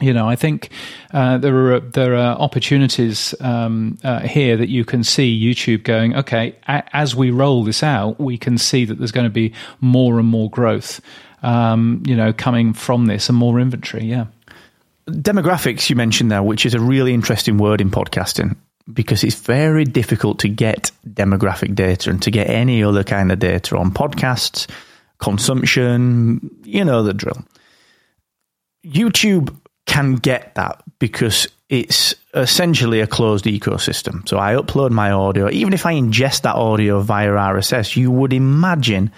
you 0.01 0.12
know, 0.12 0.29
I 0.29 0.37
think 0.37 0.71
uh, 1.12 1.39
there 1.39 1.75
are 1.75 1.81
there 1.81 2.14
are 2.14 2.37
opportunities 2.39 3.35
um, 3.41 3.99
uh, 4.05 4.21
here 4.21 4.57
that 4.57 4.69
you 4.69 4.85
can 4.85 5.03
see 5.03 5.41
YouTube 5.41 5.83
going. 5.83 6.14
Okay, 6.14 6.55
a- 6.69 6.97
as 6.97 7.16
we 7.16 7.31
roll 7.31 7.64
this 7.64 7.83
out, 7.83 8.21
we 8.21 8.39
can 8.39 8.59
see 8.59 8.85
that 8.85 8.99
there's 8.99 9.12
going 9.12 9.27
to 9.27 9.31
be 9.31 9.53
more 9.81 10.19
and 10.19 10.29
more 10.29 10.51
growth. 10.51 11.01
Um, 11.43 12.03
you 12.07 12.16
know, 12.16 12.33
coming 12.33 12.73
from 12.73 13.07
this 13.07 13.29
and 13.29 13.39
more 13.39 13.61
inventory. 13.61 14.05
Yeah. 14.05 14.27
Demographics 15.09 15.89
you 15.89 15.97
mentioned 15.97 16.31
there, 16.31 16.43
which 16.43 16.66
is 16.66 16.75
a 16.75 16.81
really 16.81 17.14
interesting 17.14 17.59
word 17.59 17.81
in 17.81 17.91
podcasting 17.91 18.57
because 18.93 19.24
it's 19.24 19.36
very 19.36 19.84
difficult 19.84 20.39
to 20.41 20.49
get 20.49 20.91
demographic 21.07 21.74
data 21.74 22.11
and 22.11 22.22
to 22.22 22.30
get 22.30 22.49
any 22.49 22.82
other 22.82 23.05
kind 23.05 23.30
of 23.30 23.39
data 23.39 23.76
on 23.76 23.91
podcasts, 23.91 24.68
consumption. 25.18 26.51
You 26.64 26.84
know 26.84 27.03
the 27.03 27.14
drill. 27.14 27.45
YouTube 28.84 29.55
can 29.86 30.14
get 30.14 30.55
that 30.55 30.82
because 30.99 31.49
it's 31.68 32.14
essentially 32.34 33.01
a 33.01 33.07
closed 33.07 33.45
ecosystem. 33.45 34.26
So 34.28 34.39
I 34.39 34.55
upload 34.55 34.91
my 34.91 35.11
audio. 35.11 35.51
Even 35.51 35.72
if 35.72 35.84
I 35.84 35.95
ingest 35.95 36.43
that 36.43 36.55
audio 36.55 37.01
via 37.01 37.30
RSS, 37.30 37.97
you 37.97 38.11
would 38.11 38.32
imagine 38.32 39.11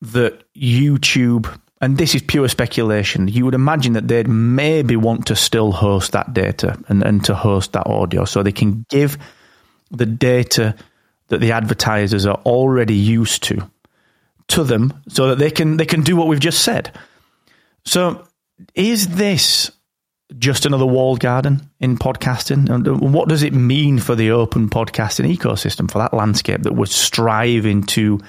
that 0.00 0.42
YouTube, 0.54 1.46
and 1.84 1.98
this 1.98 2.14
is 2.14 2.22
pure 2.22 2.48
speculation, 2.48 3.28
you 3.28 3.44
would 3.44 3.54
imagine 3.54 3.92
that 3.92 4.08
they'd 4.08 4.26
maybe 4.26 4.96
want 4.96 5.26
to 5.26 5.36
still 5.36 5.70
host 5.70 6.12
that 6.12 6.32
data 6.32 6.78
and, 6.88 7.02
and 7.02 7.22
to 7.26 7.34
host 7.34 7.72
that 7.74 7.86
audio 7.86 8.24
so 8.24 8.42
they 8.42 8.52
can 8.52 8.86
give 8.88 9.18
the 9.90 10.06
data 10.06 10.74
that 11.28 11.40
the 11.40 11.52
advertisers 11.52 12.24
are 12.24 12.40
already 12.46 12.94
used 12.94 13.42
to 13.44 13.70
to 14.48 14.64
them 14.64 14.92
so 15.08 15.28
that 15.28 15.38
they 15.38 15.50
can 15.50 15.76
they 15.76 15.86
can 15.86 16.02
do 16.02 16.16
what 16.16 16.26
we've 16.26 16.40
just 16.40 16.62
said. 16.62 16.90
So 17.84 18.26
is 18.74 19.08
this 19.08 19.70
just 20.38 20.64
another 20.64 20.86
walled 20.86 21.20
garden 21.20 21.70
in 21.80 21.98
podcasting? 21.98 22.70
And 22.70 23.12
what 23.12 23.28
does 23.28 23.42
it 23.42 23.52
mean 23.52 23.98
for 23.98 24.14
the 24.14 24.30
open 24.30 24.70
podcasting 24.70 25.34
ecosystem, 25.34 25.90
for 25.90 25.98
that 25.98 26.14
landscape 26.14 26.62
that 26.62 26.74
we're 26.74 26.86
striving 26.86 27.82
to 27.84 28.20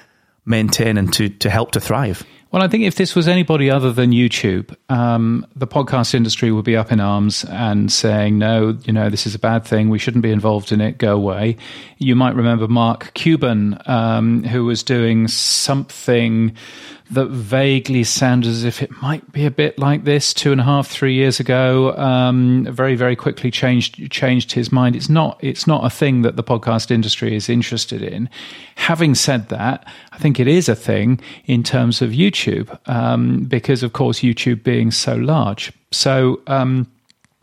maintain 0.45 0.97
and 0.97 1.11
to, 1.13 1.29
to 1.29 1.49
help 1.49 1.71
to 1.71 1.79
thrive? 1.79 2.23
Well, 2.55 2.63
I 2.63 2.69
think 2.69 2.85
if 2.85 2.95
this 2.95 3.15
was 3.15 3.27
anybody 3.27 3.69
other 3.69 3.91
than 3.91 4.11
YouTube, 4.11 4.73
um, 4.87 5.45
the 5.57 5.67
podcast 5.67 6.13
industry 6.13 6.53
would 6.53 6.63
be 6.63 6.77
up 6.77 6.89
in 6.89 7.01
arms 7.01 7.43
and 7.43 7.91
saying, 7.91 8.37
no, 8.37 8.77
you 8.85 8.93
know, 8.93 9.09
this 9.09 9.27
is 9.27 9.35
a 9.35 9.39
bad 9.39 9.65
thing. 9.65 9.89
We 9.89 9.99
shouldn't 9.99 10.23
be 10.23 10.31
involved 10.31 10.71
in 10.71 10.79
it. 10.79 10.97
Go 10.97 11.17
away. 11.17 11.57
You 11.97 12.15
might 12.15 12.33
remember 12.33 12.69
Mark 12.69 13.13
Cuban, 13.13 13.77
um, 13.87 14.43
who 14.43 14.63
was 14.63 14.83
doing 14.83 15.27
something 15.27 16.55
that 17.11 17.27
vaguely 17.27 18.03
sounds 18.03 18.47
as 18.47 18.63
if 18.63 18.81
it 18.81 18.89
might 19.01 19.31
be 19.31 19.45
a 19.45 19.51
bit 19.51 19.77
like 19.77 20.05
this 20.05 20.33
two 20.33 20.51
and 20.51 20.59
a 20.59 20.63
half, 20.63 20.87
three 20.87 21.13
years 21.13 21.39
ago. 21.39 21.95
Um, 21.95 22.65
very, 22.71 22.95
very 22.95 23.15
quickly 23.15 23.51
changed 23.51 24.09
changed 24.11 24.53
his 24.53 24.71
mind. 24.71 24.95
It's 24.95 25.09
not 25.09 25.37
it's 25.43 25.67
not 25.67 25.85
a 25.85 25.89
thing 25.89 26.23
that 26.23 26.35
the 26.35 26.43
podcast 26.43 26.89
industry 26.89 27.35
is 27.35 27.47
interested 27.47 28.01
in. 28.01 28.29
Having 28.75 29.15
said 29.15 29.49
that, 29.49 29.87
I 30.13 30.17
think 30.17 30.39
it 30.39 30.47
is 30.47 30.67
a 30.67 30.75
thing 30.75 31.19
in 31.45 31.61
terms 31.63 32.01
of 32.01 32.11
YouTube 32.11 32.44
um, 32.85 33.45
because, 33.45 33.83
of 33.83 33.93
course, 33.93 34.19
YouTube 34.19 34.63
being 34.63 34.91
so 34.91 35.15
large. 35.15 35.71
So. 35.91 36.41
Um, 36.47 36.87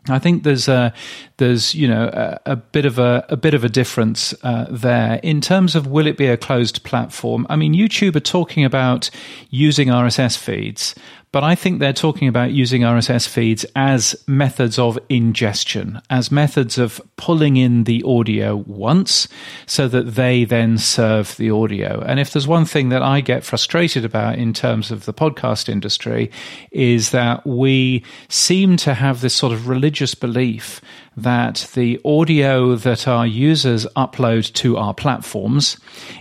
I 0.09 0.19
think 0.19 0.43
there's 0.43 0.67
a 0.67 0.93
there's 1.37 1.73
you 1.73 1.87
know 1.87 2.09
a, 2.11 2.51
a 2.51 2.55
bit 2.57 2.85
of 2.85 2.99
a, 2.99 3.25
a 3.29 3.37
bit 3.37 3.53
of 3.53 3.63
a 3.63 3.69
difference 3.69 4.33
uh, 4.43 4.65
there 4.69 5.21
in 5.23 5.39
terms 5.39 5.75
of 5.75 5.87
will 5.87 6.07
it 6.07 6.17
be 6.17 6.27
a 6.27 6.35
closed 6.35 6.83
platform? 6.83 7.47
I 7.49 7.55
mean, 7.55 7.73
YouTube 7.73 8.17
are 8.17 8.19
talking 8.19 8.65
about 8.65 9.09
using 9.49 9.87
RSS 9.87 10.37
feeds, 10.37 10.93
but 11.33 11.43
I 11.43 11.55
think 11.55 11.79
they're 11.79 11.93
talking 11.93 12.27
about 12.27 12.51
using 12.51 12.83
RSS 12.83 13.27
feeds 13.27 13.65
as 13.75 14.15
methods 14.27 14.77
of 14.77 14.99
ingestion, 15.09 15.99
as 16.11 16.31
methods 16.31 16.77
of 16.77 17.01
pulling 17.17 17.57
in 17.57 17.85
the 17.85 18.03
audio 18.03 18.55
once 18.55 19.27
so 19.65 19.87
that 19.87 20.13
they 20.13 20.45
then 20.45 20.77
serve 20.77 21.35
the 21.37 21.49
audio. 21.49 22.01
And 22.05 22.19
if 22.19 22.31
there's 22.31 22.47
one 22.47 22.65
thing 22.65 22.89
that 22.89 23.01
I 23.01 23.19
get 23.19 23.43
frustrated 23.43 24.05
about 24.05 24.37
in 24.37 24.53
terms 24.53 24.91
of 24.91 25.05
the 25.05 25.13
podcast 25.13 25.69
industry, 25.69 26.29
is 26.69 27.09
that 27.09 27.47
we 27.47 28.05
seem 28.29 28.77
to 28.77 28.93
have 28.93 29.21
this 29.21 29.33
sort 29.33 29.53
of 29.53 29.67
religious 29.67 30.13
belief 30.13 30.81
that 31.15 31.69
the 31.73 31.99
audio 32.03 32.75
that 32.75 33.07
our 33.07 33.25
users 33.25 33.85
upload 33.95 34.51
to 34.53 34.77
our 34.77 34.93
platforms 34.93 35.77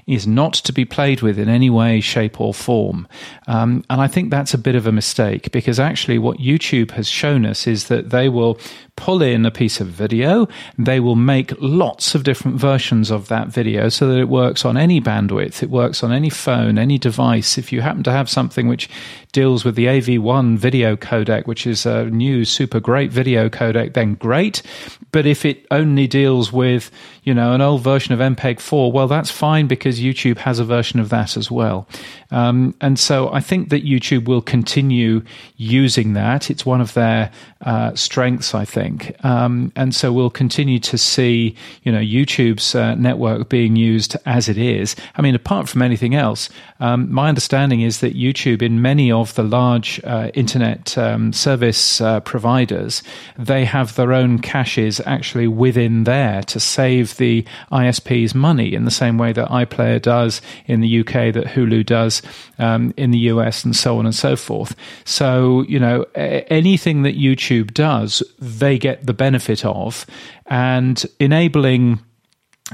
is 0.06 0.26
not 0.26 0.54
to 0.54 0.72
be 0.72 0.84
played 0.84 1.22
with 1.22 1.38
in 1.38 1.48
any 1.48 1.70
way, 1.70 2.00
shape, 2.00 2.40
or 2.40 2.52
form. 2.52 3.08
Um, 3.46 3.84
and 3.88 4.00
I 4.00 4.08
think 4.08 4.30
that's 4.30 4.54
a 4.54 4.58
bit 4.58 4.74
of 4.74 4.86
a 4.86 4.92
mistake 4.92 5.50
because 5.52 5.80
actually, 5.80 6.18
what 6.18 6.38
YouTube 6.38 6.92
has 6.92 7.08
shown 7.08 7.46
us 7.46 7.66
is 7.66 7.88
that 7.88 8.10
they 8.10 8.28
will 8.28 8.58
pull 8.96 9.22
in 9.22 9.46
a 9.46 9.50
piece 9.50 9.80
of 9.80 9.86
video, 9.86 10.46
they 10.78 11.00
will 11.00 11.16
make 11.16 11.52
lots 11.60 12.14
of 12.14 12.24
different 12.24 12.58
versions 12.58 13.10
of 13.10 13.28
that 13.28 13.48
video 13.48 13.88
so 13.88 14.06
that 14.06 14.18
it 14.18 14.28
works 14.28 14.64
on 14.64 14.76
any 14.76 15.00
bandwidth, 15.00 15.62
it 15.62 15.70
works 15.70 16.04
on 16.04 16.12
any 16.12 16.28
phone, 16.28 16.78
any 16.78 16.98
device. 16.98 17.56
If 17.56 17.72
you 17.72 17.80
happen 17.80 18.02
to 18.04 18.12
have 18.12 18.28
something 18.28 18.68
which 18.68 18.90
deals 19.32 19.64
with 19.64 19.76
the 19.76 19.86
AV1 19.86 20.58
video 20.58 20.94
codec, 20.94 21.46
which 21.46 21.66
is 21.66 21.86
a 21.86 22.04
new 22.10 22.44
super 22.44 22.80
great 22.80 23.10
video 23.10 23.48
codec, 23.48 23.94
then 23.94 24.14
great. 24.14 24.62
But 25.10 25.26
if 25.26 25.44
it 25.44 25.66
only 25.70 26.06
deals 26.06 26.52
with, 26.52 26.90
you 27.24 27.32
know, 27.32 27.52
an 27.52 27.60
old 27.60 27.82
version 27.82 28.12
of 28.12 28.18
MPEG 28.18 28.58
4, 28.58 28.90
well, 28.90 29.06
that's 29.06 29.30
fine 29.30 29.68
because 29.68 30.00
YouTube 30.00 30.38
has 30.38 30.58
a 30.58 30.64
version 30.64 30.98
of 30.98 31.08
that 31.10 31.36
as 31.36 31.50
well. 31.50 31.86
Um, 32.32 32.74
and 32.80 32.98
so 32.98 33.32
I 33.32 33.40
think 33.40 33.68
that 33.68 33.84
YouTube 33.84 34.26
will 34.26 34.42
continue 34.42 35.22
using 35.56 36.14
that. 36.14 36.50
It's 36.50 36.66
one 36.66 36.80
of 36.80 36.94
their 36.94 37.30
uh, 37.60 37.94
strengths, 37.94 38.54
I 38.54 38.64
think. 38.64 39.14
Um, 39.24 39.70
and 39.76 39.94
so 39.94 40.12
we'll 40.12 40.30
continue 40.30 40.80
to 40.80 40.98
see, 40.98 41.54
you 41.84 41.92
know, 41.92 42.00
YouTube's 42.00 42.74
uh, 42.74 42.96
network 42.96 43.48
being 43.48 43.76
used 43.76 44.16
as 44.26 44.48
it 44.48 44.58
is. 44.58 44.96
I 45.14 45.22
mean, 45.22 45.36
apart 45.36 45.68
from 45.68 45.82
anything 45.82 46.16
else, 46.16 46.48
um, 46.80 47.12
my 47.12 47.28
understanding 47.28 47.82
is 47.82 48.00
that 48.00 48.16
YouTube, 48.16 48.62
in 48.62 48.82
many 48.82 49.12
of 49.12 49.34
the 49.34 49.44
large 49.44 50.00
uh, 50.02 50.30
internet 50.34 50.98
um, 50.98 51.32
service 51.32 52.00
uh, 52.00 52.18
providers, 52.20 53.02
they 53.38 53.64
have 53.64 53.94
their 53.94 54.12
own 54.12 54.40
caches 54.40 55.00
actually 55.06 55.46
within 55.46 56.02
there 56.02 56.42
to 56.44 56.58
save 56.58 57.11
the 57.16 57.44
ISPs 57.70 58.34
money 58.34 58.74
in 58.74 58.84
the 58.84 58.90
same 58.90 59.18
way 59.18 59.32
that 59.32 59.48
iPlayer 59.48 60.00
does 60.00 60.40
in 60.66 60.80
the 60.80 61.00
UK, 61.00 61.32
that 61.34 61.46
Hulu 61.46 61.84
does 61.84 62.22
um, 62.58 62.92
in 62.96 63.10
the 63.10 63.18
US, 63.18 63.64
and 63.64 63.74
so 63.74 63.98
on 63.98 64.06
and 64.06 64.14
so 64.14 64.36
forth. 64.36 64.74
So, 65.04 65.62
you 65.68 65.78
know, 65.78 66.04
anything 66.14 67.02
that 67.02 67.16
YouTube 67.16 67.74
does, 67.74 68.22
they 68.38 68.78
get 68.78 69.06
the 69.06 69.14
benefit 69.14 69.64
of, 69.64 70.06
and 70.46 71.04
enabling 71.18 72.00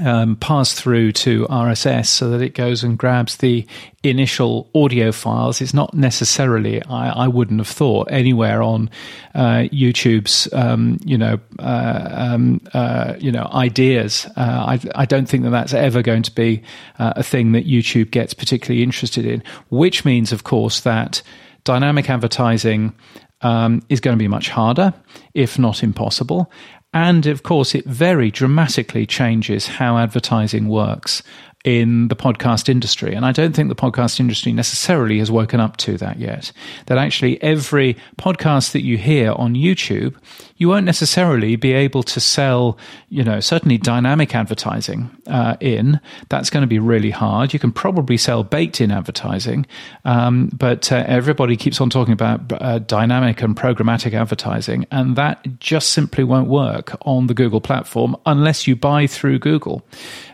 um, 0.05 0.35
pass 0.37 0.73
through 0.73 1.11
to 1.11 1.45
RSS 1.47 2.07
so 2.07 2.29
that 2.29 2.41
it 2.41 2.53
goes 2.53 2.83
and 2.83 2.97
grabs 2.97 3.37
the 3.37 3.65
initial 4.03 4.69
audio 4.73 5.11
files 5.11 5.59
It's 5.61 5.73
not 5.73 5.93
necessarily, 5.93 6.83
I, 6.85 7.25
I 7.25 7.27
wouldn't 7.27 7.59
have 7.59 7.67
thought, 7.67 8.07
anywhere 8.11 8.61
on 8.61 8.89
uh, 9.35 9.67
YouTube's, 9.71 10.51
um, 10.53 10.99
you 11.03 11.17
know, 11.17 11.39
uh, 11.59 12.09
um, 12.11 12.61
uh, 12.73 13.15
you 13.19 13.31
know, 13.31 13.49
ideas. 13.53 14.25
Uh, 14.37 14.77
I, 14.77 14.79
I, 14.95 15.05
don't 15.05 15.27
think 15.27 15.43
that 15.43 15.49
that's 15.49 15.73
ever 15.73 16.01
going 16.01 16.23
to 16.23 16.31
be 16.31 16.63
uh, 16.97 17.13
a 17.15 17.23
thing 17.23 17.51
that 17.51 17.67
YouTube 17.67 18.11
gets 18.11 18.33
particularly 18.33 18.83
interested 18.83 19.25
in. 19.25 19.43
Which 19.69 20.05
means, 20.05 20.31
of 20.31 20.43
course, 20.43 20.81
that 20.81 21.21
dynamic 21.65 22.09
advertising 22.09 22.95
um, 23.41 23.81
is 23.89 23.99
going 23.99 24.17
to 24.17 24.19
be 24.19 24.27
much 24.27 24.49
harder, 24.49 24.93
if 25.33 25.59
not 25.59 25.83
impossible. 25.83 26.51
And 26.93 27.27
of 27.27 27.43
course, 27.43 27.75
it 27.75 27.85
very 27.85 28.31
dramatically 28.31 29.05
changes 29.05 29.67
how 29.67 29.97
advertising 29.97 30.67
works 30.67 31.21
in 31.65 32.07
the 32.07 32.15
podcast 32.15 32.69
industry. 32.69 33.13
And 33.13 33.25
I 33.25 33.31
don't 33.31 33.55
think 33.55 33.69
the 33.69 33.75
podcast 33.75 34.19
industry 34.19 34.53
necessarily 34.53 35.19
has 35.19 35.29
woken 35.29 35.59
up 35.59 35.77
to 35.77 35.97
that 35.97 36.17
yet. 36.19 36.51
That 36.87 36.97
actually 36.97 37.41
every 37.43 37.97
podcast 38.17 38.71
that 38.71 38.83
you 38.83 38.97
hear 38.97 39.33
on 39.33 39.55
YouTube, 39.55 40.15
you 40.59 40.67
won't 40.67 40.85
necessarily 40.85 41.55
be 41.55 41.71
able 41.71 42.03
to 42.03 42.19
sell, 42.19 42.77
you 43.07 43.23
know, 43.23 43.39
certainly 43.39 43.77
dynamic 43.77 44.35
advertising 44.35 45.09
uh, 45.27 45.55
in. 45.61 46.01
That's 46.27 46.49
going 46.49 46.61
to 46.61 46.67
be 46.67 46.79
really 46.79 47.11
hard. 47.11 47.53
You 47.53 47.59
can 47.59 47.71
probably 47.71 48.17
sell 48.17 48.43
baked 48.43 48.81
in 48.81 48.91
advertising, 48.91 49.65
um, 50.03 50.51
but 50.53 50.91
uh, 50.91 51.05
everybody 51.07 51.55
keeps 51.55 51.79
on 51.79 51.89
talking 51.89 52.11
about 52.11 52.51
uh, 52.61 52.79
dynamic 52.79 53.41
and 53.41 53.55
programmatic 53.55 54.13
advertising, 54.13 54.85
and 54.91 55.15
that 55.15 55.59
just 55.59 55.89
simply 55.89 56.25
won't 56.25 56.49
work 56.49 56.95
on 57.05 57.27
the 57.27 57.33
Google 57.33 57.61
platform 57.61 58.17
unless 58.25 58.67
you 58.67 58.75
buy 58.75 59.07
through 59.07 59.39
Google. 59.39 59.81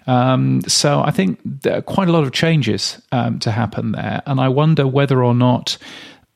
Um, 0.07 0.61
so 0.61 1.01
I 1.01 1.11
think 1.11 1.39
there 1.43 1.77
are 1.77 1.81
quite 1.83 2.07
a 2.07 2.11
lot 2.11 2.23
of 2.23 2.31
changes 2.31 2.99
um, 3.11 3.37
to 3.39 3.51
happen 3.51 3.91
there, 3.91 4.23
and 4.25 4.41
I 4.41 4.49
wonder 4.49 4.87
whether 4.87 5.23
or 5.23 5.35
not 5.35 5.77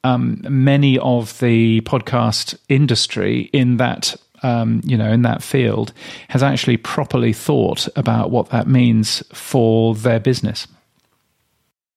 um, 0.04 0.42
many 0.48 0.98
of 1.00 1.38
the 1.40 1.82
podcast 1.82 2.58
industry 2.70 3.50
in 3.54 3.78
that 3.78 4.16
um, 4.42 4.82
you 4.86 4.98
know 4.98 5.12
in 5.12 5.24
that 5.24 5.44
field 5.44 5.92
has 6.30 6.42
actually 6.42 6.78
properly 6.78 7.34
thought 7.34 7.88
about 7.96 8.32
what 8.32 8.50
that 8.50 8.68
means 8.68 9.24
for 9.34 9.96
their 9.96 10.20
business. 10.20 10.68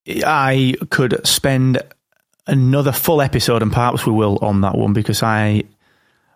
I 0.07 0.75
could 0.91 1.25
spend 1.25 1.81
another 2.47 2.93
full 2.93 3.23
episode, 3.23 3.63
and 3.63 3.73
perhaps 3.73 4.05
we 4.05 4.13
will, 4.13 4.39
on 4.43 4.63
that 4.63 4.77
one 4.77 4.93
because 4.93 5.23
I 5.23 5.65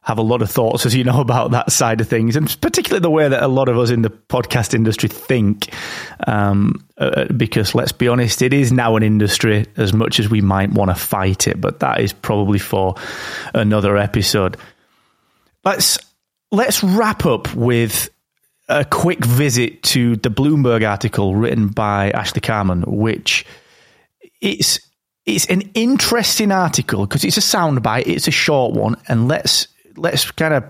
have 0.06 0.18
a 0.18 0.22
lot 0.22 0.40
of 0.40 0.48
thoughts, 0.48 0.86
as 0.86 0.94
you 0.94 1.02
know, 1.02 1.20
about 1.20 1.50
that 1.50 1.70
side 1.72 2.00
of 2.00 2.08
things, 2.08 2.36
and 2.36 2.56
particularly 2.60 3.02
the 3.02 3.10
way 3.10 3.28
that 3.28 3.42
a 3.42 3.48
lot 3.48 3.68
of 3.68 3.76
us 3.76 3.90
in 3.90 4.02
the 4.02 4.10
podcast 4.10 4.72
industry 4.72 5.08
think. 5.08 5.68
Um, 6.26 6.86
uh, 6.96 7.26
because 7.36 7.74
let's 7.74 7.92
be 7.92 8.08
honest, 8.08 8.40
it 8.40 8.54
is 8.54 8.72
now 8.72 8.96
an 8.96 9.02
industry 9.02 9.66
as 9.76 9.92
much 9.92 10.20
as 10.20 10.30
we 10.30 10.40
might 10.40 10.70
want 10.70 10.90
to 10.90 10.94
fight 10.94 11.48
it, 11.48 11.60
but 11.60 11.80
that 11.80 12.00
is 12.00 12.12
probably 12.12 12.60
for 12.60 12.94
another 13.52 13.96
episode. 13.96 14.56
Let's 15.64 15.98
let's 16.52 16.82
wrap 16.82 17.26
up 17.26 17.52
with 17.54 18.08
a 18.68 18.84
quick 18.84 19.24
visit 19.24 19.82
to 19.82 20.16
the 20.16 20.30
Bloomberg 20.30 20.88
article 20.88 21.34
written 21.34 21.68
by 21.68 22.10
Ashley 22.12 22.40
Carman, 22.40 22.82
which 22.82 23.44
it's 24.40 24.78
it's 25.26 25.46
an 25.46 25.62
interesting 25.74 26.52
article 26.52 27.06
because 27.06 27.24
it's 27.24 27.36
a 27.36 27.40
soundbite, 27.40 28.06
it's 28.06 28.28
a 28.28 28.32
short 28.32 28.74
one, 28.74 28.96
and 29.08 29.26
let's 29.26 29.66
let's 29.96 30.30
kind 30.30 30.54
of 30.54 30.64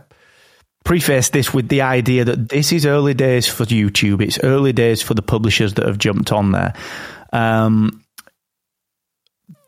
preface 0.84 1.30
this 1.30 1.52
with 1.52 1.68
the 1.68 1.82
idea 1.82 2.24
that 2.24 2.48
this 2.48 2.72
is 2.72 2.86
early 2.86 3.14
days 3.14 3.48
for 3.48 3.64
YouTube. 3.64 4.22
It's 4.22 4.38
early 4.42 4.72
days 4.72 5.02
for 5.02 5.14
the 5.14 5.22
publishers 5.22 5.74
that 5.74 5.86
have 5.86 5.98
jumped 5.98 6.32
on 6.32 6.52
there. 6.52 6.74
Um, 7.32 8.04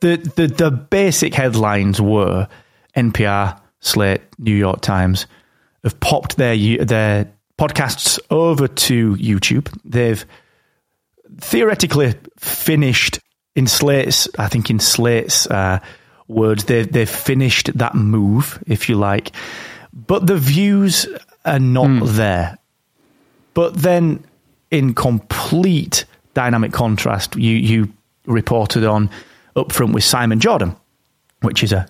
the, 0.00 0.16
the 0.36 0.46
the 0.46 0.70
basic 0.70 1.34
headlines 1.34 2.00
were 2.00 2.48
NPR, 2.96 3.60
Slate, 3.80 4.22
New 4.38 4.54
York 4.54 4.80
Times 4.80 5.26
have 5.84 5.98
popped 6.00 6.36
their 6.36 6.56
their 6.84 7.32
podcasts 7.58 8.18
over 8.30 8.68
to 8.68 9.16
YouTube. 9.16 9.68
They've 9.84 10.24
theoretically 11.40 12.14
finished 12.38 13.20
in 13.54 13.66
Slate's, 13.66 14.28
I 14.38 14.48
think 14.48 14.70
in 14.70 14.78
Slate's 14.78 15.46
uh, 15.48 15.80
words, 16.28 16.64
they've, 16.64 16.90
they've 16.90 17.08
finished 17.08 17.76
that 17.76 17.94
move, 17.94 18.62
if 18.66 18.88
you 18.88 18.96
like. 18.96 19.32
But 19.92 20.26
the 20.26 20.36
views 20.36 21.06
are 21.44 21.58
not 21.58 21.86
mm. 21.86 22.08
there. 22.10 22.58
But 23.54 23.74
then, 23.74 24.24
in 24.70 24.94
complete 24.94 26.04
dynamic 26.34 26.72
contrast, 26.72 27.34
you, 27.34 27.56
you 27.56 27.92
reported 28.26 28.84
on 28.84 29.10
up 29.56 29.72
front 29.72 29.94
with 29.94 30.04
Simon 30.04 30.38
Jordan, 30.38 30.76
which 31.40 31.62
is 31.64 31.72
a, 31.72 31.88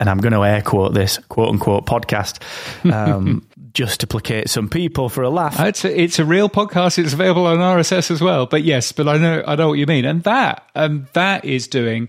and 0.00 0.08
I'm 0.08 0.18
going 0.18 0.32
to 0.32 0.44
air 0.44 0.62
quote 0.62 0.94
this, 0.94 1.18
quote 1.28 1.50
unquote, 1.50 1.84
podcast. 1.84 2.42
Um, 2.92 3.44
just 3.74 4.00
to 4.00 4.06
placate 4.08 4.48
some 4.48 4.68
people 4.68 5.08
for 5.08 5.22
a 5.22 5.30
laugh. 5.30 5.60
It's 5.60 5.84
a, 5.84 6.00
it's 6.00 6.18
a 6.18 6.24
real 6.24 6.48
podcast. 6.48 6.98
It's 6.98 7.12
available 7.12 7.46
on 7.46 7.58
RSS 7.58 8.10
as 8.10 8.20
well. 8.20 8.46
But 8.46 8.64
yes, 8.64 8.90
but 8.90 9.06
I 9.06 9.18
know 9.18 9.44
I 9.46 9.54
know 9.54 9.68
what 9.68 9.78
you 9.78 9.86
mean, 9.86 10.04
and 10.04 10.22
that 10.24 10.67
um, 10.78 11.06
that 11.12 11.44
is 11.44 11.66
doing 11.66 12.08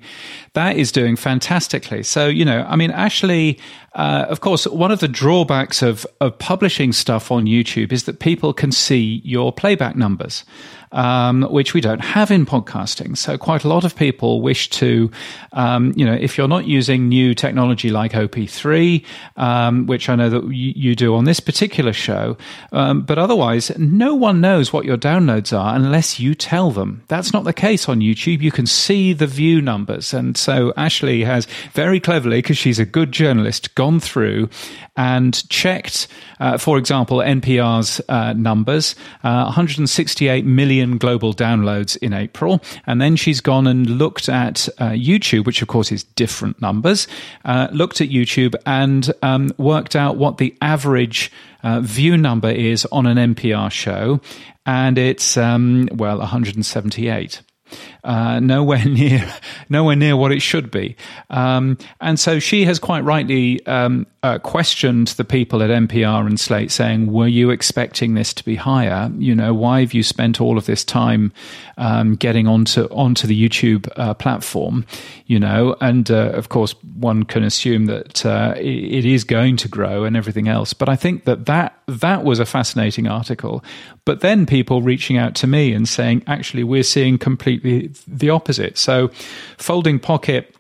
that 0.54 0.78
is 0.78 0.92
doing 0.92 1.16
fantastically. 1.16 2.04
So 2.04 2.28
you 2.28 2.46
know, 2.46 2.66
I 2.68 2.76
mean, 2.76 2.92
Ashley, 2.92 3.60
uh, 3.96 4.26
of 4.30 4.42
course, 4.42 4.66
one 4.68 4.92
of 4.92 5.00
the 5.00 5.08
drawbacks 5.08 5.82
of 5.82 6.06
of 6.22 6.38
publishing 6.40 6.94
stuff 6.94 7.32
on 7.32 7.46
YouTube 7.46 7.92
is 7.92 8.04
that 8.04 8.20
people 8.20 8.54
can 8.54 8.72
see 8.72 9.22
your 9.24 9.52
playback 9.52 9.96
numbers 9.96 10.44
um, 10.92 11.44
which 11.44 11.74
we 11.74 11.82
don't 11.82 12.02
have 12.02 12.32
in 12.32 12.46
podcasting. 12.46 13.18
So 13.18 13.38
quite 13.38 13.64
a 13.64 13.68
lot 13.68 13.84
of 13.84 13.96
people 13.96 14.42
wish 14.42 14.70
to, 14.72 15.12
um, 15.54 15.94
you 15.96 16.06
know, 16.06 16.14
if 16.14 16.38
you're 16.38 16.48
not 16.48 16.66
using 16.66 17.08
new 17.08 17.36
technology 17.36 17.90
like 17.90 18.14
OP3, 18.14 19.06
um, 19.38 19.86
which 19.86 20.10
I 20.10 20.16
know 20.16 20.30
that 20.30 20.44
you, 20.46 20.74
you, 20.76 20.96
do 20.96 21.16
on 21.16 21.26
this 21.26 21.40
particular 21.40 21.94
show, 21.94 22.38
um, 22.72 23.02
but 23.02 23.18
otherwise, 23.18 23.72
no 23.78 24.16
one 24.16 24.42
knows 24.42 24.74
what 24.74 24.86
your 24.86 24.98
downloads 24.98 25.58
are 25.58 25.76
unless 25.76 26.20
you 26.20 26.34
tell 26.34 26.72
them. 26.72 27.04
That's 27.08 27.32
not 27.32 27.44
the 27.44 27.54
case 27.54 27.88
on 27.88 28.00
YouTube. 28.00 28.42
You 28.42 28.52
can 28.60 28.68
see 28.68 29.14
the 29.14 29.26
view 29.26 29.62
numbers. 29.62 30.14
And 30.14 30.36
so 30.36 30.74
Ashley 30.76 31.24
has 31.24 31.48
very 31.72 31.98
cleverly, 31.98 32.40
because 32.40 32.58
she's 32.58 32.78
a 32.78 32.84
good 32.84 33.14
journalist, 33.14 33.74
gone 33.76 34.02
through 34.02 34.50
and 34.98 35.48
checked, 35.48 36.10
uh, 36.42 36.58
for 36.58 36.78
example, 36.78 37.20
NPR's 37.20 38.02
uh, 38.10 38.34
numbers, 38.34 38.96
uh, 39.24 39.44
168 39.46 40.44
million 40.44 40.98
global 40.98 41.34
downloads 41.34 41.96
in 42.02 42.12
April. 42.12 42.62
And 42.86 43.00
then 43.00 43.16
she's 43.16 43.40
gone 43.40 43.66
and 43.66 43.90
looked 43.90 44.28
at 44.28 44.68
uh, 44.78 44.90
YouTube, 44.90 45.46
which 45.46 45.62
of 45.62 45.70
course 45.70 45.90
is 45.90 46.04
different 46.04 46.62
numbers, 46.62 47.08
uh, 47.46 47.70
looked 47.72 48.02
at 48.02 48.10
YouTube 48.10 48.56
and 48.66 49.10
um, 49.22 49.54
worked 49.58 49.96
out 49.96 50.18
what 50.18 50.38
the 50.38 50.54
average 50.62 51.32
uh, 51.64 51.80
view 51.80 52.18
number 52.18 52.50
is 52.50 52.86
on 52.92 53.06
an 53.06 53.36
NPR 53.36 53.72
show. 53.72 54.20
And 54.66 54.98
it's, 54.98 55.38
um, 55.38 55.88
well, 55.94 56.18
178 56.18 57.42
uh, 58.04 58.40
nowhere 58.40 58.86
near 58.86 59.34
nowhere 59.70 59.96
near 59.96 60.16
what 60.16 60.32
it 60.32 60.42
should 60.42 60.72
be. 60.72 60.96
Um, 61.30 61.78
and 62.02 62.20
so 62.20 62.40
she 62.40 62.66
has 62.66 62.80
quite 62.80 63.04
rightly 63.04 63.66
um, 63.66 64.08
uh, 64.22 64.38
questioned 64.40 65.08
the 65.10 65.24
people 65.24 65.64
at 65.64 65.70
NPR 65.70 66.28
and 66.28 66.40
Slate, 66.40 66.72
saying, 66.72 67.12
"Were 67.12 67.28
you 67.28 67.50
expecting 67.50 68.16
this 68.16 68.34
to 68.34 68.44
be 68.44 68.56
higher? 68.56 69.10
You 69.18 69.34
know, 69.34 69.54
why 69.54 69.80
have 69.80 69.94
you 69.94 70.04
spent 70.04 70.42
all 70.42 70.58
of 70.58 70.66
this 70.66 70.84
time 70.84 71.32
um, 71.78 72.16
getting 72.16 72.48
onto 72.48 72.84
onto 72.86 73.28
the 73.28 73.50
YouTube 73.50 73.88
uh, 73.96 74.14
platform? 74.14 74.86
You 75.26 75.40
know, 75.40 75.78
and 75.80 76.12
uh, 76.12 76.32
of 76.34 76.50
course, 76.50 76.76
one 77.00 77.24
can 77.24 77.44
assume 77.44 77.86
that 77.86 78.26
uh, 78.26 78.56
it, 78.58 79.06
is 79.06 79.24
going 79.24 79.56
to 79.58 79.70
grow 79.70 80.04
and 80.04 80.18
everything 80.18 80.50
else. 80.50 80.74
But 80.74 80.90
I 80.90 80.98
think 80.98 81.24
that 81.24 81.46
that 81.46 81.80
that 81.88 82.24
was 82.26 82.40
a 82.40 82.46
fascinating 82.46 83.08
article. 83.08 83.64
But 84.04 84.20
then 84.20 84.46
people 84.46 84.82
reaching 84.82 85.18
out 85.18 85.36
to 85.36 85.48
me 85.48 85.72
and 85.72 85.88
saying, 85.88 86.24
actually, 86.28 86.64
we're 86.64 86.84
seeing 86.84 87.18
completely 87.18 87.92
the 88.08 88.30
opposite. 88.30 88.78
So, 88.78 89.12
Folding 89.58 90.00
Pocket 90.00 90.56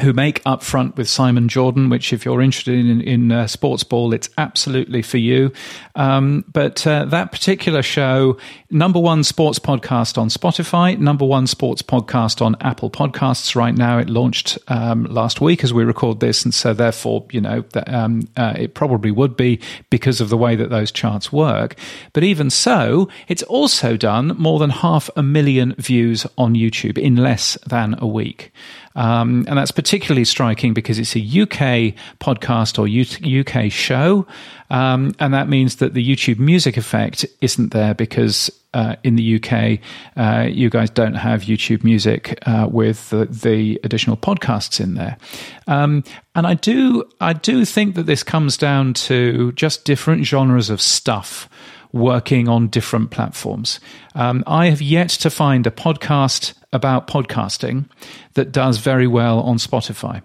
who 0.00 0.14
make 0.14 0.40
up 0.46 0.62
front 0.62 0.96
with 0.96 1.06
Simon 1.06 1.48
Jordan, 1.48 1.90
which, 1.90 2.14
if 2.14 2.24
you're 2.24 2.40
interested 2.40 2.78
in, 2.78 3.02
in 3.02 3.30
uh, 3.30 3.46
sports 3.46 3.84
ball, 3.84 4.14
it's 4.14 4.30
absolutely 4.38 5.02
for 5.02 5.18
you. 5.18 5.52
Um, 5.94 6.46
but 6.50 6.86
uh, 6.86 7.04
that 7.04 7.30
particular 7.30 7.82
show, 7.82 8.38
number 8.70 8.98
one 8.98 9.22
sports 9.22 9.58
podcast 9.58 10.16
on 10.16 10.28
Spotify, 10.28 10.98
number 10.98 11.26
one 11.26 11.46
sports 11.46 11.82
podcast 11.82 12.40
on 12.40 12.56
Apple 12.62 12.90
Podcasts 12.90 13.54
right 13.54 13.74
now. 13.74 13.98
It 13.98 14.08
launched 14.08 14.56
um, 14.68 15.04
last 15.04 15.42
week 15.42 15.62
as 15.62 15.74
we 15.74 15.84
record 15.84 16.20
this. 16.20 16.42
And 16.42 16.54
so, 16.54 16.72
therefore, 16.72 17.26
you 17.30 17.42
know, 17.42 17.62
um, 17.86 18.22
uh, 18.38 18.54
it 18.56 18.72
probably 18.72 19.10
would 19.10 19.36
be 19.36 19.60
because 19.90 20.22
of 20.22 20.30
the 20.30 20.38
way 20.38 20.56
that 20.56 20.70
those 20.70 20.90
charts 20.90 21.30
work. 21.30 21.76
But 22.14 22.24
even 22.24 22.48
so, 22.48 23.10
it's 23.28 23.42
also 23.42 23.98
done 23.98 24.28
more 24.38 24.58
than 24.58 24.70
half 24.70 25.10
a 25.16 25.22
million 25.22 25.74
views 25.76 26.26
on 26.38 26.54
YouTube 26.54 26.96
in 26.96 27.16
less 27.16 27.58
than 27.66 27.94
a 27.98 28.06
week. 28.06 28.52
Um, 28.94 29.44
and 29.48 29.58
that's 29.58 29.70
particularly 29.70 30.24
striking 30.24 30.74
because 30.74 30.98
it's 30.98 31.16
a 31.16 31.20
UK 31.20 31.94
podcast 32.20 32.78
or 32.78 32.86
UK 32.86 33.70
show. 33.70 34.26
Um, 34.70 35.14
and 35.18 35.34
that 35.34 35.48
means 35.48 35.76
that 35.76 35.94
the 35.94 36.06
YouTube 36.06 36.38
music 36.38 36.76
effect 36.76 37.26
isn't 37.40 37.72
there 37.72 37.94
because 37.94 38.50
uh, 38.74 38.96
in 39.04 39.16
the 39.16 39.36
UK, 39.36 39.78
uh, 40.16 40.46
you 40.46 40.70
guys 40.70 40.88
don't 40.88 41.14
have 41.14 41.42
YouTube 41.42 41.84
music 41.84 42.38
uh, 42.46 42.66
with 42.70 43.10
the, 43.10 43.26
the, 43.26 43.78
additional 43.84 44.16
podcasts 44.16 44.80
in 44.80 44.94
there. 44.94 45.18
Um, 45.66 46.04
and 46.34 46.46
I 46.46 46.54
do, 46.54 47.04
I 47.20 47.34
do 47.34 47.66
think 47.66 47.96
that 47.96 48.06
this 48.06 48.22
comes 48.22 48.56
down 48.56 48.94
to 48.94 49.52
just 49.52 49.84
different 49.84 50.24
genres 50.24 50.70
of 50.70 50.80
stuff 50.80 51.50
working 51.92 52.48
on 52.48 52.68
different 52.68 53.10
platforms. 53.10 53.80
Um, 54.14 54.42
I 54.46 54.66
have 54.66 54.82
yet 54.82 55.10
to 55.10 55.30
find 55.30 55.66
a 55.66 55.70
podcast 55.70 56.54
about 56.72 57.06
podcasting 57.06 57.88
that 58.34 58.52
does 58.52 58.78
very 58.78 59.06
well 59.06 59.40
on 59.40 59.58
Spotify. 59.58 60.22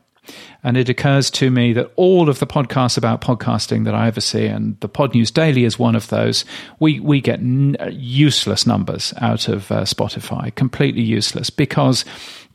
And 0.64 0.76
it 0.76 0.90
occurs 0.90 1.32
to 1.32 1.50
me 1.50 1.74
that 1.74 1.92
all 1.96 2.28
of 2.30 2.40
the 2.40 2.48
podcasts 2.48 2.98
about 2.98 3.22
podcasting 3.22 3.86
that 3.86 3.96
I 3.96 4.08
ever 4.08 4.20
see, 4.20 4.46
and 4.46 4.78
the 4.82 4.90
Podnews 4.90 5.34
Daily 5.34 5.64
is 5.64 5.80
one 5.80 5.96
of 5.96 6.08
those, 6.10 6.44
we, 6.80 7.00
we 7.00 7.22
get 7.22 7.40
n- 7.40 7.78
useless 7.92 8.68
numbers 8.68 9.14
out 9.22 9.48
of 9.48 9.72
uh, 9.72 9.84
Spotify, 9.84 10.54
completely 10.54 11.04
useless, 11.04 11.50
because 11.50 12.04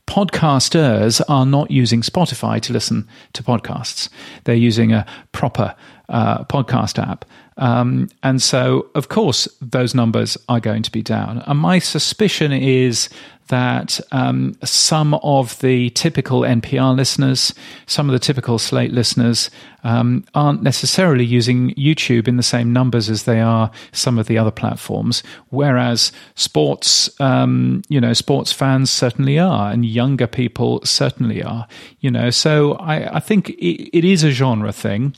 podcasters 0.07 1.23
are 1.29 1.47
not 1.47 1.71
using 1.71 2.03
Spotify 2.03 2.61
to 2.61 2.73
listen 2.73 3.09
to 3.33 3.43
podcasts. 3.43 4.11
They're 4.45 4.55
using 4.55 4.93
a 4.93 5.07
proper 5.33 5.75
uh, 6.09 6.45
podcast 6.45 7.03
app. 7.03 7.25
Um, 7.57 8.09
and 8.23 8.41
so, 8.41 8.89
of 8.95 9.09
course, 9.09 9.47
those 9.61 9.95
numbers 9.95 10.37
are 10.49 10.61
going 10.61 10.83
to 10.83 10.91
be 10.91 11.03
down. 11.03 11.43
And 11.47 11.59
my 11.59 11.79
suspicion 11.79 12.53
is 12.53 13.09
that 13.49 14.01
um, 14.13 14.57
some 14.65 15.15
of 15.15 15.59
the 15.59 15.91
typical 15.91 16.41
NPR 16.41 16.97
listeners, 16.97 17.53
some 17.87 18.09
of 18.09 18.15
the 18.15 18.19
typical 18.19 18.59
Slate 18.59 18.93
listeners, 18.93 19.51
um, 19.85 20.25
aren't 20.35 20.63
necessarily 20.63 21.25
using 21.25 21.75
YouTube 21.75 22.29
in 22.29 22.39
the 22.39 22.43
same 22.43 22.73
numbers 22.73 23.11
as 23.11 23.25
they 23.25 23.41
are 23.41 23.71
some 23.91 24.19
of 24.19 24.27
the 24.27 24.39
other 24.39 24.51
platforms. 24.51 25.23
Whereas 25.51 26.13
sports, 26.35 27.11
um, 27.21 27.83
you 27.89 28.01
know, 28.01 28.15
sports 28.15 28.53
fans 28.53 28.91
certainly 28.91 29.39
are, 29.39 29.71
and 29.71 29.85
younger 29.85 30.27
people 30.27 30.81
certainly 30.85 31.43
are. 31.43 31.67
You 32.01 32.11
know, 32.11 32.31
so 32.31 32.75
I, 32.75 33.17
I 33.17 33.21
think 33.21 33.51
it, 33.51 33.91
it 33.97 34.05
is 34.05 34.25
a 34.25 34.31
genre 34.31 34.73
thing 34.73 35.15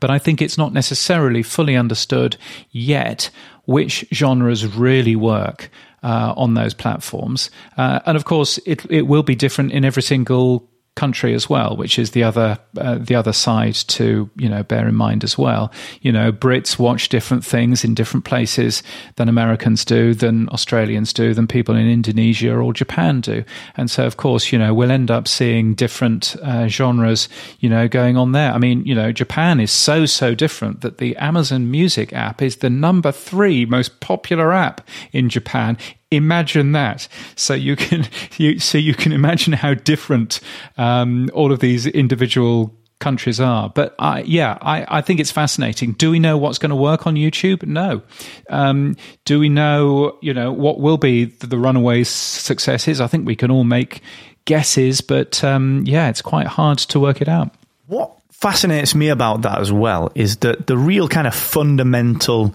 but 0.00 0.10
I 0.10 0.18
think 0.18 0.42
it's 0.42 0.58
not 0.58 0.72
necessarily 0.72 1.42
fully 1.42 1.76
understood 1.76 2.36
yet 2.70 3.30
which 3.64 4.04
genres 4.12 4.66
really 4.66 5.16
work 5.16 5.70
uh, 6.02 6.32
on 6.36 6.54
those 6.54 6.74
platforms. 6.74 7.50
Uh, 7.76 8.00
and 8.06 8.16
of 8.16 8.24
course, 8.24 8.58
it, 8.64 8.84
it 8.90 9.02
will 9.02 9.22
be 9.22 9.34
different 9.34 9.72
in 9.72 9.84
every 9.84 10.02
single 10.02 10.68
country 10.98 11.32
as 11.32 11.48
well, 11.48 11.76
which 11.76 11.96
is 11.96 12.10
the 12.10 12.24
other 12.24 12.58
uh, 12.76 12.98
the 12.98 13.14
other 13.14 13.32
side 13.32 13.76
to 13.86 14.28
you 14.36 14.48
know 14.48 14.64
bear 14.64 14.88
in 14.88 14.96
mind 14.96 15.22
as 15.22 15.38
well. 15.38 15.70
You 16.02 16.10
know, 16.10 16.32
Brits 16.32 16.76
watch 16.76 17.08
different 17.08 17.44
things 17.44 17.84
in 17.84 17.94
different 17.94 18.24
places 18.24 18.82
than 19.14 19.28
Americans 19.28 19.84
do, 19.84 20.12
than 20.12 20.48
Australians 20.48 21.12
do, 21.12 21.34
than 21.34 21.46
people 21.46 21.76
in 21.76 21.88
Indonesia 21.88 22.52
or 22.52 22.72
Japan 22.72 23.20
do, 23.20 23.44
and 23.76 23.88
so 23.88 24.06
of 24.06 24.16
course 24.16 24.52
you 24.52 24.58
know 24.58 24.74
we'll 24.74 24.90
end 24.90 25.10
up 25.10 25.28
seeing 25.28 25.74
different 25.74 26.34
uh, 26.42 26.66
genres 26.66 27.28
you 27.60 27.68
know 27.68 27.86
going 27.86 28.16
on 28.16 28.32
there. 28.32 28.52
I 28.52 28.58
mean, 28.58 28.84
you 28.84 28.94
know, 28.94 29.12
Japan 29.12 29.60
is 29.60 29.70
so 29.70 30.04
so 30.04 30.34
different 30.34 30.80
that 30.80 30.98
the 30.98 31.16
Amazon 31.18 31.70
Music 31.70 32.12
app 32.12 32.42
is 32.42 32.56
the 32.56 32.70
number 32.70 33.12
three 33.12 33.64
most 33.64 34.00
popular 34.00 34.52
app 34.52 34.80
in 35.12 35.28
Japan 35.28 35.78
imagine 36.10 36.72
that. 36.72 37.08
So 37.36 37.54
you 37.54 37.76
can 37.76 38.06
you 38.36 38.58
so 38.58 38.78
you 38.78 38.94
can 38.94 39.12
imagine 39.12 39.52
how 39.52 39.74
different 39.74 40.40
um, 40.76 41.30
all 41.32 41.52
of 41.52 41.60
these 41.60 41.86
individual 41.86 42.74
countries 42.98 43.38
are. 43.38 43.70
But 43.70 43.94
I, 43.98 44.22
yeah 44.22 44.58
I, 44.60 44.98
I 44.98 45.00
think 45.02 45.20
it's 45.20 45.30
fascinating. 45.30 45.92
Do 45.92 46.10
we 46.10 46.18
know 46.18 46.36
what's 46.36 46.58
going 46.58 46.70
to 46.70 46.76
work 46.76 47.06
on 47.06 47.14
youtube? 47.14 47.64
No. 47.64 48.02
Um, 48.50 48.96
do 49.24 49.38
we 49.38 49.48
know 49.48 50.18
you 50.20 50.34
know 50.34 50.52
what 50.52 50.80
will 50.80 50.98
be 50.98 51.26
the, 51.26 51.46
the 51.46 51.58
runaway 51.58 52.04
successes? 52.04 53.00
I 53.00 53.06
think 53.06 53.26
we 53.26 53.36
can 53.36 53.50
all 53.50 53.64
make 53.64 54.02
guesses 54.46 55.02
but 55.02 55.44
um, 55.44 55.82
yeah 55.84 56.08
it's 56.08 56.22
quite 56.22 56.46
hard 56.46 56.78
to 56.78 57.00
work 57.00 57.20
it 57.20 57.28
out. 57.28 57.54
What 57.86 58.12
fascinates 58.30 58.94
me 58.94 59.08
about 59.08 59.42
that 59.42 59.60
as 59.60 59.72
well 59.72 60.10
is 60.14 60.38
that 60.38 60.66
the 60.66 60.76
real 60.76 61.08
kind 61.08 61.26
of 61.26 61.34
fundamental 61.34 62.54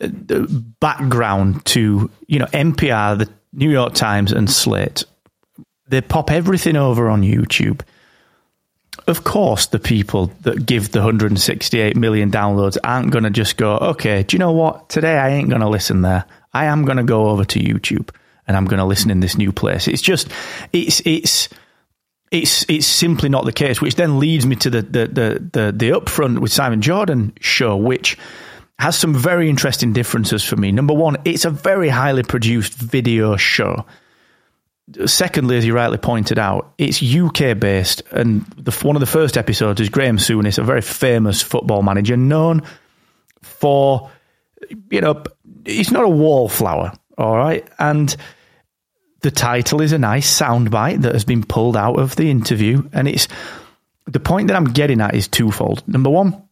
background 0.00 1.64
to 1.66 2.10
you 2.26 2.38
know 2.38 2.46
NPR, 2.46 3.18
the 3.18 3.28
New 3.52 3.70
York 3.70 3.94
Times, 3.94 4.32
and 4.32 4.50
Slate. 4.50 5.04
They 5.88 6.00
pop 6.00 6.30
everything 6.30 6.76
over 6.76 7.08
on 7.08 7.22
YouTube. 7.22 7.80
Of 9.06 9.24
course, 9.24 9.66
the 9.66 9.78
people 9.78 10.26
that 10.42 10.66
give 10.66 10.92
the 10.92 10.98
168 10.98 11.96
million 11.96 12.30
downloads 12.30 12.76
aren't 12.84 13.10
going 13.10 13.24
to 13.24 13.30
just 13.30 13.56
go, 13.56 13.76
okay, 13.76 14.22
do 14.22 14.34
you 14.34 14.38
know 14.38 14.52
what? 14.52 14.90
Today 14.90 15.16
I 15.16 15.30
ain't 15.30 15.48
going 15.48 15.62
to 15.62 15.68
listen 15.68 16.02
there. 16.02 16.26
I 16.52 16.66
am 16.66 16.84
going 16.84 16.98
to 16.98 17.04
go 17.04 17.28
over 17.28 17.44
to 17.46 17.58
YouTube 17.58 18.10
and 18.46 18.54
I'm 18.54 18.66
going 18.66 18.80
to 18.80 18.84
listen 18.84 19.10
in 19.10 19.20
this 19.20 19.38
new 19.38 19.50
place. 19.50 19.88
It's 19.88 20.02
just, 20.02 20.28
it's, 20.74 21.00
it's, 21.06 21.48
it's 22.30 22.66
it's 22.68 22.86
simply 22.86 23.28
not 23.28 23.44
the 23.44 23.52
case, 23.52 23.80
which 23.80 23.94
then 23.94 24.18
leads 24.18 24.44
me 24.44 24.56
to 24.56 24.70
the 24.70 24.82
the 24.82 25.06
the 25.06 25.48
the, 25.52 25.72
the 25.72 25.90
upfront 25.90 26.40
with 26.40 26.52
Simon 26.52 26.82
Jordan 26.82 27.32
show, 27.40 27.76
which 27.76 28.18
has 28.78 28.96
some 28.96 29.14
very 29.14 29.48
interesting 29.48 29.92
differences 29.92 30.44
for 30.44 30.56
me. 30.56 30.70
Number 30.70 30.94
one, 30.94 31.16
it's 31.24 31.44
a 31.44 31.50
very 31.50 31.88
highly 31.88 32.22
produced 32.22 32.74
video 32.74 33.36
show. 33.36 33.84
Secondly, 35.04 35.58
as 35.58 35.66
you 35.66 35.74
rightly 35.74 35.98
pointed 35.98 36.38
out, 36.38 36.72
it's 36.78 37.02
UK 37.02 37.58
based, 37.58 38.02
and 38.12 38.44
the, 38.56 38.70
one 38.86 38.96
of 38.96 39.00
the 39.00 39.06
first 39.06 39.36
episodes 39.36 39.80
is 39.80 39.88
Graham 39.90 40.16
Souness, 40.16 40.58
a 40.58 40.62
very 40.62 40.80
famous 40.80 41.42
football 41.42 41.82
manager, 41.82 42.16
known 42.16 42.62
for, 43.42 44.10
you 44.90 45.00
know, 45.00 45.24
he's 45.66 45.90
not 45.90 46.04
a 46.04 46.08
wallflower, 46.08 46.92
all 47.18 47.36
right? 47.36 47.68
And 47.78 48.16
the 49.20 49.30
title 49.30 49.82
is 49.82 49.92
a 49.92 49.98
nice 49.98 50.40
soundbite 50.40 51.02
that 51.02 51.12
has 51.12 51.24
been 51.24 51.44
pulled 51.44 51.76
out 51.76 51.98
of 51.98 52.16
the 52.16 52.30
interview, 52.30 52.88
and 52.94 53.08
it's 53.08 53.28
the 54.06 54.20
point 54.20 54.48
that 54.48 54.56
I'm 54.56 54.72
getting 54.72 55.02
at 55.02 55.14
is 55.14 55.28
twofold. 55.28 55.86
Number 55.86 56.08
one, 56.08 56.47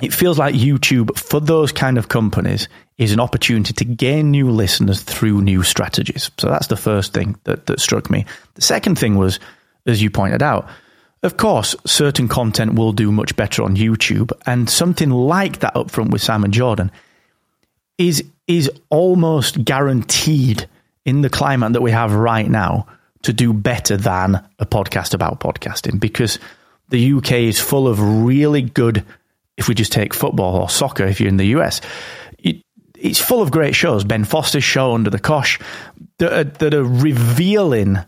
it 0.00 0.12
feels 0.12 0.38
like 0.38 0.54
YouTube 0.54 1.16
for 1.18 1.40
those 1.40 1.72
kind 1.72 1.98
of 1.98 2.08
companies 2.08 2.68
is 2.98 3.12
an 3.12 3.20
opportunity 3.20 3.72
to 3.72 3.84
gain 3.84 4.30
new 4.30 4.50
listeners 4.50 5.02
through 5.02 5.40
new 5.40 5.62
strategies. 5.62 6.30
So 6.38 6.48
that's 6.48 6.66
the 6.66 6.76
first 6.76 7.12
thing 7.12 7.36
that, 7.44 7.66
that 7.66 7.80
struck 7.80 8.10
me. 8.10 8.26
The 8.54 8.62
second 8.62 8.98
thing 8.98 9.16
was, 9.16 9.40
as 9.86 10.02
you 10.02 10.10
pointed 10.10 10.42
out, 10.42 10.68
of 11.22 11.36
course, 11.36 11.76
certain 11.86 12.28
content 12.28 12.74
will 12.74 12.92
do 12.92 13.12
much 13.12 13.36
better 13.36 13.62
on 13.62 13.76
YouTube, 13.76 14.32
and 14.46 14.68
something 14.70 15.10
like 15.10 15.60
that 15.60 15.74
upfront 15.74 16.10
with 16.10 16.22
Simon 16.22 16.52
Jordan 16.52 16.90
is 17.98 18.24
is 18.46 18.70
almost 18.88 19.64
guaranteed 19.64 20.66
in 21.04 21.20
the 21.20 21.30
climate 21.30 21.74
that 21.74 21.82
we 21.82 21.90
have 21.90 22.14
right 22.14 22.48
now 22.48 22.86
to 23.22 23.32
do 23.32 23.52
better 23.52 23.96
than 23.96 24.42
a 24.58 24.66
podcast 24.66 25.14
about 25.14 25.40
podcasting 25.40 26.00
because 26.00 26.38
the 26.88 27.12
UK 27.12 27.32
is 27.32 27.60
full 27.60 27.86
of 27.86 28.00
really 28.00 28.62
good 28.62 29.04
if 29.60 29.68
we 29.68 29.74
just 29.74 29.92
take 29.92 30.14
football 30.14 30.56
or 30.56 30.68
soccer, 30.68 31.04
if 31.04 31.20
you're 31.20 31.28
in 31.28 31.36
the 31.36 31.48
US, 31.58 31.82
it, 32.38 32.64
it's 32.98 33.20
full 33.20 33.42
of 33.42 33.50
great 33.50 33.76
shows. 33.76 34.04
Ben 34.04 34.24
Foster's 34.24 34.64
show 34.64 34.94
Under 34.94 35.10
the 35.10 35.18
Cosh 35.18 35.60
that 36.18 36.32
are, 36.32 36.44
that 36.44 36.74
are 36.74 36.82
revealing 36.82 37.98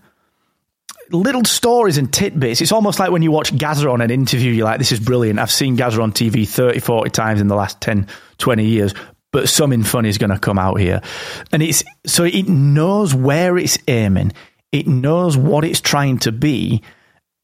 little 1.11 1.45
stories 1.45 1.99
and 1.99 2.11
tidbits. 2.11 2.63
It's 2.63 2.73
almost 2.73 2.99
like 2.99 3.11
when 3.11 3.21
you 3.21 3.31
watch 3.31 3.57
Gazza 3.57 3.89
on 3.91 4.01
an 4.01 4.11
interview, 4.11 4.51
you're 4.51 4.65
like, 4.65 4.79
this 4.79 4.93
is 4.93 5.01
brilliant. 5.01 5.39
I've 5.39 5.51
seen 5.51 5.77
Gazza 5.77 6.01
on 6.01 6.13
TV 6.13 6.49
30, 6.49 6.81
40 6.81 7.11
times 7.11 7.41
in 7.43 7.49
the 7.49 7.55
last 7.55 7.83
10, 7.83 8.07
20 8.39 8.65
years, 8.65 8.95
but 9.31 9.47
something 9.49 9.83
funny 9.83 10.09
is 10.09 10.17
going 10.17 10.31
to 10.31 10.39
come 10.39 10.59
out 10.59 10.81
here. 10.81 11.03
And 11.53 11.63
it's 11.63 11.85
so 12.07 12.25
it 12.25 12.49
knows 12.49 13.15
where 13.15 13.59
it's 13.59 13.77
aiming, 13.89 14.33
it 14.73 14.87
knows 14.87 15.37
what 15.37 15.65
it's 15.65 15.83
trying 15.83 16.19
to 16.21 16.33
be 16.33 16.83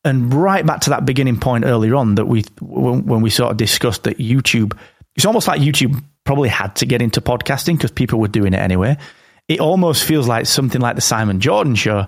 and 0.05 0.33
right 0.33 0.65
back 0.65 0.81
to 0.81 0.91
that 0.91 1.05
beginning 1.05 1.39
point 1.39 1.65
earlier 1.65 1.95
on 1.95 2.15
that 2.17 2.27
we 2.27 2.45
when, 2.61 3.21
we 3.21 3.31
sort 3.31 3.51
of 3.51 3.57
discussed 3.57 4.05
that 4.05 4.19
YouTube, 4.19 4.77
it's 5.17 5.27
almost 5.27 5.49
like 5.49 5.61
YouTube 5.61 6.03
probably 6.25 6.49
had 6.49 6.77
to 6.77 6.87
get 6.87 7.03
into 7.03 7.21
podcasting 7.21 7.77
because 7.77 7.91
people 7.91 8.21
were 8.21 8.29
doing 8.29 8.55
it 8.55 8.59
anyway. 8.59 8.97
It 9.49 9.61
almost 9.61 10.05
feels 10.05 10.29
like 10.29 10.47
something 10.47 10.81
like 10.81 10.95
the 10.95 11.01
Simon 11.01 11.41
Jordan 11.41 11.75
show 11.75 12.07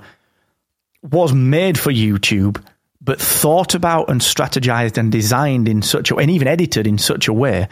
was 1.03 1.32
made 1.32 1.78
for 1.78 1.91
YouTube, 1.91 2.62
but 3.01 3.20
thought 3.20 3.74
about 3.74 4.11
and 4.11 4.20
strategized 4.20 4.99
and 4.99 5.11
designed 5.11 5.68
in 5.68 5.82
such 5.82 6.11
a 6.11 6.16
and 6.16 6.30
even 6.30 6.49
edited 6.49 6.86
in 6.86 6.99
such 6.99 7.28
a 7.28 7.32
way 7.32 7.68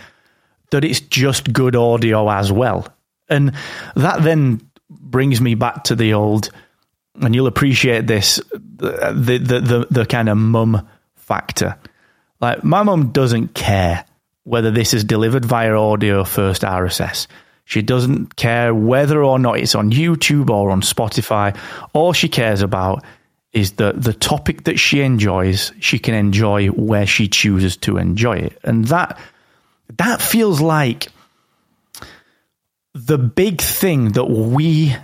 that 0.70 0.84
it's 0.84 1.00
just 1.00 1.52
good 1.52 1.76
audio 1.76 2.30
as 2.30 2.50
well. 2.50 2.88
And 3.28 3.52
that 3.94 4.22
then 4.22 4.68
brings 4.90 5.40
me 5.40 5.54
back 5.54 5.84
to 5.84 5.94
the 5.94 6.14
old 6.14 6.50
and 7.20 7.34
you'll 7.34 7.46
appreciate 7.46 8.06
this 8.06 8.40
the 8.52 9.38
the 9.38 9.60
the, 9.60 9.86
the 9.90 10.06
kind 10.06 10.28
of 10.28 10.36
mum 10.36 10.88
factor. 11.16 11.76
Like 12.40 12.64
my 12.64 12.82
mum 12.82 13.10
doesn't 13.10 13.54
care 13.54 14.04
whether 14.44 14.70
this 14.70 14.94
is 14.94 15.04
delivered 15.04 15.44
via 15.44 15.74
audio 15.74 16.24
first 16.24 16.62
RSS. 16.62 17.26
She 17.64 17.82
doesn't 17.82 18.36
care 18.36 18.74
whether 18.74 19.22
or 19.22 19.38
not 19.38 19.58
it's 19.58 19.74
on 19.74 19.90
YouTube 19.90 20.48
or 20.48 20.70
on 20.70 20.80
Spotify. 20.80 21.54
All 21.92 22.14
she 22.14 22.28
cares 22.28 22.62
about 22.62 23.04
is 23.52 23.72
that 23.72 24.00
the 24.02 24.14
topic 24.14 24.64
that 24.64 24.78
she 24.78 25.00
enjoys. 25.00 25.72
She 25.80 25.98
can 25.98 26.14
enjoy 26.14 26.68
where 26.68 27.06
she 27.06 27.28
chooses 27.28 27.76
to 27.78 27.98
enjoy 27.98 28.38
it, 28.38 28.58
and 28.62 28.86
that 28.86 29.18
that 29.98 30.22
feels 30.22 30.60
like 30.60 31.08
the 32.94 33.18
big 33.18 33.60
thing 33.60 34.12
that 34.12 34.24
we 34.24 34.96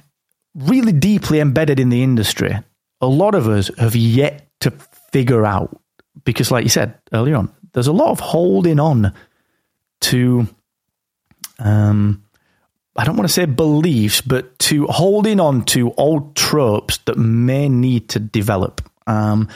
really 0.54 0.92
deeply 0.92 1.40
embedded 1.40 1.80
in 1.80 1.88
the 1.88 2.02
industry, 2.02 2.56
a 3.00 3.06
lot 3.06 3.34
of 3.34 3.48
us 3.48 3.70
have 3.78 3.96
yet 3.96 4.48
to 4.60 4.70
figure 5.12 5.44
out 5.44 5.80
because, 6.24 6.50
like 6.50 6.64
you 6.64 6.70
said 6.70 6.94
earlier 7.12 7.36
on, 7.36 7.52
there's 7.72 7.86
a 7.86 7.92
lot 7.92 8.10
of 8.10 8.20
holding 8.20 8.78
on 8.78 9.12
to, 10.02 10.46
um, 11.58 12.22
I 12.96 13.04
don't 13.04 13.16
want 13.16 13.28
to 13.28 13.32
say 13.32 13.46
beliefs, 13.46 14.20
but 14.20 14.58
to 14.60 14.86
holding 14.86 15.40
on 15.40 15.64
to 15.66 15.92
old 15.94 16.36
tropes 16.36 16.98
that 17.06 17.18
may 17.18 17.68
need 17.68 18.10
to 18.10 18.20
develop. 18.20 18.80
Um, 19.06 19.48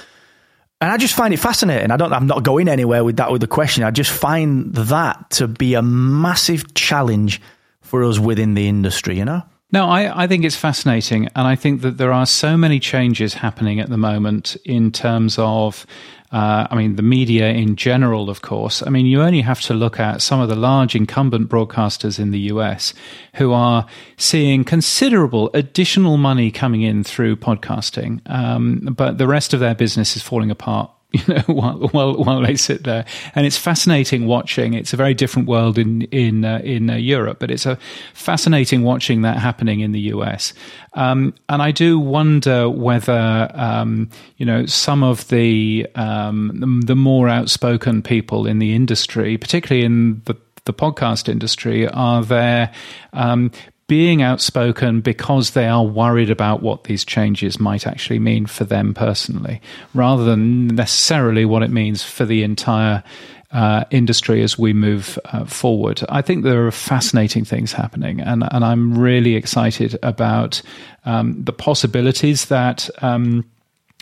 and 0.80 0.92
I 0.92 0.96
just 0.96 1.14
find 1.14 1.34
it 1.34 1.38
fascinating. 1.38 1.90
I 1.90 1.96
don't. 1.96 2.12
I'm 2.12 2.28
not 2.28 2.44
going 2.44 2.68
anywhere 2.68 3.03
with 3.03 3.16
that 3.16 3.32
with 3.32 3.40
the 3.40 3.49
question. 3.49 3.82
I 3.82 3.90
just 3.90 4.12
find 4.12 4.72
that 4.74 5.30
to 5.30 5.49
be 5.49 5.74
a 5.74 5.82
massive 5.82 6.74
challenge 6.74 7.40
for 7.80 8.05
us 8.05 8.18
within 8.20 8.55
the 8.55 8.68
industry. 8.68 9.16
You 9.16 9.24
know. 9.24 9.42
No, 9.71 9.87
I, 9.87 10.25
I 10.25 10.27
think 10.27 10.45
it's 10.45 10.57
fascinating. 10.57 11.27
And 11.37 11.47
I 11.47 11.55
think 11.55 11.83
that 11.83 11.99
there 11.99 12.12
are 12.12 12.25
so 12.25 12.57
many 12.57 12.81
changes 12.81 13.35
happening 13.35 13.81
at 13.81 13.91
the 13.91 13.99
moment 13.99 14.57
in 14.64 14.91
terms 14.91 15.37
of, 15.39 15.85
uh, 16.33 16.66
I 16.71 16.75
mean, 16.75 16.97
the 16.97 17.03
media 17.03 17.51
in 17.51 17.77
general, 17.77 18.31
of 18.31 18.41
course. 18.41 18.83
I 18.83 18.89
mean, 18.89 19.05
you 19.05 19.21
only 19.21 19.43
have 19.43 19.61
to 19.62 19.75
look 19.75 20.01
at 20.01 20.23
some 20.23 20.41
of 20.41 20.49
the 20.49 20.57
large 20.57 20.95
incumbent 20.95 21.51
broadcasters 21.51 22.19
in 22.19 22.31
the 22.31 22.41
US 22.53 22.95
who 23.35 23.53
are 23.53 23.85
seeing 24.16 24.64
considerable 24.64 25.51
additional 25.53 26.16
money 26.16 26.51
coming 26.51 26.81
in 26.81 27.05
through 27.05 27.37
podcasting. 27.37 28.23
Um, 28.31 28.95
but 28.97 29.19
the 29.19 29.27
rest 29.27 29.53
of 29.53 29.61
their 29.61 29.75
business 29.75 30.16
is 30.16 30.23
falling 30.23 30.51
apart 30.51 30.91
you 31.12 31.22
know, 31.26 31.40
while, 31.46 31.88
while, 31.92 32.16
while 32.22 32.42
they 32.42 32.54
sit 32.54 32.84
there. 32.84 33.06
And 33.34 33.46
it's 33.46 33.56
fascinating 33.56 34.26
watching. 34.26 34.74
It's 34.74 34.92
a 34.92 34.96
very 34.96 35.14
different 35.14 35.48
world 35.48 35.78
in 35.78 36.02
in 36.02 36.44
uh, 36.44 36.61
in 36.62 36.90
uh, 36.90 36.96
Europe, 36.96 37.38
but 37.38 37.50
it's 37.50 37.64
a 37.64 37.78
fascinating 38.12 38.82
watching 38.82 39.22
that 39.22 39.38
happening 39.38 39.80
in 39.80 39.92
the 39.92 40.00
US. 40.12 40.52
Um, 40.92 41.32
and 41.48 41.62
I 41.62 41.70
do 41.70 41.98
wonder 41.98 42.68
whether 42.68 43.50
um, 43.54 44.11
you 44.36 44.44
know 44.44 44.66
some 44.66 45.02
of 45.02 45.26
the, 45.28 45.86
um, 45.94 46.82
the 46.84 46.96
more 46.96 47.28
outspoken 47.30 48.02
people 48.02 48.46
in 48.46 48.59
the 48.59 48.74
industry, 48.74 49.38
particularly 49.38 49.86
in 49.86 50.20
the 50.26 50.36
the 50.64 50.74
podcast 50.74 51.30
industry, 51.30 51.88
are 51.88 52.22
there 52.22 52.70
um, 53.14 53.50
being 53.89 54.22
outspoken 54.22 55.01
because 55.01 55.51
they 55.51 55.66
are 55.66 55.84
worried 55.84 56.30
about 56.30 56.62
what 56.62 56.84
these 56.84 57.05
changes 57.05 57.59
might 57.59 57.86
actually 57.86 58.18
mean 58.18 58.47
for 58.47 58.64
them 58.64 58.95
personally, 58.95 59.61
rather 59.95 60.24
than 60.24 60.68
necessarily 60.68 61.45
what 61.45 61.62
it 61.62 61.70
means 61.70 62.03
for 62.03 62.24
the 62.24 62.43
entire 62.43 63.03
uh, 63.51 63.84
industry 63.91 64.43
as 64.43 64.59
we 64.59 64.74
move 64.74 65.18
uh, 65.32 65.45
forward. 65.47 66.03
I 66.11 66.20
think 66.20 66.45
there 66.45 66.66
are 66.66 66.70
fascinating 66.70 67.47
things 67.47 67.72
happening, 67.72 68.20
and, 68.20 68.45
and 68.53 68.62
I'm 68.62 68.97
really 68.97 69.34
excited 69.36 69.99
about 70.03 70.62
um, 71.05 71.43
the 71.43 71.53
possibilities 71.53 72.47
that. 72.47 72.89
Um, 73.03 73.45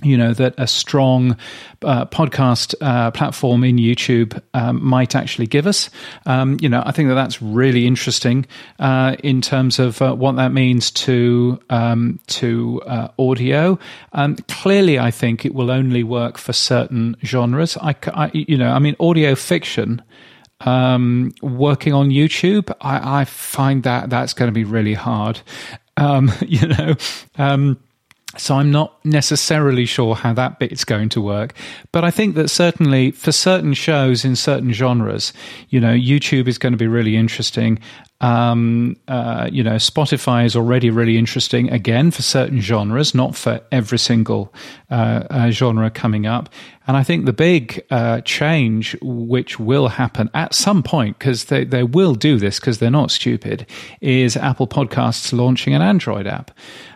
you 0.03 0.17
know 0.17 0.35
that 0.35 0.55
a 0.59 0.67
strong 0.67 1.39
uh, 1.83 2.05
podcast 2.07 2.75
uh, 2.83 3.11
platform 3.13 3.65
in 3.65 3.77
YouTube 3.77 4.41
um, 4.53 4.85
might 4.85 5.15
actually 5.15 5.47
give 5.47 5.67
us. 5.67 5.89
Um, 6.27 6.59
you 6.61 6.69
know, 6.69 6.83
I 6.85 6.93
think 6.93 7.09
that 7.09 7.15
that's 7.15 7.41
really 7.41 7.87
interesting 7.87 8.47
uh, 8.79 9.17
in 9.25 9.41
terms 9.41 9.79
of 9.79 10.03
uh, 10.03 10.15
what 10.15 10.37
that 10.37 10.53
means 10.53 10.91
to 10.93 11.59
um, 11.71 12.21
to 12.27 12.83
uh, 12.87 13.09
audio. 13.19 13.79
Um, 14.13 14.37
clearly, 14.49 14.99
I 14.99 15.11
think 15.11 15.47
it 15.47 15.55
will 15.55 15.71
only 15.71 16.03
work 16.03 16.37
for 16.37 16.53
certain 16.53 17.17
genres. 17.25 17.79
I, 17.79 17.95
I 18.13 18.31
you 18.35 18.59
know, 18.59 18.71
I 18.71 18.79
mean, 18.79 18.97
audio 19.01 19.35
fiction. 19.35 20.03
Um, 20.61 21.35
working 21.43 21.93
on 21.93 22.09
YouTube, 22.09 22.75
I, 22.81 23.21
I, 23.21 23.25
find 23.27 23.83
that 23.83 24.09
that's 24.09 24.33
going 24.33 24.49
to 24.49 24.55
be 24.55 24.65
really 24.65 24.95
hard. 24.95 25.43
Um, 25.99 26.33
you 26.41 26.67
know 26.67 26.95
so 28.37 28.57
I'm 28.57 28.71
not 28.71 29.05
necessarily 29.05 29.87
sure 29.87 30.15
how 30.15 30.33
that 30.35 30.59
bit's 30.59 30.85
going 30.85 31.09
to 31.11 31.21
work, 31.21 31.55
but 31.93 32.05
I 32.05 32.11
think 32.11 32.35
that 32.35 32.49
certainly 32.49 33.11
for 33.11 33.33
certain 33.33 33.75
shows 33.75 34.25
in 34.25 34.37
certain 34.37 34.73
genres, 34.73 35.33
you 35.69 35.81
know, 35.81 35.95
YouTube 35.95 36.49
is 36.49 36.59
going 36.59 36.73
to 36.73 36.79
be 36.79 36.87
really 36.87 37.17
interesting. 37.17 37.79
Um, 38.21 38.97
uh, 39.09 39.49
you 39.53 39.63
know, 39.63 39.77
Spotify 39.77 40.47
is 40.47 40.57
already 40.57 40.91
really 40.91 41.19
interesting 41.19 41.71
again 41.71 42.11
for 42.11 42.23
certain 42.23 42.61
genres, 42.61 43.15
not 43.15 43.37
for 43.37 43.61
every 43.71 43.99
single 43.99 44.55
uh, 44.91 45.25
uh, 45.29 45.51
genre 45.51 45.91
coming 45.91 46.27
up. 46.27 46.49
And 46.89 46.97
I 46.97 47.03
think 47.03 47.27
the 47.27 47.33
big 47.33 47.85
uh, 47.91 48.21
change, 48.21 48.97
which 49.03 49.59
will 49.59 49.89
happen 49.89 50.31
at 50.35 50.55
some 50.55 50.85
point, 50.85 51.19
because 51.19 51.47
they, 51.47 51.65
they 51.65 51.83
will 51.83 52.15
do 52.15 52.39
this 52.39 52.61
because 52.61 52.79
they're 52.79 52.91
not 52.93 53.11
stupid, 53.11 53.67
is 54.01 54.37
Apple 54.37 54.69
Podcasts 54.69 55.37
launching 55.37 55.75
an 55.75 55.83
Android 55.83 56.29
app. 56.29 56.53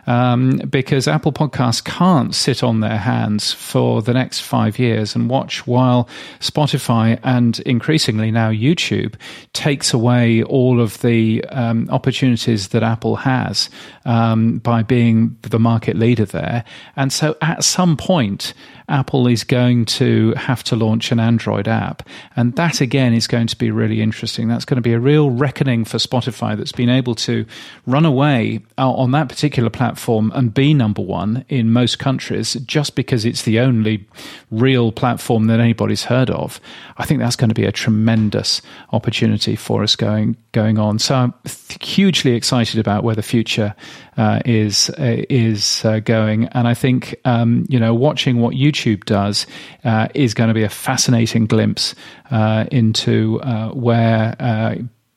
Um, 0.07 0.57
because 0.69 1.07
Apple 1.07 1.33
Podcasts 1.33 1.83
can't 1.83 2.33
sit 2.33 2.63
on 2.63 2.79
their 2.79 2.97
hands 2.97 3.51
for 3.51 4.01
the 4.01 4.13
next 4.13 4.39
five 4.39 4.79
years 4.79 5.13
and 5.13 5.29
watch 5.29 5.67
while 5.67 6.09
Spotify 6.39 7.19
and 7.23 7.59
increasingly 7.59 8.31
now 8.31 8.49
YouTube 8.49 9.15
takes 9.53 9.93
away 9.93 10.41
all 10.41 10.81
of 10.81 10.99
the 11.01 11.10
um, 11.49 11.87
opportunities 11.89 12.69
that 12.69 12.83
Apple 12.83 13.15
has 13.17 13.69
um, 14.05 14.59
by 14.59 14.83
being 14.83 15.37
the 15.41 15.59
market 15.59 15.95
leader 15.97 16.25
there. 16.25 16.63
And 16.95 17.11
so 17.11 17.35
at 17.41 17.63
some 17.63 17.97
point, 17.97 18.53
Apple 18.91 19.27
is 19.27 19.45
going 19.45 19.85
to 19.85 20.33
have 20.33 20.63
to 20.65 20.75
launch 20.75 21.11
an 21.11 21.19
Android 21.19 21.67
app. 21.67 22.07
And 22.35 22.55
that, 22.57 22.81
again, 22.81 23.13
is 23.13 23.25
going 23.25 23.47
to 23.47 23.57
be 23.57 23.71
really 23.71 24.01
interesting. 24.01 24.49
That's 24.49 24.65
going 24.65 24.75
to 24.75 24.81
be 24.81 24.93
a 24.93 24.99
real 24.99 25.29
reckoning 25.29 25.85
for 25.85 25.97
Spotify 25.97 26.57
that's 26.57 26.73
been 26.73 26.89
able 26.89 27.15
to 27.15 27.45
run 27.85 28.05
away 28.05 28.59
uh, 28.77 28.91
on 28.91 29.11
that 29.11 29.29
particular 29.29 29.69
platform 29.69 30.31
and 30.35 30.53
be 30.53 30.73
number 30.73 31.01
one 31.01 31.45
in 31.47 31.71
most 31.71 31.99
countries 31.99 32.53
just 32.65 32.95
because 32.95 33.23
it's 33.23 33.43
the 33.43 33.59
only 33.59 34.05
real 34.51 34.91
platform 34.91 35.47
that 35.47 35.61
anybody's 35.61 36.03
heard 36.03 36.29
of. 36.29 36.59
I 36.97 37.05
think 37.05 37.21
that's 37.21 37.37
going 37.37 37.49
to 37.49 37.55
be 37.55 37.65
a 37.65 37.71
tremendous 37.71 38.61
opportunity 38.91 39.55
for 39.55 39.83
us 39.83 39.95
going 39.95 40.35
going 40.51 40.77
on. 40.77 40.99
So 41.01 41.15
I'm 41.15 41.33
hugely 41.81 42.33
excited 42.33 42.79
about 42.79 43.03
where 43.03 43.15
the 43.15 43.23
future 43.23 43.75
uh, 44.17 44.39
is 44.45 44.89
uh, 44.91 45.23
is 45.29 45.83
uh, 45.83 45.99
going, 45.99 46.45
and 46.49 46.67
I 46.67 46.75
think 46.75 47.15
um, 47.25 47.65
you 47.69 47.79
know 47.79 47.93
watching 47.93 48.39
what 48.39 48.53
YouTube 48.53 49.05
does 49.05 49.47
uh, 49.83 50.09
is 50.13 50.33
going 50.33 50.49
to 50.49 50.53
be 50.53 50.63
a 50.63 50.69
fascinating 50.69 51.47
glimpse 51.47 51.95
uh, 52.29 52.65
into 52.71 53.41
uh, 53.41 53.69
where 53.69 54.35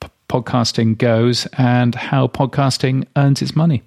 p- 0.00 0.08
podcasting 0.28 0.96
goes 0.96 1.46
and 1.58 1.94
how 1.94 2.28
podcasting 2.28 3.06
earns 3.16 3.42
its 3.42 3.54
money. 3.54 3.82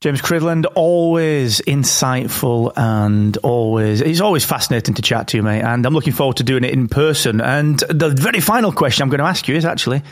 James 0.00 0.20
Cridland, 0.20 0.66
always 0.74 1.60
insightful 1.60 2.72
and 2.76 3.36
always, 3.38 4.00
it's 4.00 4.20
always 4.20 4.44
fascinating 4.44 4.94
to 4.94 5.02
chat 5.02 5.28
to 5.28 5.36
you, 5.36 5.44
mate. 5.44 5.62
And 5.62 5.86
I'm 5.86 5.94
looking 5.94 6.12
forward 6.12 6.38
to 6.38 6.42
doing 6.42 6.64
it 6.64 6.72
in 6.72 6.88
person. 6.88 7.40
And 7.40 7.78
the 7.88 8.08
very 8.08 8.40
final 8.40 8.72
question 8.72 9.04
I'm 9.04 9.10
going 9.10 9.20
to 9.20 9.26
ask 9.26 9.46
you 9.46 9.54
is 9.54 9.64
actually, 9.64 10.02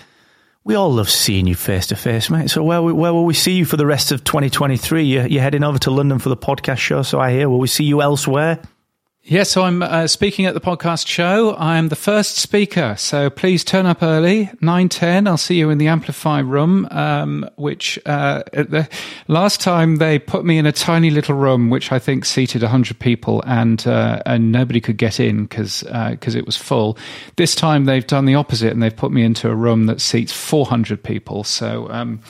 we 0.64 0.74
all 0.74 0.92
love 0.92 1.08
seeing 1.08 1.46
you 1.46 1.54
face 1.54 1.86
to 1.88 1.96
face, 1.96 2.30
mate. 2.30 2.50
So 2.50 2.62
where 2.62 2.82
where 2.82 3.12
will 3.12 3.24
we 3.24 3.34
see 3.34 3.52
you 3.52 3.64
for 3.64 3.76
the 3.76 3.86
rest 3.86 4.12
of 4.12 4.24
2023? 4.24 5.04
You're, 5.04 5.26
you're 5.26 5.42
heading 5.42 5.64
over 5.64 5.78
to 5.80 5.90
London 5.90 6.18
for 6.18 6.28
the 6.28 6.36
podcast 6.36 6.78
show, 6.78 7.02
so 7.02 7.18
I 7.18 7.32
hear. 7.32 7.48
Will 7.48 7.58
we 7.58 7.68
see 7.68 7.84
you 7.84 8.02
elsewhere? 8.02 8.60
Yeah, 9.22 9.42
so 9.42 9.64
I'm 9.64 9.82
uh, 9.82 10.06
speaking 10.06 10.46
at 10.46 10.54
the 10.54 10.62
podcast 10.62 11.06
show. 11.06 11.54
I'm 11.56 11.88
the 11.88 11.94
first 11.94 12.36
speaker, 12.36 12.94
so 12.96 13.28
please 13.28 13.62
turn 13.62 13.84
up 13.84 14.02
early, 14.02 14.50
nine 14.62 14.88
ten. 14.88 15.26
I'll 15.26 15.36
see 15.36 15.56
you 15.56 15.68
in 15.68 15.76
the 15.76 15.88
Amplify 15.88 16.38
room. 16.38 16.88
Um, 16.90 17.48
which 17.56 17.98
uh, 18.06 18.44
the 18.54 18.88
last 19.28 19.60
time 19.60 19.96
they 19.96 20.18
put 20.18 20.46
me 20.46 20.56
in 20.56 20.64
a 20.64 20.72
tiny 20.72 21.10
little 21.10 21.34
room, 21.34 21.68
which 21.68 21.92
I 21.92 21.98
think 21.98 22.24
seated 22.24 22.62
hundred 22.62 22.98
people, 22.98 23.42
and 23.46 23.86
uh, 23.86 24.22
and 24.24 24.50
nobody 24.50 24.80
could 24.80 24.96
get 24.96 25.20
in 25.20 25.44
because 25.44 25.84
uh, 25.84 26.16
it 26.18 26.46
was 26.46 26.56
full. 26.56 26.96
This 27.36 27.54
time 27.54 27.84
they've 27.84 28.06
done 28.06 28.24
the 28.24 28.36
opposite, 28.36 28.72
and 28.72 28.82
they've 28.82 28.96
put 28.96 29.12
me 29.12 29.22
into 29.22 29.50
a 29.50 29.54
room 29.54 29.84
that 29.84 30.00
seats 30.00 30.32
four 30.32 30.64
hundred 30.64 31.02
people. 31.04 31.44
So. 31.44 31.90
Um, 31.90 32.22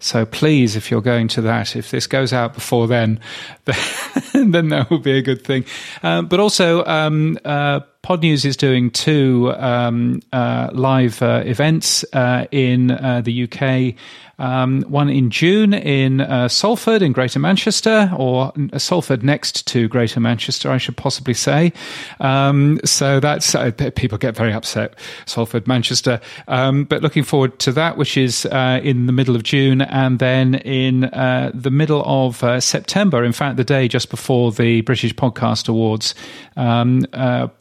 so 0.00 0.24
please, 0.24 0.76
if 0.76 0.90
you're 0.90 1.02
going 1.02 1.28
to 1.28 1.42
that, 1.42 1.74
if 1.74 1.90
this 1.90 2.06
goes 2.06 2.32
out 2.32 2.54
before 2.54 2.86
then, 2.86 3.20
then 4.32 4.68
that 4.68 4.88
will 4.90 5.00
be 5.00 5.18
a 5.18 5.22
good 5.22 5.42
thing. 5.42 5.64
Um, 6.02 6.26
but 6.26 6.37
also, 6.40 6.84
um, 6.84 7.38
uh, 7.44 7.80
Podnews 8.02 8.44
is 8.44 8.56
doing 8.56 8.90
two 8.90 9.52
um, 9.56 10.20
uh, 10.32 10.70
live 10.72 11.22
uh, 11.22 11.42
events 11.44 12.04
uh, 12.12 12.46
in 12.50 12.90
uh, 12.90 13.20
the 13.22 13.44
UK 13.44 13.94
um, 14.38 14.82
one 14.82 15.08
in 15.08 15.30
June 15.30 15.74
in 15.74 16.20
uh, 16.20 16.48
Salford 16.48 17.02
in 17.02 17.12
Greater 17.12 17.38
Manchester, 17.38 18.10
or 18.16 18.52
uh, 18.72 18.78
Salford 18.78 19.22
next 19.22 19.66
to 19.68 19.88
Greater 19.88 20.20
Manchester, 20.20 20.70
I 20.70 20.78
should 20.78 20.96
possibly 20.96 21.34
say. 21.34 21.72
Um, 22.20 22.78
so 22.84 23.18
that's 23.20 23.54
uh, 23.54 23.72
people 23.96 24.16
get 24.18 24.36
very 24.36 24.52
upset. 24.52 24.94
Salford, 25.26 25.66
Manchester, 25.66 26.20
um, 26.46 26.84
but 26.84 27.02
looking 27.02 27.24
forward 27.24 27.58
to 27.60 27.72
that, 27.72 27.96
which 27.96 28.16
is 28.16 28.46
uh, 28.46 28.80
in 28.82 29.06
the 29.06 29.12
middle 29.12 29.34
of 29.34 29.42
June, 29.42 29.82
and 29.82 30.18
then 30.18 30.54
in 30.56 31.04
uh, 31.04 31.50
the 31.52 31.70
middle 31.70 32.02
of 32.06 32.42
uh, 32.44 32.60
September. 32.60 33.24
In 33.24 33.32
fact, 33.32 33.56
the 33.56 33.64
day 33.64 33.88
just 33.88 34.08
before 34.08 34.52
the 34.52 34.82
British 34.82 35.14
Podcast 35.14 35.68
Awards, 35.68 36.14
um, 36.56 37.00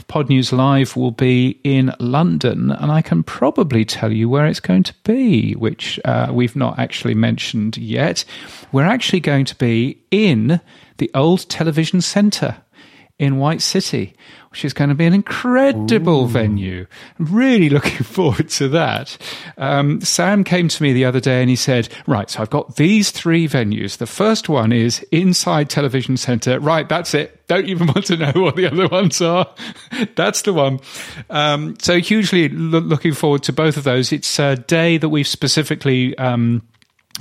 Podnews 0.08 0.52
Live 0.52 0.96
will 0.96 1.12
be 1.12 1.60
in 1.64 1.94
London, 2.00 2.72
and 2.72 2.92
I 2.92 3.02
can 3.02 3.24
probably 3.24 3.84
tell 3.84 4.12
you 4.12 4.30
where 4.30 4.46
it's 4.46 4.60
going 4.60 4.84
to 4.84 4.94
be, 5.04 5.54
which 5.54 6.00
we've 6.32 6.56
not 6.56 6.67
not 6.68 6.80
actually 6.80 7.16
mentioned 7.16 7.78
yet. 7.78 8.26
We're 8.72 8.84
actually 8.84 9.22
going 9.22 9.46
to 9.46 9.56
be 9.56 10.04
in 10.12 10.60
the 10.98 11.10
old 11.14 11.48
television 11.50 12.02
centre 12.02 12.58
in 13.18 13.38
White 13.38 13.62
City, 13.62 14.16
which 14.58 14.66
is 14.66 14.74
going 14.74 14.90
to 14.90 14.96
be 14.96 15.06
an 15.06 15.14
incredible 15.14 16.24
Ooh. 16.24 16.28
venue. 16.28 16.88
I'm 17.20 17.26
really 17.28 17.70
looking 17.78 18.04
forward 18.04 18.50
to 18.50 18.68
that. 18.70 19.16
Um, 19.56 20.02
Sam 20.02 20.44
came 20.44 20.68
to 20.68 20.82
me 20.82 20.94
the 20.94 21.06
other 21.06 21.20
day 21.20 21.42
and 21.42 21.50
he 21.52 21.56
said, 21.56 21.90
Right, 22.08 22.28
so 22.28 22.42
I've 22.42 22.50
got 22.50 22.76
these 22.76 23.12
three 23.12 23.48
venues. 23.48 23.98
The 23.98 24.08
first 24.08 24.50
one 24.50 24.72
is 24.72 25.06
inside 25.12 25.70
Television 25.70 26.18
Centre. 26.18 26.60
Right, 26.60 26.90
that's 26.90 27.14
it. 27.14 27.46
Don't 27.46 27.68
even 27.68 27.86
want 27.96 28.08
to 28.08 28.18
know 28.18 28.32
what 28.34 28.56
the 28.56 28.66
other 28.66 28.88
ones 28.88 29.22
are. 29.22 29.48
that's 30.16 30.42
the 30.42 30.54
one. 30.54 30.80
Um, 31.30 31.76
so, 31.80 32.00
hugely 32.00 32.50
lo- 32.50 32.80
looking 32.80 33.14
forward 33.14 33.44
to 33.44 33.54
both 33.54 33.78
of 33.78 33.84
those. 33.84 34.12
It's 34.12 34.40
a 34.40 34.56
day 34.56 34.98
that 34.98 35.10
we've 35.10 35.28
specifically. 35.28 36.18
Um, 36.18 36.64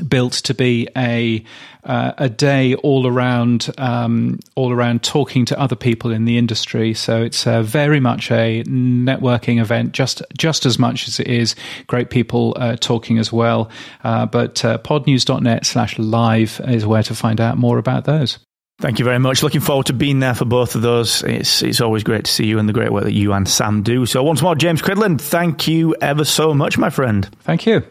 built 0.08 0.32
to 0.34 0.54
be 0.54 0.88
a 0.96 1.44
uh, 1.84 2.12
a 2.18 2.28
day 2.28 2.74
all 2.76 3.06
around 3.06 3.70
um, 3.78 4.40
all 4.56 4.72
around 4.72 5.02
talking 5.02 5.44
to 5.46 5.58
other 5.58 5.76
people 5.76 6.10
in 6.10 6.24
the 6.24 6.36
industry. 6.36 6.94
So 6.94 7.22
it's 7.22 7.46
uh, 7.46 7.62
very 7.62 8.00
much 8.00 8.30
a 8.30 8.64
networking 8.64 9.60
event, 9.60 9.92
just 9.92 10.22
just 10.36 10.66
as 10.66 10.78
much 10.78 11.08
as 11.08 11.20
it 11.20 11.28
is 11.28 11.54
great 11.86 12.10
people 12.10 12.54
uh, 12.56 12.76
talking 12.76 13.18
as 13.18 13.32
well. 13.32 13.70
Uh, 14.02 14.26
but 14.26 14.64
uh, 14.64 14.78
podnews.net 14.78 15.64
slash 15.64 15.98
live 15.98 16.60
is 16.64 16.84
where 16.84 17.04
to 17.04 17.14
find 17.14 17.40
out 17.40 17.56
more 17.56 17.78
about 17.78 18.04
those. 18.04 18.38
Thank 18.78 18.98
you 18.98 19.06
very 19.06 19.18
much. 19.18 19.42
Looking 19.42 19.62
forward 19.62 19.86
to 19.86 19.94
being 19.94 20.18
there 20.18 20.34
for 20.34 20.44
both 20.44 20.74
of 20.74 20.82
those. 20.82 21.22
It's 21.22 21.62
it's 21.62 21.80
always 21.80 22.02
great 22.02 22.26
to 22.26 22.30
see 22.30 22.46
you 22.46 22.58
and 22.58 22.68
the 22.68 22.74
great 22.74 22.92
work 22.92 23.04
that 23.04 23.14
you 23.14 23.32
and 23.32 23.48
Sam 23.48 23.82
do. 23.82 24.04
So 24.04 24.22
once 24.22 24.42
more, 24.42 24.54
James 24.54 24.82
Cridland, 24.82 25.20
thank 25.20 25.66
you 25.66 25.94
ever 26.00 26.24
so 26.24 26.52
much, 26.52 26.76
my 26.76 26.90
friend. 26.90 27.26
Thank 27.40 27.64
you. 27.64 27.86